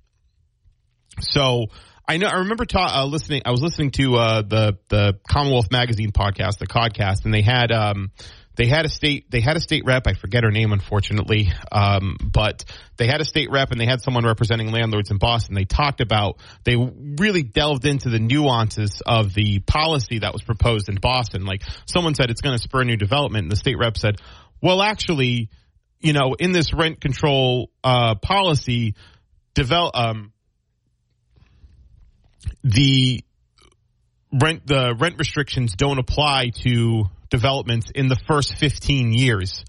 So 1.20 1.66
I 2.06 2.18
know 2.18 2.26
I 2.26 2.38
remember 2.40 2.64
ta- 2.64 3.02
uh, 3.02 3.06
listening. 3.06 3.42
I 3.44 3.50
was 3.50 3.62
listening 3.62 3.90
to 3.92 4.16
uh, 4.16 4.42
the 4.42 4.78
the 4.88 5.18
Commonwealth 5.28 5.70
Magazine 5.70 6.12
podcast, 6.12 6.58
the 6.58 6.66
Codcast, 6.66 7.24
and 7.24 7.32
they 7.32 7.42
had 7.42 7.72
um, 7.72 8.10
they 8.56 8.66
had 8.66 8.84
a 8.84 8.88
state 8.88 9.30
they 9.30 9.40
had 9.40 9.56
a 9.56 9.60
state 9.60 9.84
rep. 9.86 10.06
I 10.06 10.12
forget 10.12 10.44
her 10.44 10.50
name, 10.50 10.72
unfortunately, 10.72 11.52
um, 11.72 12.16
but 12.20 12.64
they 12.96 13.06
had 13.06 13.20
a 13.20 13.24
state 13.24 13.50
rep 13.50 13.70
and 13.70 13.80
they 13.80 13.86
had 13.86 14.00
someone 14.02 14.24
representing 14.24 14.70
landlords 14.70 15.10
in 15.10 15.18
Boston. 15.18 15.54
They 15.54 15.64
talked 15.64 16.00
about 16.00 16.38
they 16.64 16.76
really 16.76 17.42
delved 17.42 17.86
into 17.86 18.10
the 18.10 18.18
nuances 18.18 19.02
of 19.04 19.32
the 19.34 19.60
policy 19.60 20.18
that 20.20 20.32
was 20.32 20.42
proposed 20.42 20.88
in 20.88 20.96
Boston. 20.96 21.46
Like 21.46 21.62
someone 21.86 22.14
said, 22.14 22.30
it's 22.30 22.42
going 22.42 22.56
to 22.56 22.62
spur 22.62 22.84
new 22.84 22.96
development, 22.96 23.44
and 23.44 23.52
the 23.52 23.56
state 23.56 23.78
rep 23.78 23.96
said, 23.96 24.20
"Well, 24.60 24.82
actually." 24.82 25.48
You 26.04 26.12
know, 26.12 26.34
in 26.38 26.52
this 26.52 26.74
rent 26.74 27.00
control 27.00 27.70
uh, 27.82 28.16
policy, 28.16 28.94
develop 29.54 29.96
um, 29.96 30.34
the 32.62 33.24
rent 34.30 34.66
the 34.66 34.94
rent 34.98 35.14
restrictions 35.18 35.74
don't 35.76 35.98
apply 35.98 36.50
to 36.64 37.04
developments 37.30 37.90
in 37.94 38.08
the 38.08 38.18
first 38.28 38.54
15 38.58 39.14
years 39.14 39.64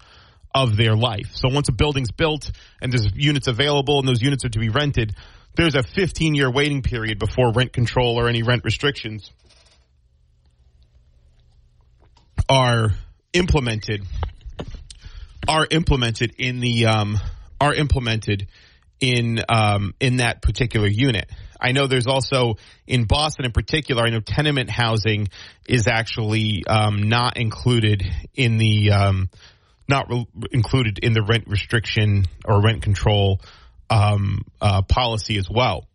of 0.54 0.76
their 0.76 0.94
life. 0.94 1.30
So 1.32 1.48
once 1.48 1.70
a 1.70 1.72
building's 1.72 2.12
built 2.12 2.50
and 2.82 2.92
there's 2.92 3.08
units 3.14 3.46
available 3.46 3.98
and 3.98 4.06
those 4.06 4.20
units 4.20 4.44
are 4.44 4.50
to 4.50 4.58
be 4.58 4.68
rented, 4.68 5.14
there's 5.54 5.74
a 5.74 5.82
15 5.82 6.34
year 6.34 6.50
waiting 6.50 6.82
period 6.82 7.18
before 7.18 7.50
rent 7.54 7.72
control 7.72 8.20
or 8.20 8.28
any 8.28 8.42
rent 8.42 8.62
restrictions 8.62 9.30
are 12.46 12.90
implemented 13.32 14.02
are 15.48 15.66
implemented 15.70 16.34
in 16.38 16.60
the 16.60 16.86
um, 16.86 17.18
are 17.60 17.74
implemented 17.74 18.48
in 19.00 19.40
um, 19.48 19.94
in 20.00 20.18
that 20.18 20.42
particular 20.42 20.86
unit. 20.86 21.30
I 21.60 21.72
know 21.72 21.86
there's 21.86 22.06
also 22.06 22.56
in 22.86 23.04
Boston 23.04 23.44
in 23.46 23.52
particular. 23.52 24.02
I 24.02 24.10
know 24.10 24.20
tenement 24.20 24.70
housing 24.70 25.28
is 25.68 25.86
actually 25.86 26.64
um, 26.66 27.08
not 27.08 27.36
included 27.38 28.02
in 28.34 28.58
the 28.58 28.92
um, 28.92 29.30
not 29.88 30.08
re- 30.10 30.26
included 30.52 30.98
in 30.98 31.12
the 31.12 31.22
rent 31.22 31.44
restriction 31.46 32.24
or 32.44 32.62
rent 32.62 32.82
control 32.82 33.40
um, 33.88 34.42
uh, 34.60 34.82
policy 34.82 35.38
as 35.38 35.48
well. 35.48 35.86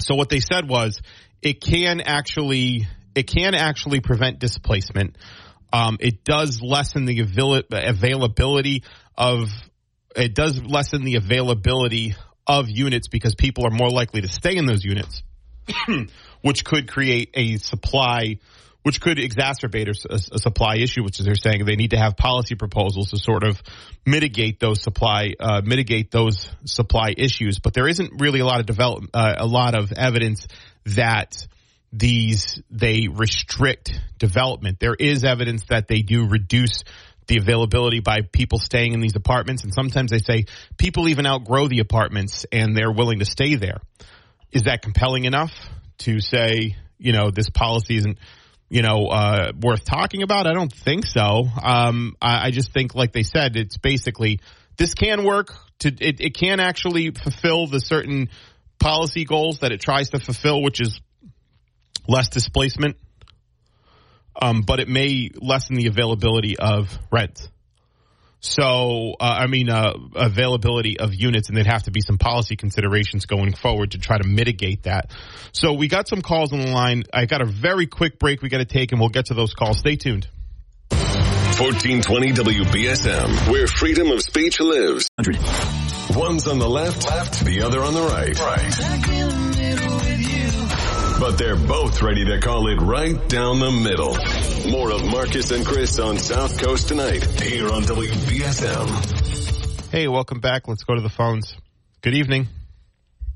So 0.00 0.14
what 0.14 0.28
they 0.28 0.40
said 0.40 0.68
was 0.68 1.00
it 1.42 1.60
can 1.60 2.00
actually 2.00 2.86
it 3.14 3.26
can 3.26 3.54
actually 3.54 4.00
prevent 4.00 4.38
displacement. 4.38 5.16
Um, 5.72 5.96
it 6.00 6.24
does 6.24 6.60
lessen 6.60 7.06
the 7.06 7.20
avail- 7.20 7.62
availability 7.70 8.84
of 9.16 9.48
it 10.14 10.34
does 10.34 10.62
lessen 10.62 11.04
the 11.04 11.16
availability 11.16 12.14
of 12.46 12.68
units 12.68 13.08
because 13.08 13.34
people 13.34 13.66
are 13.66 13.70
more 13.70 13.90
likely 13.90 14.20
to 14.20 14.28
stay 14.28 14.56
in 14.56 14.66
those 14.66 14.84
units, 14.84 15.22
which 16.42 16.64
could 16.64 16.88
create 16.88 17.30
a 17.34 17.56
supply, 17.56 18.38
which 18.82 19.00
could 19.00 19.16
exacerbate 19.16 19.88
a, 19.88 20.14
a, 20.14 20.38
supply 20.38 20.76
issue, 20.76 21.02
which 21.02 21.20
is 21.20 21.24
they're 21.24 21.34
saying 21.34 21.64
they 21.64 21.76
need 21.76 21.92
to 21.92 21.98
have 21.98 22.16
policy 22.16 22.56
proposals 22.56 23.10
to 23.10 23.16
sort 23.16 23.44
of 23.44 23.62
mitigate 24.04 24.58
those 24.58 24.82
supply, 24.82 25.34
uh, 25.38 25.62
mitigate 25.64 26.10
those 26.10 26.50
supply 26.64 27.14
issues. 27.16 27.58
But 27.60 27.74
there 27.74 27.88
isn't 27.88 28.20
really 28.20 28.40
a 28.40 28.44
lot 28.44 28.60
of 28.60 28.66
develop, 28.66 29.04
uh, 29.14 29.34
a 29.38 29.46
lot 29.46 29.74
of 29.74 29.92
evidence 29.92 30.48
that 30.84 31.46
these 31.92 32.60
they 32.70 33.08
restrict 33.08 34.00
development. 34.18 34.80
There 34.80 34.94
is 34.98 35.24
evidence 35.24 35.64
that 35.68 35.88
they 35.88 36.00
do 36.00 36.26
reduce 36.26 36.84
the 37.26 37.36
availability 37.38 38.00
by 38.00 38.20
people 38.22 38.58
staying 38.58 38.94
in 38.94 39.00
these 39.00 39.14
apartments. 39.14 39.62
And 39.62 39.72
sometimes 39.72 40.10
they 40.10 40.18
say 40.18 40.46
people 40.76 41.08
even 41.08 41.26
outgrow 41.26 41.68
the 41.68 41.78
apartments 41.78 42.46
and 42.50 42.76
they're 42.76 42.90
willing 42.90 43.20
to 43.20 43.24
stay 43.24 43.54
there. 43.54 43.78
Is 44.50 44.62
that 44.62 44.82
compelling 44.82 45.24
enough 45.24 45.52
to 45.98 46.20
say, 46.20 46.76
you 46.98 47.12
know, 47.12 47.30
this 47.30 47.48
policy 47.48 47.96
isn't, 47.96 48.18
you 48.68 48.82
know, 48.82 49.06
uh, 49.06 49.52
worth 49.60 49.84
talking 49.84 50.22
about? 50.22 50.46
I 50.46 50.52
don't 50.52 50.72
think 50.72 51.06
so. 51.06 51.44
Um, 51.62 52.16
I, 52.20 52.48
I, 52.48 52.50
just 52.50 52.72
think, 52.72 52.94
like 52.94 53.12
they 53.12 53.22
said, 53.22 53.56
it's 53.56 53.76
basically 53.76 54.40
this 54.76 54.94
can 54.94 55.24
work 55.24 55.54
to, 55.80 55.88
it, 55.88 56.20
it 56.20 56.34
can 56.34 56.58
actually 56.60 57.12
fulfill 57.12 57.66
the 57.66 57.80
certain 57.80 58.30
policy 58.78 59.24
goals 59.24 59.60
that 59.60 59.72
it 59.72 59.80
tries 59.80 60.10
to 60.10 60.18
fulfill, 60.18 60.60
which 60.60 60.80
is 60.80 61.00
less 62.06 62.28
displacement 62.28 62.96
um, 64.40 64.62
but 64.62 64.80
it 64.80 64.88
may 64.88 65.30
lessen 65.40 65.76
the 65.76 65.86
availability 65.86 66.58
of 66.58 66.98
rent. 67.10 67.48
So, 68.40 69.14
uh, 69.20 69.24
I 69.24 69.46
mean, 69.46 69.68
uh, 69.70 69.92
availability 70.16 70.98
of 70.98 71.14
units, 71.14 71.46
and 71.48 71.56
there'd 71.56 71.68
have 71.68 71.84
to 71.84 71.92
be 71.92 72.00
some 72.00 72.18
policy 72.18 72.56
considerations 72.56 73.26
going 73.26 73.54
forward 73.54 73.92
to 73.92 73.98
try 73.98 74.18
to 74.18 74.26
mitigate 74.26 74.82
that. 74.82 75.12
So, 75.52 75.74
we 75.74 75.86
got 75.86 76.08
some 76.08 76.22
calls 76.22 76.52
on 76.52 76.60
the 76.60 76.70
line. 76.72 77.04
I 77.12 77.26
got 77.26 77.40
a 77.40 77.44
very 77.44 77.86
quick 77.86 78.18
break 78.18 78.42
we 78.42 78.48
got 78.48 78.58
to 78.58 78.64
take, 78.64 78.90
and 78.90 79.00
we'll 79.00 79.10
get 79.10 79.26
to 79.26 79.34
those 79.34 79.54
calls. 79.54 79.78
Stay 79.78 79.94
tuned. 79.94 80.26
1420 80.90 82.32
WBSM, 82.32 83.52
where 83.52 83.68
freedom 83.68 84.10
of 84.10 84.20
speech 84.22 84.58
lives. 84.58 85.08
One's 86.16 86.48
on 86.48 86.58
the 86.58 86.68
left, 86.68 87.06
left, 87.06 87.44
the 87.44 87.62
other 87.62 87.80
on 87.80 87.94
the 87.94 88.02
right. 88.02 88.36
Right. 88.40 89.71
But 91.22 91.38
they're 91.38 91.54
both 91.54 92.02
ready 92.02 92.24
to 92.24 92.40
call 92.40 92.66
it 92.66 92.80
right 92.80 93.28
down 93.28 93.60
the 93.60 93.70
middle. 93.70 94.16
More 94.72 94.90
of 94.90 95.08
Marcus 95.08 95.52
and 95.52 95.64
Chris 95.64 96.00
on 96.00 96.18
South 96.18 96.60
Coast 96.60 96.88
tonight 96.88 97.22
here 97.40 97.70
on 97.70 97.84
WBSM. 97.84 99.92
Hey, 99.92 100.08
welcome 100.08 100.40
back. 100.40 100.66
Let's 100.66 100.82
go 100.82 100.96
to 100.96 101.00
the 101.00 101.08
phones. 101.08 101.56
Good 102.00 102.14
evening. 102.14 102.48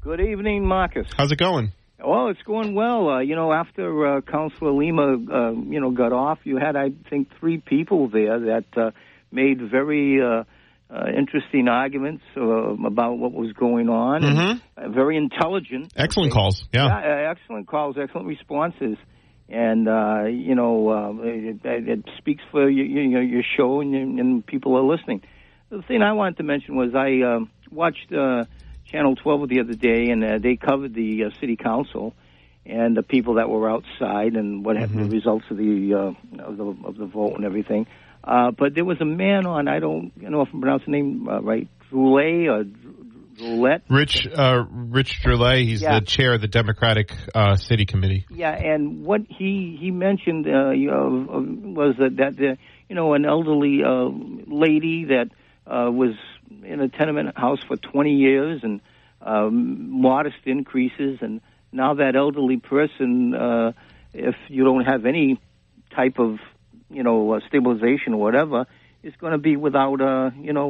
Good 0.01 0.20
evening, 0.20 0.66
Marcus. 0.66 1.07
How's 1.16 1.30
it 1.30 1.39
going? 1.39 1.70
Well, 2.05 2.30
it's 2.30 2.43
going 2.43 2.74
well. 2.74 3.09
Uh, 3.09 3.20
you 3.20 3.37
know, 3.37 3.53
after 3.53 4.16
uh, 4.16 4.20
Councilor 4.20 4.72
Lima, 4.72 5.12
uh, 5.12 5.53
you 5.53 5.78
know, 5.78 5.93
got 5.93 6.12
off, 6.12 6.41
you 6.43 6.57
had, 6.57 6.74
I 6.74 6.91
think, 7.09 7.28
three 7.39 7.59
people 7.59 8.09
there 8.09 8.41
that 8.41 8.64
uh, 8.76 8.91
made 9.30 9.61
very 9.61 10.20
uh, 10.20 10.43
uh, 10.89 11.07
interesting 11.16 11.68
arguments 11.68 12.22
uh, 12.37 12.43
about 12.43 13.18
what 13.18 13.32
was 13.32 13.53
going 13.53 13.89
on. 13.89 14.22
Mm-hmm. 14.22 14.39
And, 14.39 14.61
uh, 14.76 14.89
very 14.89 15.16
intelligent. 15.16 15.93
Excellent 15.97 16.30
okay. 16.30 16.39
calls. 16.39 16.64
Yeah. 16.72 16.87
yeah. 16.87 17.30
excellent 17.30 17.66
calls. 17.66 17.97
Excellent 18.01 18.28
responses. 18.28 18.97
And 19.49 19.89
uh, 19.89 20.24
you 20.24 20.55
know, 20.55 20.89
uh, 20.89 21.12
it, 21.22 21.61
it, 21.64 22.05
speaks 22.18 22.43
for 22.51 22.68
your, 22.68 22.84
your, 22.84 23.22
your 23.22 23.43
show, 23.57 23.80
and, 23.80 24.18
and, 24.18 24.45
people 24.45 24.76
are 24.76 24.82
listening. 24.82 25.22
The 25.70 25.82
thing 25.82 26.03
I 26.03 26.14
wanted 26.14 26.39
to 26.39 26.43
mention 26.43 26.74
was 26.74 26.95
I 26.97 27.22
uh, 27.24 27.45
watched 27.70 28.12
uh, 28.12 28.45
Channel 28.91 29.14
12 29.14 29.49
the 29.49 29.61
other 29.61 29.74
day, 29.74 30.11
and 30.11 30.24
uh, 30.24 30.39
they 30.39 30.57
covered 30.57 30.95
the 30.95 31.24
uh, 31.24 31.30
city 31.41 31.57
council 31.57 32.14
and 32.64 32.97
the 32.97 33.03
people 33.03 33.34
that 33.34 33.49
were 33.49 33.70
outside 33.70 34.34
and 34.34 34.64
what 34.64 34.76
mm-hmm. 34.76 34.99
the 34.99 35.09
results 35.09 35.45
of 35.51 35.57
the, 35.57 35.95
uh, 35.95 36.43
of 36.43 36.57
the 36.57 36.76
of 36.84 36.97
the 36.97 37.07
vote 37.07 37.34
and 37.37 37.45
everything. 37.45 37.87
Uh, 38.27 38.51
but 38.51 38.74
there 38.74 38.85
was 38.85 39.01
a 39.01 39.05
man 39.05 39.47
on, 39.47 39.68
I 39.68 39.79
don't 39.79 40.12
you 40.20 40.31
know 40.31 40.43
if 40.43 40.49
I'm 40.53 40.61
pronouncing 40.61 40.93
the 40.93 40.99
name 40.99 41.29
uh, 41.29 41.41
right, 41.41 41.68
Droulet 41.91 42.49
or 42.49 42.64
Droulet. 43.37 43.83
Rich, 43.89 44.27
uh, 44.27 44.64
Rich 44.68 45.20
Droulet, 45.22 45.64
he's 45.64 45.83
yeah. 45.83 46.01
the 46.01 46.07
chair 46.07 46.35
of 46.35 46.41
the 46.41 46.49
Democratic 46.49 47.12
uh, 47.35 47.57
City 47.57 47.87
Committee. 47.87 48.27
Yeah, 48.31 48.51
and 48.53 49.05
what 49.05 49.22
he, 49.29 49.77
he 49.79 49.91
mentioned 49.91 50.47
uh, 50.47 50.70
you 50.70 50.91
know, 50.91 51.27
was 51.29 51.97
that, 51.99 52.16
that 52.16 52.37
the, 52.37 52.59
you 52.89 52.97
know, 52.97 53.14
an 53.14 53.24
elderly 53.24 53.83
uh, 53.85 54.09
lady 54.47 55.05
that 55.07 55.29
uh, 55.66 55.91
was 55.91 56.14
in 56.64 56.81
a 56.81 56.89
tenement 56.89 57.37
house 57.37 57.61
for 57.66 57.77
20 57.77 58.14
years 58.14 58.61
and 58.62 58.81
um, 59.20 60.01
modest 60.01 60.37
increases, 60.45 61.18
and 61.20 61.41
now 61.72 61.95
that 61.95 62.16
elderly 62.16 62.59
person, 62.59 63.35
uh, 63.35 63.72
if 64.14 64.37
you 64.49 64.64
don't 64.64 64.85
have 64.85 65.05
any 65.05 65.41
type 65.95 66.18
of 66.18 66.39
you 66.91 67.03
know, 67.03 67.32
uh, 67.32 67.41
stabilization 67.49 68.14
or 68.14 68.20
whatever, 68.20 68.66
is 69.03 69.14
going 69.20 69.32
to 69.32 69.39
be 69.39 69.57
without 69.57 70.01
a, 70.01 70.32
you 70.41 70.53
know, 70.53 70.66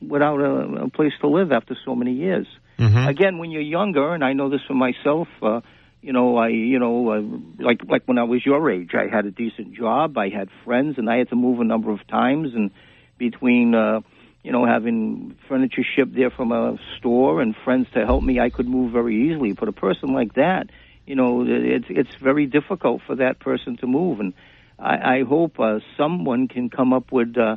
without 0.00 0.40
a, 0.40 0.84
a 0.84 0.90
place 0.90 1.12
to 1.20 1.28
live 1.28 1.52
after 1.52 1.76
so 1.84 1.94
many 1.94 2.12
years. 2.12 2.46
Mm-hmm. 2.78 3.08
Again, 3.08 3.38
when 3.38 3.50
you're 3.50 3.62
younger, 3.62 4.14
and 4.14 4.24
I 4.24 4.32
know 4.32 4.48
this 4.48 4.60
for 4.66 4.74
myself, 4.74 5.28
uh, 5.42 5.60
you 6.00 6.12
know, 6.12 6.36
I, 6.36 6.48
you 6.48 6.78
know, 6.78 7.10
uh, 7.10 7.62
like 7.62 7.80
like 7.86 8.04
when 8.06 8.18
I 8.18 8.24
was 8.24 8.44
your 8.44 8.70
age, 8.70 8.90
I 8.94 9.14
had 9.14 9.26
a 9.26 9.30
decent 9.30 9.74
job, 9.74 10.16
I 10.16 10.28
had 10.30 10.48
friends, 10.64 10.96
and 10.96 11.10
I 11.10 11.18
had 11.18 11.28
to 11.28 11.36
move 11.36 11.60
a 11.60 11.64
number 11.64 11.90
of 11.90 12.06
times, 12.06 12.54
and 12.54 12.70
between, 13.18 13.74
uh, 13.74 14.00
you 14.42 14.50
know, 14.50 14.64
having 14.64 15.36
furniture 15.46 15.82
shipped 15.94 16.14
there 16.14 16.30
from 16.30 16.52
a 16.52 16.78
store 16.96 17.42
and 17.42 17.54
friends 17.64 17.86
to 17.92 18.06
help 18.06 18.22
me, 18.22 18.40
I 18.40 18.48
could 18.48 18.66
move 18.66 18.92
very 18.92 19.30
easily. 19.30 19.52
But 19.52 19.68
a 19.68 19.72
person 19.72 20.14
like 20.14 20.34
that, 20.34 20.70
you 21.06 21.16
know, 21.16 21.44
it's 21.46 21.86
it's 21.90 22.14
very 22.22 22.46
difficult 22.46 23.02
for 23.06 23.16
that 23.16 23.38
person 23.38 23.76
to 23.78 23.86
move, 23.86 24.20
and 24.20 24.32
I, 24.80 25.18
I 25.18 25.22
hope 25.28 25.60
uh, 25.60 25.80
someone 25.96 26.48
can 26.48 26.70
come 26.70 26.92
up 26.92 27.12
with 27.12 27.36
uh, 27.36 27.56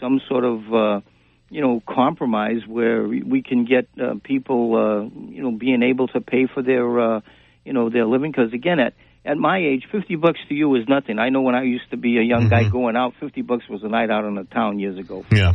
some 0.00 0.20
sort 0.28 0.44
of 0.44 0.72
uh, 0.72 1.00
you 1.50 1.60
know 1.60 1.82
compromise 1.86 2.66
where 2.66 3.06
we 3.06 3.42
can 3.42 3.64
get 3.64 3.88
uh, 4.02 4.14
people 4.22 4.74
uh, 4.76 5.30
you 5.30 5.42
know 5.42 5.52
being 5.52 5.82
able 5.82 6.08
to 6.08 6.20
pay 6.20 6.46
for 6.52 6.62
their 6.62 7.16
uh, 7.16 7.20
you 7.64 7.72
know 7.72 7.90
their 7.90 8.06
living. 8.06 8.32
Because 8.32 8.52
again 8.52 8.80
at 8.80 8.94
at 9.24 9.36
my 9.36 9.58
age 9.58 9.84
50 9.90 10.16
bucks 10.16 10.40
to 10.48 10.54
you 10.54 10.74
is 10.76 10.88
nothing. 10.88 11.18
I 11.18 11.28
know 11.28 11.42
when 11.42 11.54
i 11.54 11.62
used 11.62 11.90
to 11.90 11.96
be 11.96 12.18
a 12.18 12.22
young 12.22 12.48
mm-hmm. 12.48 12.66
guy 12.66 12.68
going 12.68 12.96
out 12.96 13.14
50 13.20 13.42
bucks 13.42 13.64
was 13.68 13.82
a 13.82 13.88
night 13.88 14.10
out 14.10 14.24
in 14.24 14.34
the 14.34 14.44
town 14.44 14.78
years 14.78 14.98
ago. 14.98 15.24
Yeah. 15.30 15.52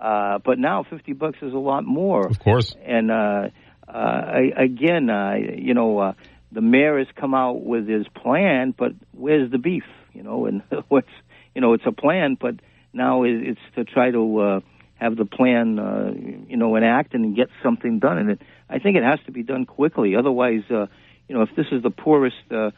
Uh 0.00 0.38
but 0.44 0.58
now 0.58 0.84
50 0.88 1.12
bucks 1.12 1.38
is 1.42 1.52
a 1.52 1.58
lot 1.58 1.84
more. 1.84 2.26
Of 2.26 2.38
course. 2.38 2.74
And 2.84 3.10
uh 3.10 3.48
uh 3.88 3.92
I, 3.92 4.62
again 4.64 5.10
uh 5.10 5.34
you 5.56 5.74
know 5.74 5.98
uh 5.98 6.12
the 6.50 6.60
mayor 6.60 6.98
has 6.98 7.08
come 7.16 7.34
out 7.34 7.62
with 7.64 7.88
his 7.88 8.06
plan 8.08 8.74
but 8.76 8.92
where's 9.12 9.50
the 9.50 9.58
beef 9.58 9.84
you 10.12 10.22
know, 10.22 10.46
and 10.46 10.62
what's 10.88 11.08
you 11.54 11.60
know 11.60 11.74
it's 11.74 11.86
a 11.86 11.92
plan, 11.92 12.36
but 12.40 12.56
now 12.92 13.24
it's 13.24 13.60
to 13.76 13.84
try 13.84 14.10
to 14.10 14.38
uh, 14.38 14.60
have 15.02 15.16
the 15.16 15.24
plan, 15.24 15.78
uh, 15.78 16.12
you 16.48 16.56
know, 16.56 16.76
enact 16.76 17.14
and 17.14 17.34
get 17.34 17.48
something 17.62 17.98
done. 17.98 18.18
And 18.18 18.30
it, 18.30 18.42
I 18.68 18.78
think 18.78 18.96
it 18.96 19.02
has 19.02 19.18
to 19.26 19.32
be 19.32 19.42
done 19.42 19.66
quickly. 19.66 20.14
Otherwise, 20.16 20.62
uh, 20.70 20.86
you 21.28 21.34
know, 21.34 21.42
if 21.42 21.50
this 21.56 21.66
is 21.72 21.82
the 21.82 21.90
poorest 21.90 22.36
uh, 22.50 22.70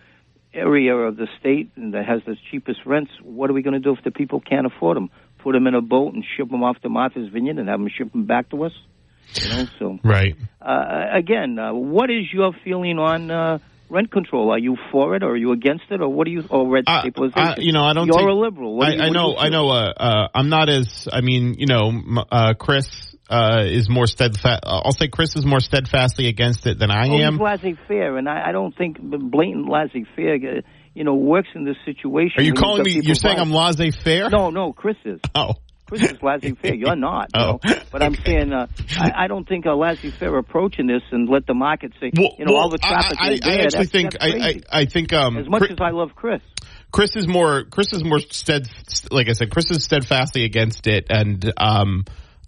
area 0.53 0.95
of 0.95 1.17
the 1.17 1.27
state 1.39 1.71
and 1.77 1.95
that 1.95 2.07
has 2.07 2.23
the 2.27 2.37
cheapest 2.51 2.81
rents, 2.87 3.11
what 3.23 3.51
are 3.51 3.53
we 3.53 3.63
going 3.63 3.75
to 3.75 3.81
do 3.81 3.93
if 3.93 4.03
the 4.05 4.11
people 4.11 4.41
can't 4.41 4.67
afford 4.67 4.97
them? 4.97 5.11
Put 5.39 5.53
them 5.53 5.67
in 5.67 5.75
a 5.75 5.83
boat 5.83 6.15
and 6.15 6.25
ship 6.37 6.49
them 6.51 6.63
off 6.63 6.81
to 6.81 6.89
Martha's 6.89 7.29
Vineyard 7.29 7.59
and 7.59 7.69
have 7.69 7.79
them 7.79 7.89
ship 7.95 8.13
them 8.13 8.25
back 8.25 8.49
to 8.51 8.65
us? 8.65 8.73
You 9.35 9.49
know, 9.49 9.67
so 9.79 9.99
right. 10.03 10.37
Uh, 10.61 11.07
again, 11.13 11.59
uh, 11.59 11.75
what 11.75 12.11
is 12.11 12.33
your 12.33 12.53
feeling 12.65 12.99
on? 12.99 13.31
Uh, 13.31 13.59
rent 13.89 14.11
control? 14.11 14.51
Are 14.51 14.59
you 14.59 14.77
for 14.91 15.15
it, 15.15 15.23
or 15.23 15.31
are 15.31 15.37
you 15.37 15.53
against 15.53 15.85
it, 15.91 16.01
or 16.01 16.09
what 16.09 16.27
do 16.27 16.31
you? 16.31 16.45
Or 16.49 16.69
rent 16.69 16.89
uh, 16.89 17.03
stabilization? 17.03 17.65
you 17.65 17.73
know, 17.73 17.85
I 17.85 17.93
don't. 17.93 18.07
You're 18.07 18.17
think, 18.17 18.31
a 18.31 18.33
liberal. 18.33 18.83
I, 18.83 18.91
you, 18.91 19.03
I 19.03 19.09
know. 19.11 19.37
I 19.37 19.49
know. 19.49 19.69
Uh, 19.69 19.93
uh, 19.97 20.29
I'm 20.35 20.49
not 20.49 20.69
as. 20.69 21.09
I 21.13 21.21
mean, 21.21 21.55
you 21.59 21.67
know, 21.67 22.25
uh, 22.31 22.55
Chris 22.55 23.17
uh, 23.29 23.65
is 23.67 23.89
more 23.89 24.07
steadfast. 24.07 24.63
I'll 24.65 24.93
say 24.93 25.09
Chris 25.09 25.37
is 25.37 25.45
more 25.45 25.61
steadfastly 25.61 26.29
against 26.29 26.67
it 26.67 26.79
than 26.79 26.91
I 26.91 27.09
oh, 27.09 27.19
am. 27.19 27.35
He's 27.35 27.41
laissez-faire, 27.41 28.17
and 28.17 28.29
I, 28.29 28.49
I 28.49 28.53
don't 28.53 28.77
think 28.77 28.99
blatant 29.01 29.69
laissez-faire. 29.69 30.35
Uh, 30.35 30.61
you 30.95 31.03
know, 31.03 31.15
works 31.15 31.49
in 31.55 31.65
this 31.65 31.77
situation. 31.85 32.39
Are 32.39 32.43
you 32.43 32.55
calling 32.55 32.85
me? 32.85 33.01
You're 33.03 33.17
saying 33.17 33.39
I'm 33.39 33.51
laissez-faire? 33.51 34.31
No, 34.31 34.51
no, 34.51 34.73
Chris 34.73 34.97
is. 35.05 35.21
Oh. 35.35 35.55
Chris 35.87 36.03
is 36.03 36.23
laissez-faire. 36.23 36.75
You're 36.75 36.97
not. 36.97 37.31
You 37.35 37.41
oh. 37.41 37.61
know? 37.65 37.75
But 37.91 38.03
I'm 38.03 38.15
saying 38.15 38.53
uh, 38.53 38.67
I, 38.97 39.25
I 39.25 39.27
don't 39.29 39.47
think 39.47 39.67
a 39.67 39.73
laissez-faire 39.73 40.37
approach 40.39 40.79
in 40.79 40.87
this 40.87 41.03
and 41.11 41.29
let 41.29 41.47
the 41.47 41.55
market 41.55 41.93
say, 42.01 42.11
well, 42.17 42.35
you 42.39 42.45
know, 42.47 42.53
well, 42.53 42.63
all 42.63 42.69
the 42.71 42.79
traffic 42.79 43.19
I, 43.21 43.29
I, 43.29 43.33
is 43.33 43.41
there. 43.41 43.53
I 43.53 43.57
actually 43.65 43.79
that's, 43.79 43.91
think 43.91 44.13
that's 44.13 44.25
I, 44.25 44.79
I, 44.79 44.81
I 44.81 44.85
think 44.87 45.13
um, 45.13 45.37
as 45.37 45.49
much 45.49 45.61
Chris, 45.61 45.73
as 45.73 45.79
I 45.81 45.91
love 45.91 46.11
Chris. 46.17 46.41
Chris 46.91 47.17
is 47.17 47.27
more 47.27 47.65
Chris 47.65 47.93
is 47.93 48.05
more 48.05 48.21
stead 48.21 48.69
like 49.11 49.29
I 49.29 49.33
said 49.33 49.51
Chris 49.51 49.71
is 49.71 49.83
steadfastly 49.83 50.45
against 50.45 50.87
it 50.87 51.07
and 51.11 51.53
um 51.57 52.05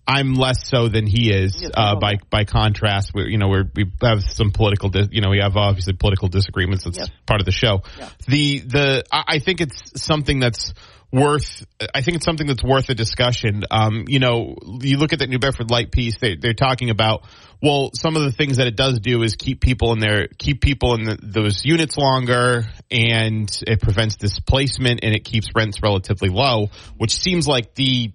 I'm 0.07 0.34
less 0.34 0.68
so 0.68 0.88
than 0.88 1.07
he 1.07 1.32
is 1.32 1.61
Yes, 1.61 1.72
uh, 1.74 1.96
by 1.96 2.18
by 2.30 2.44
contrast. 2.44 3.12
We 3.14 3.30
you 3.30 3.38
know 3.38 3.48
we're, 3.48 3.64
we 3.74 3.90
have 4.02 4.22
some 4.22 4.50
political 4.52 4.88
dis- 4.88 5.09
you 5.11 5.20
know 5.20 5.30
we 5.30 5.38
have 5.38 5.57
obviously 5.57 5.94
political 5.94 6.28
disagreements. 6.28 6.84
That's 6.84 6.98
Yes. 6.98 7.11
part 7.26 7.40
of 7.40 7.44
the 7.44 7.52
show. 7.52 7.82
Yeah. 7.98 8.09
the 8.28 8.59
the 8.61 9.04
I 9.11 9.24
I 9.26 9.38
think 9.40 9.61
it's 9.61 10.00
something 10.02 10.38
that's 10.40 10.72
worth 11.12 11.64
I 11.94 12.02
think 12.02 12.16
it's 12.16 12.24
something 12.24 12.46
that's 12.46 12.62
worth 12.64 12.88
a 12.90 12.94
discussion. 12.94 13.64
Um 13.70 14.04
you 14.09 14.18
know 14.18 14.57
you 14.80 14.98
look 14.98 15.12
at 15.12 15.20
that 15.20 15.28
New 15.28 15.38
Bedford 15.38 15.70
light 15.70 15.90
piece 15.90 16.18
they 16.20 16.36
they're 16.36 16.52
talking 16.54 16.90
about 16.90 17.24
well 17.62 17.90
some 17.94 18.16
of 18.16 18.22
the 18.22 18.32
things 18.32 18.59
that 18.59 18.66
it 18.66 18.76
does 18.76 18.98
do 19.00 19.22
is 19.22 19.34
keep 19.36 19.61
people 19.61 19.92
in 19.92 19.98
there 19.98 20.28
keep 20.38 20.61
people 20.61 20.94
in 20.94 21.04
the, 21.04 21.18
those 21.22 21.64
units 21.64 21.96
longer 21.96 22.64
and 22.90 23.50
it 23.66 23.80
prevents 23.80 24.16
displacement 24.16 25.00
and 25.02 25.14
it 25.14 25.24
keeps 25.24 25.48
rents 25.54 25.80
relatively 25.82 26.28
low 26.28 26.68
which 26.96 27.16
seems 27.16 27.46
like 27.48 27.74
the 27.74 28.12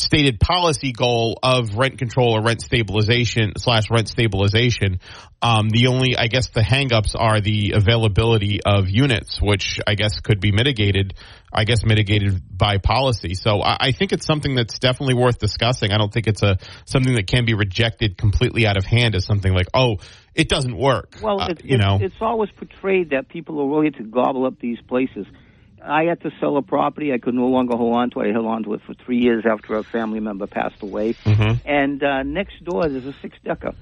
stated 0.00 0.40
policy 0.40 0.92
goal 0.92 1.38
of 1.42 1.76
rent 1.76 1.98
control 1.98 2.36
or 2.36 2.42
rent 2.42 2.62
stabilization 2.62 3.52
slash 3.56 3.90
rent 3.90 4.08
stabilization. 4.08 5.00
Um, 5.42 5.68
the 5.70 5.86
only, 5.86 6.16
I 6.16 6.26
guess, 6.26 6.48
the 6.48 6.60
hangups 6.60 7.14
are 7.18 7.40
the 7.40 7.72
availability 7.74 8.60
of 8.64 8.88
units, 8.88 9.40
which 9.40 9.80
I 9.86 9.94
guess 9.94 10.20
could 10.20 10.40
be 10.40 10.52
mitigated. 10.52 11.14
I 11.52 11.64
guess 11.64 11.84
mitigated 11.84 12.40
by 12.56 12.78
policy. 12.78 13.34
So 13.34 13.60
I, 13.60 13.76
I 13.80 13.92
think 13.92 14.12
it's 14.12 14.24
something 14.24 14.54
that's 14.54 14.78
definitely 14.78 15.14
worth 15.14 15.38
discussing. 15.38 15.90
I 15.90 15.98
don't 15.98 16.12
think 16.12 16.28
it's 16.28 16.42
a 16.42 16.58
something 16.84 17.14
that 17.14 17.26
can 17.26 17.44
be 17.44 17.54
rejected 17.54 18.16
completely 18.16 18.66
out 18.66 18.76
of 18.76 18.84
hand 18.84 19.14
as 19.16 19.24
something 19.26 19.52
like, 19.52 19.66
oh, 19.74 19.96
it 20.34 20.48
doesn't 20.48 20.76
work. 20.76 21.16
Well, 21.20 21.40
Uh, 21.40 21.48
it's, 21.50 21.64
you 21.64 21.74
it's, 21.74 21.84
know, 21.84 21.98
it's 22.00 22.20
always 22.20 22.50
portrayed 22.52 23.10
that 23.10 23.28
people 23.28 23.60
are 23.60 23.66
willing 23.66 23.92
to 23.94 24.04
gobble 24.04 24.46
up 24.46 24.60
these 24.60 24.78
places. 24.86 25.26
I 25.82 26.04
had 26.04 26.20
to 26.22 26.30
sell 26.40 26.56
a 26.56 26.62
property. 26.62 27.12
I 27.12 27.18
could 27.18 27.34
no 27.34 27.46
longer 27.46 27.76
hold 27.76 27.96
on 27.96 28.10
to 28.10 28.20
it. 28.20 28.28
I 28.28 28.32
held 28.32 28.46
on 28.46 28.62
to 28.64 28.74
it 28.74 28.82
for 28.86 28.94
three 28.94 29.18
years 29.18 29.44
after 29.46 29.76
a 29.76 29.82
family 29.82 30.20
member 30.20 30.46
passed 30.46 30.82
away. 30.82 31.14
Mhm. 31.24 31.60
And 31.64 32.02
uh, 32.02 32.22
next 32.22 32.62
door, 32.64 32.88
there's 32.88 33.06
a 33.06 33.14
six 33.22 33.36
decker. 33.44 33.74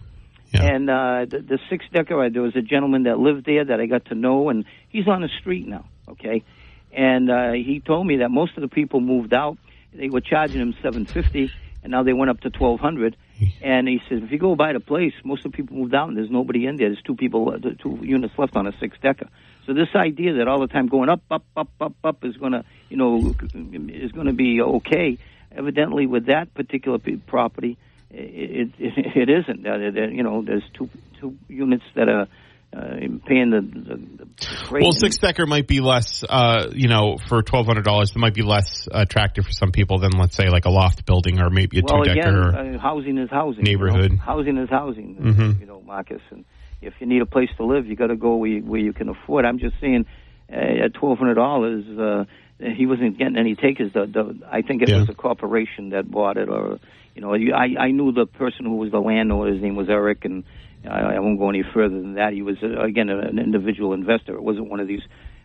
Yeah. 0.52 0.62
And 0.64 0.88
uh, 0.88 1.26
the, 1.28 1.40
the 1.40 1.58
six 1.68 1.84
decker, 1.92 2.24
uh, 2.24 2.28
there 2.30 2.42
was 2.42 2.56
a 2.56 2.62
gentleman 2.62 3.02
that 3.02 3.18
lived 3.18 3.44
there 3.44 3.64
that 3.64 3.80
I 3.80 3.86
got 3.86 4.06
to 4.06 4.14
know, 4.14 4.48
and 4.48 4.64
he's 4.88 5.06
on 5.06 5.20
the 5.22 5.28
street 5.40 5.66
now. 5.66 5.84
Okay, 6.08 6.42
and 6.90 7.30
uh, 7.30 7.52
he 7.52 7.82
told 7.84 8.06
me 8.06 8.18
that 8.18 8.30
most 8.30 8.56
of 8.56 8.62
the 8.62 8.68
people 8.68 9.00
moved 9.00 9.34
out. 9.34 9.58
They 9.92 10.08
were 10.08 10.22
charging 10.22 10.60
him 10.60 10.74
seven 10.82 11.04
fifty, 11.04 11.50
and 11.82 11.90
now 11.90 12.02
they 12.02 12.14
went 12.14 12.30
up 12.30 12.40
to 12.40 12.50
twelve 12.50 12.80
hundred. 12.80 13.16
And 13.62 13.86
he 13.86 14.00
says, 14.08 14.20
if 14.24 14.32
you 14.32 14.38
go 14.38 14.56
by 14.56 14.72
the 14.72 14.80
place, 14.80 15.12
most 15.24 15.44
of 15.46 15.52
the 15.52 15.56
people 15.56 15.76
moved 15.76 15.94
out, 15.94 16.08
and 16.08 16.16
there's 16.16 16.30
nobody 16.30 16.66
in 16.66 16.76
there. 16.76 16.88
There's 16.88 17.02
two 17.02 17.14
people, 17.14 17.50
uh, 17.54 17.58
two 17.80 18.00
units 18.02 18.34
left 18.36 18.56
on 18.56 18.66
a 18.66 18.72
six 18.80 18.96
decker. 19.00 19.28
So 19.68 19.74
this 19.74 19.88
idea 19.94 20.38
that 20.38 20.48
all 20.48 20.60
the 20.60 20.66
time 20.66 20.86
going 20.86 21.10
up, 21.10 21.20
up, 21.30 21.44
up, 21.54 21.68
up, 21.78 21.92
up 22.02 22.24
is 22.24 22.38
going 22.38 22.52
to, 22.52 22.64
you 22.88 22.96
know, 22.96 23.34
is 23.52 24.12
going 24.12 24.26
to 24.26 24.32
be 24.32 24.62
okay. 24.62 25.18
Evidently, 25.52 26.06
with 26.06 26.26
that 26.28 26.54
particular 26.54 26.98
property, 27.26 27.76
it 28.10 28.70
it, 28.78 28.92
it 29.14 29.28
isn't. 29.28 29.66
Uh, 29.66 29.76
you 30.10 30.22
know, 30.22 30.42
there's 30.42 30.62
two 30.72 30.88
two 31.20 31.36
units 31.48 31.84
that 31.96 32.08
are 32.08 32.28
uh, 32.72 32.96
paying 33.26 33.50
the, 33.50 33.60
the, 33.60 33.96
the 34.24 34.28
well, 34.70 34.92
six 34.92 35.18
decker 35.18 35.44
might 35.44 35.66
be 35.66 35.80
less, 35.80 36.24
uh, 36.26 36.68
you 36.72 36.88
know, 36.88 37.18
for 37.28 37.42
twelve 37.42 37.66
hundred 37.66 37.84
dollars. 37.84 38.12
It 38.12 38.18
might 38.18 38.34
be 38.34 38.42
less 38.42 38.88
attractive 38.90 39.44
for 39.44 39.52
some 39.52 39.70
people 39.70 39.98
than, 39.98 40.12
let's 40.12 40.34
say, 40.34 40.48
like 40.48 40.64
a 40.64 40.70
loft 40.70 41.04
building 41.04 41.42
or 41.42 41.50
maybe 41.50 41.80
a 41.80 41.82
well, 41.84 42.04
two 42.04 42.14
decker. 42.14 42.48
again, 42.48 42.74
uh, 42.76 42.78
housing 42.78 43.18
is 43.18 43.28
housing. 43.28 43.66
you 43.66 43.76
know. 43.76 43.84
neighborhood. 43.84 44.18
Housing 44.18 44.56
is 44.56 44.70
housing. 44.70 45.16
Mhm. 45.16 45.60
You 45.60 45.66
know, 45.66 45.82
Marcus. 45.82 46.22
And 46.30 46.46
if 46.80 46.94
you 47.00 47.06
need 47.06 47.22
a 47.22 47.26
place 47.26 47.50
to 47.56 47.64
live, 47.64 47.86
you 47.86 47.96
got 47.96 48.08
to 48.08 48.16
go 48.16 48.36
where 48.36 48.50
you, 48.50 48.60
where 48.62 48.80
you 48.80 48.92
can 48.92 49.08
afford. 49.08 49.44
I'm 49.44 49.58
just 49.58 49.74
saying, 49.80 50.06
uh, 50.52 50.84
at 50.84 50.94
twelve 50.94 51.18
hundred 51.18 51.34
dollars, 51.34 51.84
uh, 51.98 52.24
he 52.58 52.86
wasn't 52.86 53.18
getting 53.18 53.36
any 53.36 53.54
takers. 53.54 53.92
The, 53.92 54.06
the 54.06 54.40
I 54.50 54.62
think 54.62 54.82
it 54.82 54.88
Yeah. 54.88 54.96
was 55.00 55.08
a 55.08 55.14
corporation 55.14 55.90
that 55.90 56.10
bought 56.10 56.36
it, 56.36 56.48
or 56.48 56.78
you 57.14 57.20
know, 57.22 57.34
I 57.34 57.74
I 57.86 57.90
knew 57.90 58.12
the 58.12 58.26
person 58.26 58.64
who 58.64 58.76
was 58.76 58.90
the 58.90 59.00
landlord. 59.00 59.52
His 59.52 59.62
name 59.62 59.76
was 59.76 59.88
Eric, 59.88 60.24
and 60.24 60.44
I, 60.88 61.16
I 61.16 61.18
won't 61.18 61.38
go 61.38 61.48
any 61.50 61.62
further 61.74 62.00
than 62.00 62.14
that. 62.14 62.32
He 62.32 62.42
was 62.42 62.56
uh, 62.62 62.80
again 62.80 63.08
an 63.08 63.38
individual 63.38 63.92
investor. 63.92 64.34
It 64.34 64.42
wasn't 64.42 64.70
one 64.70 64.80
of 64.80 64.88
these 64.88 65.02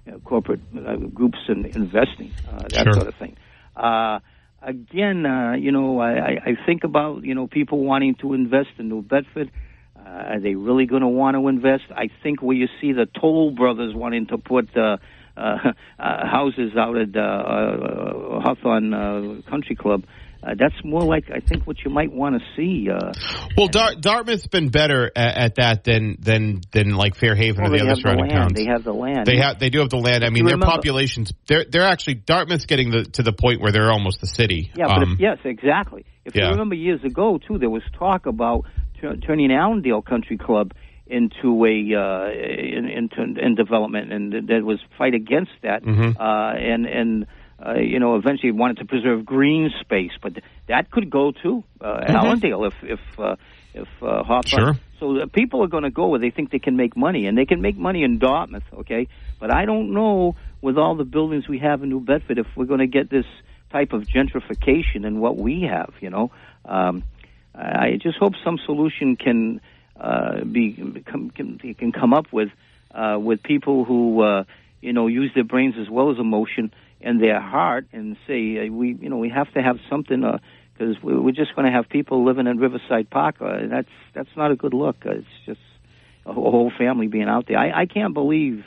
uh, 0.08 0.20
corporate 0.20 0.62
uh, 0.78 0.96
groups 1.14 1.40
in 1.48 1.66
investing 1.66 2.34
uh, 2.48 2.70
that 2.70 2.86
Sure. 2.86 2.94
sort 2.94 3.08
of 3.08 3.16
thing. 3.16 3.36
Uh, 3.76 4.20
again, 4.62 5.26
uh, 5.26 5.54
you 5.54 5.72
know, 5.72 6.00
I, 6.00 6.12
I 6.12 6.32
I 6.46 6.66
think 6.66 6.84
about 6.84 7.24
you 7.24 7.34
know 7.36 7.48
people 7.48 7.80
wanting 7.84 8.16
to 8.22 8.34
invest 8.34 8.70
in 8.78 8.90
New 8.90 9.02
Bedford. 9.02 9.52
Uh, 10.06 10.10
are 10.10 10.40
they 10.40 10.56
really 10.56 10.86
going 10.86 11.02
to 11.02 11.08
want 11.08 11.36
to 11.38 11.48
invest? 11.48 11.84
I 11.92 12.10
think 12.24 12.42
where 12.42 12.56
you 12.58 12.68
see 12.82 12.92
the 12.92 13.08
Toll 13.20 13.52
brothers 13.52 13.94
wanting 13.96 14.28
to 14.28 14.38
put 14.38 14.70
uh, 14.76 14.98
uh, 15.38 15.40
uh, 16.00 16.28
houses 16.28 16.74
out 16.78 16.98
at 16.98 17.16
uh, 17.16 17.20
uh, 17.20 18.40
Hawthorne 18.42 18.94
uh, 18.94 19.50
Country 19.50 19.76
Club. 19.76 20.04
Uh, 20.46 20.56
that's 20.60 20.76
more 20.84 21.04
like 21.04 21.32
I 21.34 21.40
think 21.40 21.66
what 21.66 21.78
you 21.86 21.90
might 21.90 22.12
want 22.12 22.36
to 22.36 22.42
see. 22.58 22.90
Uh, 22.90 23.14
Well, 23.56 23.70
Dar- 23.70 23.96
Dartmouth's 23.96 24.48
been 24.48 24.68
better 24.68 25.10
at, 25.16 25.38
at 25.38 25.56
that 25.56 25.86
than 25.86 26.18
than 26.20 26.60
than 26.74 26.90
like 26.96 27.16
Fairhaven 27.16 27.64
well, 27.64 27.74
or 27.74 27.78
the 27.78 27.82
other 27.82 27.88
have 27.92 27.96
the 27.96 28.02
surrounding 28.02 28.30
towns. 28.30 28.54
They 28.54 28.66
have 28.66 28.84
the 28.84 28.92
land. 28.92 29.26
They 29.26 29.38
have 29.38 29.58
they 29.60 29.70
do 29.70 29.80
have 29.80 29.90
the 29.90 29.98
land. 29.98 30.26
I 30.26 30.30
mean, 30.32 30.44
their 30.44 30.56
remember- 30.56 30.66
populations 30.66 31.32
they're 31.48 31.64
they're 31.70 31.88
actually 31.88 32.16
Dartmouth's 32.16 32.66
getting 32.66 32.92
the, 32.92 33.06
to 33.14 33.24
the 33.24 33.32
point 33.32 33.62
where 33.62 33.72
they're 33.72 33.90
almost 33.92 34.22
a 34.22 34.28
city. 34.28 34.70
Yeah, 34.76 34.88
but 34.88 35.04
Um, 35.04 35.12
if, 35.14 35.20
yes, 35.22 35.38
exactly. 35.46 36.04
If 36.26 36.36
yeah. 36.36 36.44
you 36.48 36.52
remember 36.52 36.76
years 36.76 37.02
ago 37.06 37.38
too, 37.48 37.58
there 37.58 37.70
was 37.70 37.84
talk 37.98 38.26
about 38.26 38.66
tur- 39.04 39.18
turning 39.18 39.52
Allendale 39.52 40.02
Country 40.02 40.38
Club 40.38 40.74
into 41.06 41.66
a 41.66 41.96
uh, 41.96 42.32
in, 42.32 42.88
into 42.88 43.22
in 43.40 43.56
development, 43.56 44.12
and 44.14 44.48
there 44.48 44.64
was 44.64 44.80
fight 44.98 45.14
against 45.14 45.52
that. 45.62 45.84
Mhm. 45.84 46.16
Uh, 46.20 46.58
and 46.58 46.86
and 46.86 47.28
uh, 47.66 47.76
you 47.76 48.00
know, 48.00 48.16
eventually 48.16 48.52
wanted 48.52 48.78
to 48.78 48.86
preserve 48.86 49.26
green 49.26 49.72
space, 49.82 50.12
but 50.22 50.34
that 50.68 50.92
could 50.92 51.10
go 51.10 51.32
to 51.44 51.64
uh, 51.82 52.06
Allendale 52.08 52.66
if 52.66 52.74
if 52.84 53.00
uh, 53.20 53.36
if 53.74 53.88
uh, 54.02 54.24
Hawthorne. 54.24 54.74
Sure. 54.74 54.74
So 55.00 55.14
the 55.20 55.28
people 55.28 55.64
are 55.64 55.68
going 55.68 55.84
to 55.84 55.92
go 55.92 56.08
where 56.08 56.20
they 56.20 56.30
think 56.30 56.52
they 56.52 56.60
can 56.60 56.78
make 56.78 56.96
money, 56.96 57.26
and 57.28 57.38
they 57.38 57.46
can 57.46 57.62
make 57.62 57.78
money 57.78 58.04
in 58.04 58.20
Dartmouth, 58.20 58.64
okay? 58.80 59.08
But 59.40 59.54
I 59.54 59.66
don't 59.66 59.94
know 59.94 60.36
with 60.62 60.78
all 60.78 60.96
the 60.96 61.04
buildings 61.04 61.48
we 61.48 61.60
have 61.60 61.84
in 61.84 61.90
New 61.90 62.00
Bedford 62.00 62.38
if 62.38 62.48
we're 62.56 62.66
going 62.66 62.80
to 62.80 62.88
get 62.88 63.10
this 63.10 63.26
type 63.72 63.92
of 63.92 64.04
gentrification 64.04 65.06
in 65.06 65.20
what 65.20 65.36
we 65.38 65.64
have. 65.70 65.94
You 66.00 66.10
know, 66.10 66.32
um, 66.66 67.04
I 67.56 68.00
just 68.02 68.18
hope 68.18 68.34
some 68.44 68.58
solution 68.66 69.16
can 69.16 69.62
uh, 70.00 70.44
be 70.44 71.04
come, 71.06 71.30
can, 71.30 71.58
can 71.58 71.92
come 71.92 72.14
up 72.14 72.32
with 72.32 72.50
uh, 72.94 73.18
with 73.20 73.44
people 73.44 73.86
who 73.86 74.22
uh, 74.22 74.44
you 74.82 74.94
know 74.94 75.08
use 75.08 75.32
their 75.34 75.44
brains 75.44 75.76
as 75.80 75.90
well 75.90 76.12
as 76.12 76.18
emotion 76.18 76.74
and 77.02 77.22
their 77.22 77.40
heart, 77.40 77.86
and 77.92 78.18
say 78.28 78.68
uh, 78.68 78.72
we 78.72 78.94
you 78.94 79.10
know 79.10 79.18
we 79.18 79.30
have 79.30 79.52
to 79.54 79.62
have 79.62 79.80
something. 79.90 80.24
Uh, 80.24 80.40
because 80.76 80.96
we're 81.04 81.32
just 81.32 81.56
going 81.56 81.66
to 81.68 81.72
have 81.72 81.88
people 81.88 82.26
living 82.26 82.48
in 82.48 82.58
Riverside 82.58 83.10
Park. 83.10 83.36
Uh, 83.40 83.68
that's 83.70 83.90
that's 84.14 84.36
not 84.36 84.52
a 84.52 84.56
good 84.56 84.74
look. 84.74 85.06
Uh, 85.06 85.12
it's 85.12 85.28
just 85.46 85.60
a 86.26 86.34
whole 86.34 86.72
family 86.76 87.08
being 87.08 87.30
out 87.30 87.48
there. 87.48 87.58
I, 87.58 87.82
I 87.82 87.86
can't 87.86 88.14
believe 88.14 88.66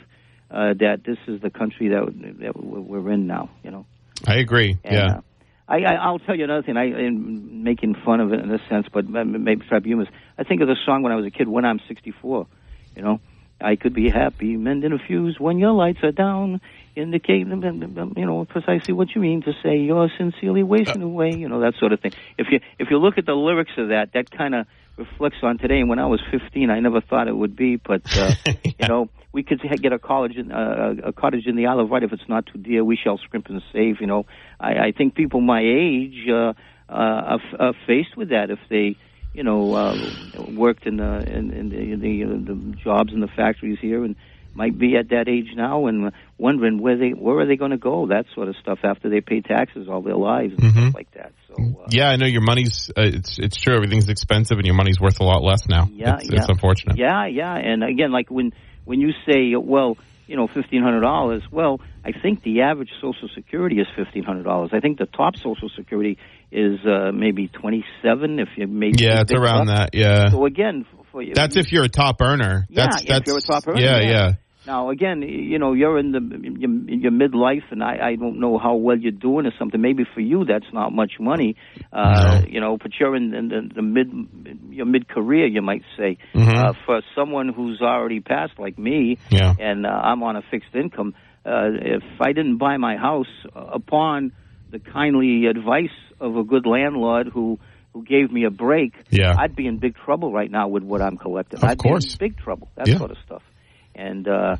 uh, 0.49 0.73
that 0.79 1.01
this 1.05 1.17
is 1.27 1.41
the 1.41 1.49
country 1.49 1.89
that 1.89 2.05
that 2.39 2.55
we're 2.55 3.11
in 3.11 3.27
now. 3.27 3.49
You 3.63 3.71
know. 3.71 3.85
I 4.25 4.35
agree. 4.35 4.77
And, 4.83 4.93
yeah. 4.93 5.19
Uh, 5.67 5.73
I, 5.73 5.77
I, 5.79 5.93
I'll 5.95 6.19
tell 6.19 6.35
you 6.35 6.43
another 6.43 6.63
thing. 6.63 6.77
I 6.77 6.85
am 7.05 7.63
making 7.63 7.95
fun 8.05 8.19
of 8.19 8.33
it 8.33 8.39
in 8.39 8.51
a 8.51 8.59
sense, 8.69 8.87
but 8.91 9.07
maybe 9.07 9.65
to. 9.69 10.07
I 10.37 10.43
think 10.43 10.61
of 10.61 10.67
the 10.67 10.77
song 10.85 11.03
when 11.03 11.11
I 11.11 11.15
was 11.15 11.25
a 11.25 11.31
kid. 11.31 11.47
When 11.47 11.65
I'm 11.65 11.79
64, 11.87 12.47
you 12.95 13.01
know, 13.01 13.19
I 13.59 13.75
could 13.75 13.93
be 13.93 14.09
happy 14.09 14.55
mending 14.55 14.93
a 14.93 14.99
fuse 14.99 15.39
when 15.39 15.57
your 15.57 15.71
lights 15.71 15.99
are 16.03 16.11
down. 16.11 16.61
Indicate, 16.95 17.45
you 17.47 18.25
know, 18.25 18.45
precisely 18.45 18.93
what 18.93 19.13
you 19.13 19.21
mean 19.21 19.43
to 19.43 19.53
say 19.61 19.77
you're 19.77 20.09
sincerely 20.17 20.63
wasting 20.63 21.03
away. 21.03 21.31
You 21.35 21.47
know 21.47 21.59
that 21.61 21.75
sort 21.75 21.93
of 21.93 21.99
thing. 21.99 22.13
If 22.37 22.47
you 22.49 22.59
if 22.79 22.89
you 22.89 22.97
look 22.97 23.17
at 23.17 23.25
the 23.25 23.35
lyrics 23.35 23.73
of 23.77 23.89
that, 23.89 24.13
that 24.13 24.31
kind 24.31 24.55
of 24.55 24.65
reflects 24.97 25.37
on 25.43 25.59
today. 25.59 25.79
And 25.79 25.89
when 25.89 25.99
I 25.99 26.07
was 26.07 26.21
15, 26.31 26.69
I 26.69 26.79
never 26.79 27.01
thought 27.01 27.27
it 27.27 27.35
would 27.35 27.55
be, 27.55 27.75
but 27.75 28.01
uh, 28.17 28.31
you 28.63 28.87
know, 28.87 29.09
we 29.31 29.43
could 29.43 29.61
get 29.81 29.93
a 29.93 29.99
college 29.99 30.35
in, 30.35 30.51
uh, 30.51 30.95
a 31.05 31.13
cottage 31.13 31.45
in 31.45 31.55
the 31.55 31.67
Isle 31.67 31.81
of 31.81 31.89
Wight 31.89 32.03
if 32.03 32.13
it's 32.13 32.27
not 32.27 32.45
too 32.45 32.59
dear. 32.59 32.83
We 32.83 32.97
shall 32.97 33.17
scrimp 33.17 33.47
and 33.47 33.61
save. 33.73 34.01
You 34.01 34.07
know, 34.07 34.25
I, 34.59 34.87
I 34.87 34.91
think 34.97 35.15
people 35.15 35.41
my 35.41 35.61
age 35.61 36.27
uh, 36.29 36.53
uh, 36.89 36.93
are, 36.93 37.39
are 37.59 37.73
faced 37.85 38.15
with 38.15 38.29
that 38.29 38.49
if 38.49 38.59
they, 38.69 38.95
you 39.33 39.43
know, 39.43 39.75
uh, 39.75 40.51
worked 40.51 40.85
in 40.85 40.97
the 40.97 41.23
in, 41.27 41.51
in 41.51 41.69
the, 41.69 41.77
in 41.77 41.99
the, 41.99 42.23
uh, 42.23 42.27
the 42.55 42.75
jobs 42.83 43.13
in 43.13 43.19
the 43.19 43.27
factories 43.27 43.77
here 43.81 44.03
and 44.03 44.15
might 44.55 44.77
be 44.77 44.95
at 44.97 45.09
that 45.09 45.27
age 45.27 45.49
now 45.55 45.85
and 45.85 46.11
wondering 46.39 46.81
where 46.81 46.97
they 46.97 47.09
where 47.09 47.37
are 47.37 47.45
they 47.45 47.57
going 47.57 47.71
to 47.71 47.77
go 47.77 48.07
that 48.07 48.25
sort 48.33 48.47
of 48.47 48.55
stuff 48.59 48.79
after 48.83 49.07
they 49.07 49.21
pay 49.21 49.41
taxes 49.41 49.87
all 49.87 50.01
their 50.01 50.15
lives 50.15 50.53
and 50.57 50.63
Mhm. 50.63 50.81
stuff 50.81 50.95
like 50.95 51.11
that. 51.11 51.31
So 51.47 51.55
uh, 51.83 51.87
Yeah, 51.91 52.09
I 52.09 52.15
know 52.15 52.25
your 52.25 52.41
money's. 52.41 52.89
Uh, 52.97 53.01
it's 53.03 53.37
it's 53.37 53.57
true. 53.57 53.75
Everything's 53.75 54.09
expensive, 54.09 54.57
and 54.57 54.65
your 54.65 54.75
money's 54.75 54.99
worth 54.99 55.19
a 55.19 55.23
lot 55.23 55.43
less 55.43 55.67
now. 55.69 55.87
Yeah, 55.91 56.15
it's, 56.15 56.29
yeah. 56.29 56.37
it's 56.39 56.49
unfortunate. 56.49 56.97
Yeah, 56.97 57.27
yeah, 57.27 57.53
and 57.53 57.83
again, 57.83 58.11
like 58.11 58.31
when 58.31 58.51
when 58.87 59.01
you 59.01 59.11
say, 59.27 59.53
well, 59.55 59.97
you 60.27 60.35
know, 60.35 60.47
fifteen 60.47 60.81
hundred 60.81 61.01
dollars. 61.01 61.43
Well, 61.51 61.79
I 62.03 62.11
think 62.11 62.43
the 62.43 62.61
average 62.61 62.89
Social 63.01 63.29
Security 63.35 63.79
is 63.79 63.87
fifteen 63.95 64.23
hundred 64.23 64.43
dollars. 64.43 64.71
I 64.73 64.79
think 64.79 64.97
the 64.97 65.05
top 65.05 65.35
Social 65.37 65.69
Security 65.75 66.17
is 66.51 66.79
uh, 66.85 67.11
maybe 67.13 67.47
twenty 67.47 67.85
seven. 68.01 68.39
If 68.39 68.49
you 68.57 68.67
maybe 68.67 69.03
Yeah, 69.03 69.21
it's 69.21 69.31
around 69.31 69.67
bucks. 69.67 69.91
that. 69.91 69.95
Yeah, 69.95 70.29
So 70.31 70.45
again, 70.45 70.85
for 71.11 71.21
you, 71.21 71.33
that's 71.33 71.55
if 71.55 71.71
you're 71.71 71.85
a 71.85 71.89
top 71.89 72.21
earner. 72.21 72.65
Yeah, 72.69 72.85
that's 72.87 73.01
if 73.03 73.07
that's 73.07 73.27
you're 73.27 73.37
a 73.37 73.41
top 73.41 73.67
earner, 73.67 73.79
Yeah, 73.79 73.99
yeah. 74.01 74.09
yeah. 74.09 74.31
Now, 74.67 74.89
again, 74.89 75.21
you 75.21 75.57
know, 75.59 75.71
you're 75.71 75.97
in 75.97 76.11
the 76.11 76.19
your, 76.59 76.69
your 76.99 77.11
midlife, 77.11 77.63
and 77.71 77.81
I, 77.81 78.09
I 78.09 78.15
don't 78.15 78.39
know 78.41 78.57
how 78.57 78.75
well 78.75 78.97
you're 78.97 79.13
doing 79.13 79.45
or 79.45 79.53
something. 79.57 79.79
Maybe 79.81 80.03
for 80.13 80.19
you, 80.19 80.43
that's 80.43 80.71
not 80.73 80.91
much 80.91 81.13
money, 81.21 81.55
uh, 81.93 82.41
No. 82.41 82.47
you 82.49 82.59
know. 82.59 82.77
But 82.77 82.91
you're 82.99 83.15
in, 83.15 83.33
in 83.33 83.47
the, 83.47 83.69
the 83.75 83.81
mid 83.81 84.07
your 84.69 84.85
mid 84.85 85.07
career, 85.07 85.47
you 85.47 85.61
might 85.61 85.83
say. 85.97 86.17
Mhm. 86.35 86.53
Uh, 86.53 86.73
for 86.85 87.01
someone 87.15 87.47
who's 87.49 87.79
already 87.81 88.19
passed, 88.19 88.59
like 88.59 88.77
me, 88.77 89.17
Yeah. 89.29 89.53
and 89.57 89.85
uh, 89.85 89.89
I'm 89.89 90.21
on 90.21 90.35
a 90.35 90.41
fixed 90.51 90.75
income. 90.75 91.15
Uh, 91.45 91.69
if 91.81 92.03
I 92.19 92.33
didn't 92.33 92.57
buy 92.57 92.75
my 92.75 92.97
house 92.97 93.33
uh, 93.55 93.59
upon 93.73 94.33
the 94.69 94.79
kindly 94.79 95.45
advice 95.45 95.95
of 96.19 96.35
a 96.35 96.43
good 96.43 96.65
landlord 96.65 97.27
who 97.33 97.57
who 97.93 98.03
gave 98.03 98.31
me 98.31 98.43
a 98.43 98.51
break, 98.51 98.91
Yeah. 99.09 99.33
I'd 99.39 99.55
be 99.55 99.65
in 99.65 99.77
big 99.79 99.95
trouble 99.95 100.31
right 100.33 100.51
now 100.51 100.67
with 100.67 100.83
what 100.83 101.01
I'm 101.01 101.15
collecting. 101.17 101.59
Of 101.59 101.63
I'd 101.63 101.77
be 101.77 101.87
course. 101.89 102.13
in 102.13 102.17
big 102.19 102.37
trouble. 102.37 102.67
That 102.75 102.87
Yeah. 102.89 102.97
sort 102.97 103.11
of 103.11 103.17
stuff. 103.25 103.41
And 103.97 104.27
uh, 104.27 104.57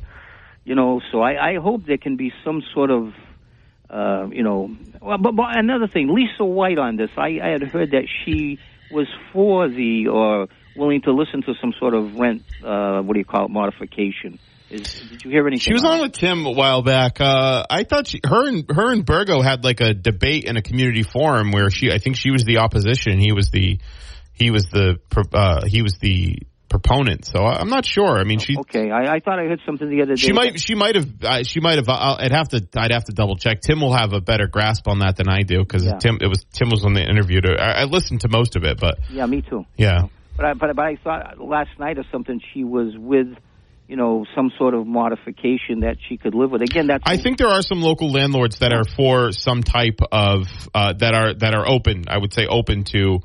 you 0.64 0.74
know, 0.74 1.00
so 1.12 1.20
I, 1.22 1.52
I 1.52 1.54
hope 1.56 1.86
there 1.86 1.98
can 1.98 2.16
be 2.16 2.32
some 2.44 2.62
sort 2.74 2.90
of 2.90 3.14
uh, 3.90 4.28
you 4.30 4.42
know, 4.42 4.70
well, 5.00 5.18
but, 5.18 5.34
but 5.34 5.56
another 5.56 5.88
thing, 5.88 6.14
Lisa 6.14 6.44
White 6.44 6.78
on 6.78 6.96
this, 6.96 7.10
I, 7.16 7.38
I 7.42 7.48
had 7.52 7.62
heard 7.62 7.92
that 7.92 8.06
she 8.24 8.58
was 8.90 9.06
for 9.32 9.68
the 9.68 10.08
or 10.08 10.48
willing 10.76 11.02
to 11.02 11.12
listen 11.12 11.42
to 11.42 11.54
some 11.60 11.72
sort 11.78 11.94
of 11.94 12.16
rent, 12.16 12.42
uh, 12.64 13.00
what 13.00 13.14
do 13.14 13.18
you 13.18 13.24
call 13.24 13.46
it, 13.46 13.50
modification. 13.50 14.38
Is, 14.70 15.00
did 15.00 15.24
you 15.24 15.30
hear 15.30 15.46
anything? 15.46 15.60
She 15.60 15.72
was 15.72 15.84
on 15.84 16.00
with 16.00 16.12
Tim 16.12 16.44
a 16.44 16.50
while 16.50 16.82
back. 16.82 17.22
Uh, 17.22 17.64
I 17.70 17.84
thought 17.84 18.06
she, 18.06 18.20
her 18.24 18.46
and 18.46 18.70
her 18.70 18.92
and 18.92 19.04
Burgo 19.04 19.40
had 19.40 19.64
like 19.64 19.80
a 19.80 19.94
debate 19.94 20.44
in 20.44 20.58
a 20.58 20.62
community 20.62 21.02
forum 21.02 21.52
where 21.52 21.70
she, 21.70 21.90
I 21.90 21.98
think 21.98 22.16
she 22.16 22.30
was 22.30 22.44
the 22.44 22.58
opposition. 22.58 23.18
He 23.18 23.32
was 23.32 23.50
the, 23.50 23.78
he 24.34 24.50
was 24.50 24.66
the, 24.66 24.98
uh, 25.32 25.64
he 25.66 25.80
was 25.80 25.96
the 25.98 26.40
proponent. 26.68 27.24
So 27.26 27.40
I- 27.44 27.58
I'm 27.60 27.68
not 27.70 27.84
sure. 27.84 28.18
I 28.18 28.24
mean, 28.24 28.38
she, 28.38 28.56
Okay, 28.58 28.90
I, 28.90 29.14
I 29.14 29.20
thought 29.20 29.38
I 29.38 29.44
heard 29.44 29.60
something 29.66 29.88
the 29.88 30.02
other 30.02 30.14
day. 30.14 30.20
she 30.20 30.32
might, 30.32 30.60
she 30.60 30.74
might 30.74 30.94
have, 30.96 31.08
uh, 31.22 31.42
she 31.42 31.60
might 31.60 31.76
have. 31.76 31.88
uh, 31.88 32.16
I'd 32.18 32.32
have 32.32 32.48
to, 32.50 32.66
I'd 32.76 32.92
have 32.92 33.04
to 33.04 33.12
double 33.12 33.36
check. 33.36 33.60
Tim 33.60 33.80
will 33.80 33.92
have 33.94 34.12
a 34.12 34.20
better 34.20 34.46
grasp 34.46 34.88
on 34.88 35.00
that 35.00 35.16
than 35.16 35.28
I 35.28 35.42
do 35.42 35.58
because 35.58 35.84
Yeah. 35.84 35.98
Tim, 35.98 36.18
it 36.20 36.26
was 36.28 36.44
Tim 36.52 36.68
was 36.70 36.84
on 36.84 36.92
the 36.94 37.02
interview. 37.02 37.40
To, 37.40 37.52
I, 37.60 37.82
I 37.82 37.84
listened 37.84 38.20
to 38.22 38.28
most 38.28 38.56
of 38.56 38.64
it, 38.64 38.78
but 38.80 38.98
Yeah, 39.10 39.26
me 39.26 39.42
too. 39.42 39.64
yeah, 39.76 40.02
But 40.36 40.44
I, 40.46 40.54
but 40.54 40.76
but 40.76 40.84
I 40.84 40.96
thought 41.02 41.40
last 41.40 41.70
night 41.78 41.98
or 41.98 42.04
something 42.12 42.40
she 42.54 42.64
was 42.64 42.94
with, 42.96 43.28
you 43.88 43.96
know, 43.96 44.26
some 44.36 44.50
sort 44.58 44.74
of 44.74 44.86
modification 44.86 45.80
that 45.80 45.96
she 46.08 46.16
could 46.18 46.34
live 46.34 46.50
with. 46.50 46.62
Again, 46.62 46.88
that's 46.88 47.02
I 47.06 47.16
think 47.16 47.38
there 47.38 47.48
are 47.48 47.62
some 47.62 47.80
local 47.80 48.10
landlords 48.12 48.58
that 48.58 48.72
are 48.72 48.84
for 48.84 49.32
some 49.32 49.62
type 49.62 50.00
of 50.12 50.46
uh, 50.74 50.92
that 50.98 51.14
are 51.14 51.34
that 51.34 51.54
are 51.54 51.66
open. 51.68 52.04
I 52.08 52.18
would 52.18 52.32
say 52.34 52.46
open 52.46 52.84
to 52.92 53.20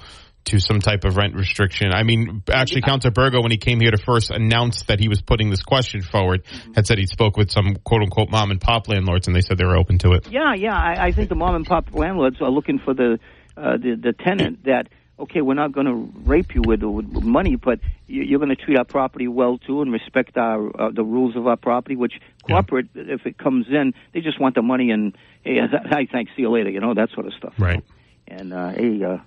to 0.45 0.59
some 0.59 0.79
type 0.79 1.05
of 1.05 1.15
rent 1.17 1.35
restriction. 1.35 1.91
I 1.93 2.03
mean, 2.03 2.43
actually, 2.51 2.81
Councilor 2.81 3.11
Burgo, 3.11 3.41
when 3.41 3.51
he 3.51 3.57
came 3.57 3.79
here 3.79 3.91
to 3.91 3.97
first 3.97 4.29
announce 4.31 4.83
that 4.83 4.99
he 4.99 5.07
was 5.07 5.21
putting 5.21 5.49
this 5.49 5.63
question 5.63 6.01
forward, 6.01 6.43
had 6.75 6.85
said 6.85 6.97
he 6.97 7.05
spoke 7.05 7.37
with 7.37 7.49
some 7.51 7.75
quote 7.83 8.01
unquote 8.01 8.29
mom 8.29 8.51
and 8.51 8.59
pop 8.59 8.87
landlords, 8.87 9.27
and 9.27 9.35
they 9.35 9.41
said 9.41 9.57
they 9.57 9.65
were 9.65 9.77
open 9.77 9.97
to 9.99 10.11
it. 10.13 10.27
Yeah, 10.29 10.53
yeah. 10.53 10.75
I, 10.75 11.07
I 11.07 11.11
think 11.11 11.29
the 11.29 11.35
mom 11.35 11.55
and 11.55 11.65
pop 11.65 11.93
landlords 11.93 12.41
are 12.41 12.49
looking 12.49 12.79
for 12.79 12.93
the 12.93 13.19
uh, 13.55 13.77
the, 13.77 13.95
the 13.95 14.13
tenant 14.13 14.63
that 14.65 14.87
okay, 15.19 15.41
we're 15.41 15.53
not 15.53 15.71
going 15.71 15.85
to 15.85 16.11
rape 16.27 16.55
you 16.55 16.61
with, 16.65 16.81
with 16.81 17.23
money, 17.23 17.55
but 17.55 17.79
you- 18.07 18.23
you're 18.23 18.39
going 18.39 18.49
to 18.49 18.55
treat 18.55 18.77
our 18.77 18.83
property 18.83 19.27
well 19.27 19.59
too 19.59 19.81
and 19.81 19.91
respect 19.93 20.35
our 20.37 20.67
uh, 20.81 20.89
the 20.91 21.03
rules 21.03 21.35
of 21.35 21.45
our 21.47 21.55
property. 21.55 21.95
Which 21.95 22.13
Yeah. 22.49 22.55
corporate, 22.55 22.87
if 22.95 23.25
it 23.25 23.37
comes 23.37 23.67
in, 23.69 23.93
they 24.13 24.19
just 24.21 24.41
want 24.41 24.55
the 24.55 24.61
money 24.63 24.89
and 24.91 25.15
hey, 25.43 25.59
I 25.91 26.07
thanks, 26.11 26.31
see 26.35 26.41
you 26.41 26.49
later, 26.49 26.69
you 26.71 26.81
know 26.81 26.93
that 26.95 27.11
sort 27.11 27.27
of 27.27 27.33
stuff. 27.35 27.53
Right. 27.57 27.83
And 28.27 28.51
uh, 28.53 28.69
hey, 28.71 29.01
uh. 29.03 29.17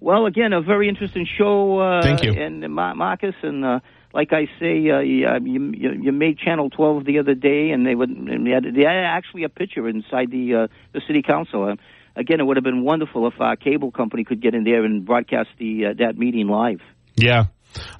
Well, 0.00 0.26
again, 0.26 0.52
a 0.52 0.60
very 0.60 0.88
interesting 0.88 1.26
show. 1.38 1.78
Uh, 1.78 2.02
Thank 2.02 2.22
you. 2.22 2.32
And 2.32 2.68
Mar- 2.74 2.94
Marcus, 2.94 3.34
and 3.42 3.64
uh, 3.64 3.80
like 4.12 4.32
I 4.32 4.46
say, 4.60 4.90
uh, 4.90 5.00
you, 5.00 5.26
you 5.42 5.72
you 5.74 5.90
you 6.02 6.12
made 6.12 6.38
Channel 6.38 6.70
12 6.70 7.04
the 7.04 7.18
other 7.18 7.34
day, 7.34 7.70
and 7.70 7.86
they 7.86 7.94
would 7.94 8.10
and 8.10 8.46
they 8.46 8.50
had, 8.50 8.64
they 8.64 8.82
had 8.82 9.04
actually 9.04 9.44
a 9.44 9.48
picture 9.48 9.88
inside 9.88 10.30
the 10.30 10.64
uh, 10.64 10.66
the 10.92 11.00
city 11.06 11.22
council. 11.22 11.70
Uh, 11.70 11.76
again, 12.16 12.40
it 12.40 12.44
would 12.44 12.56
have 12.56 12.64
been 12.64 12.84
wonderful 12.84 13.26
if 13.26 13.34
our 13.40 13.56
cable 13.56 13.90
company 13.90 14.24
could 14.24 14.40
get 14.40 14.54
in 14.54 14.64
there 14.64 14.84
and 14.84 15.04
broadcast 15.04 15.48
the 15.58 15.86
uh, 15.86 15.94
that 15.98 16.16
meeting 16.16 16.48
live. 16.48 16.80
Yeah, 17.16 17.46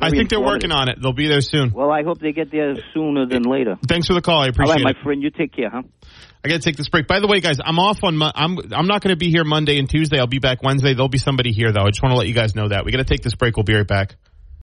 I 0.00 0.10
think 0.10 0.30
they're 0.30 0.40
working 0.40 0.72
on 0.72 0.88
it. 0.88 0.98
They'll 1.00 1.12
be 1.12 1.28
there 1.28 1.40
soon. 1.40 1.72
Well, 1.72 1.90
I 1.90 2.02
hope 2.02 2.20
they 2.20 2.32
get 2.32 2.50
there 2.50 2.74
sooner 2.92 3.26
than 3.26 3.42
later. 3.42 3.76
Thanks 3.86 4.06
for 4.06 4.14
the 4.14 4.22
call. 4.22 4.40
I 4.40 4.48
appreciate 4.48 4.84
right, 4.84 4.90
it. 4.90 4.96
my 4.96 5.02
friend, 5.02 5.22
you 5.22 5.30
take 5.30 5.52
care, 5.52 5.70
huh? 5.70 5.82
I 6.44 6.48
got 6.48 6.56
to 6.56 6.60
take 6.60 6.76
this 6.76 6.90
break. 6.90 7.06
By 7.06 7.20
the 7.20 7.26
way, 7.26 7.40
guys, 7.40 7.56
I'm 7.64 7.78
off 7.78 8.04
on. 8.04 8.20
I'm 8.20 8.58
I'm 8.72 8.86
not 8.86 9.00
going 9.00 9.14
to 9.14 9.16
be 9.16 9.30
here 9.30 9.44
Monday 9.44 9.78
and 9.78 9.88
Tuesday. 9.88 10.18
I'll 10.18 10.26
be 10.26 10.40
back 10.40 10.62
Wednesday. 10.62 10.92
There'll 10.92 11.08
be 11.08 11.18
somebody 11.18 11.52
here 11.52 11.72
though. 11.72 11.84
I 11.84 11.88
just 11.88 12.02
want 12.02 12.12
to 12.12 12.18
let 12.18 12.28
you 12.28 12.34
guys 12.34 12.54
know 12.54 12.68
that. 12.68 12.84
We 12.84 12.92
got 12.92 12.98
to 12.98 13.04
take 13.04 13.22
this 13.22 13.34
break. 13.34 13.56
We'll 13.56 13.64
be 13.64 13.74
right 13.74 13.86
back. 13.86 14.16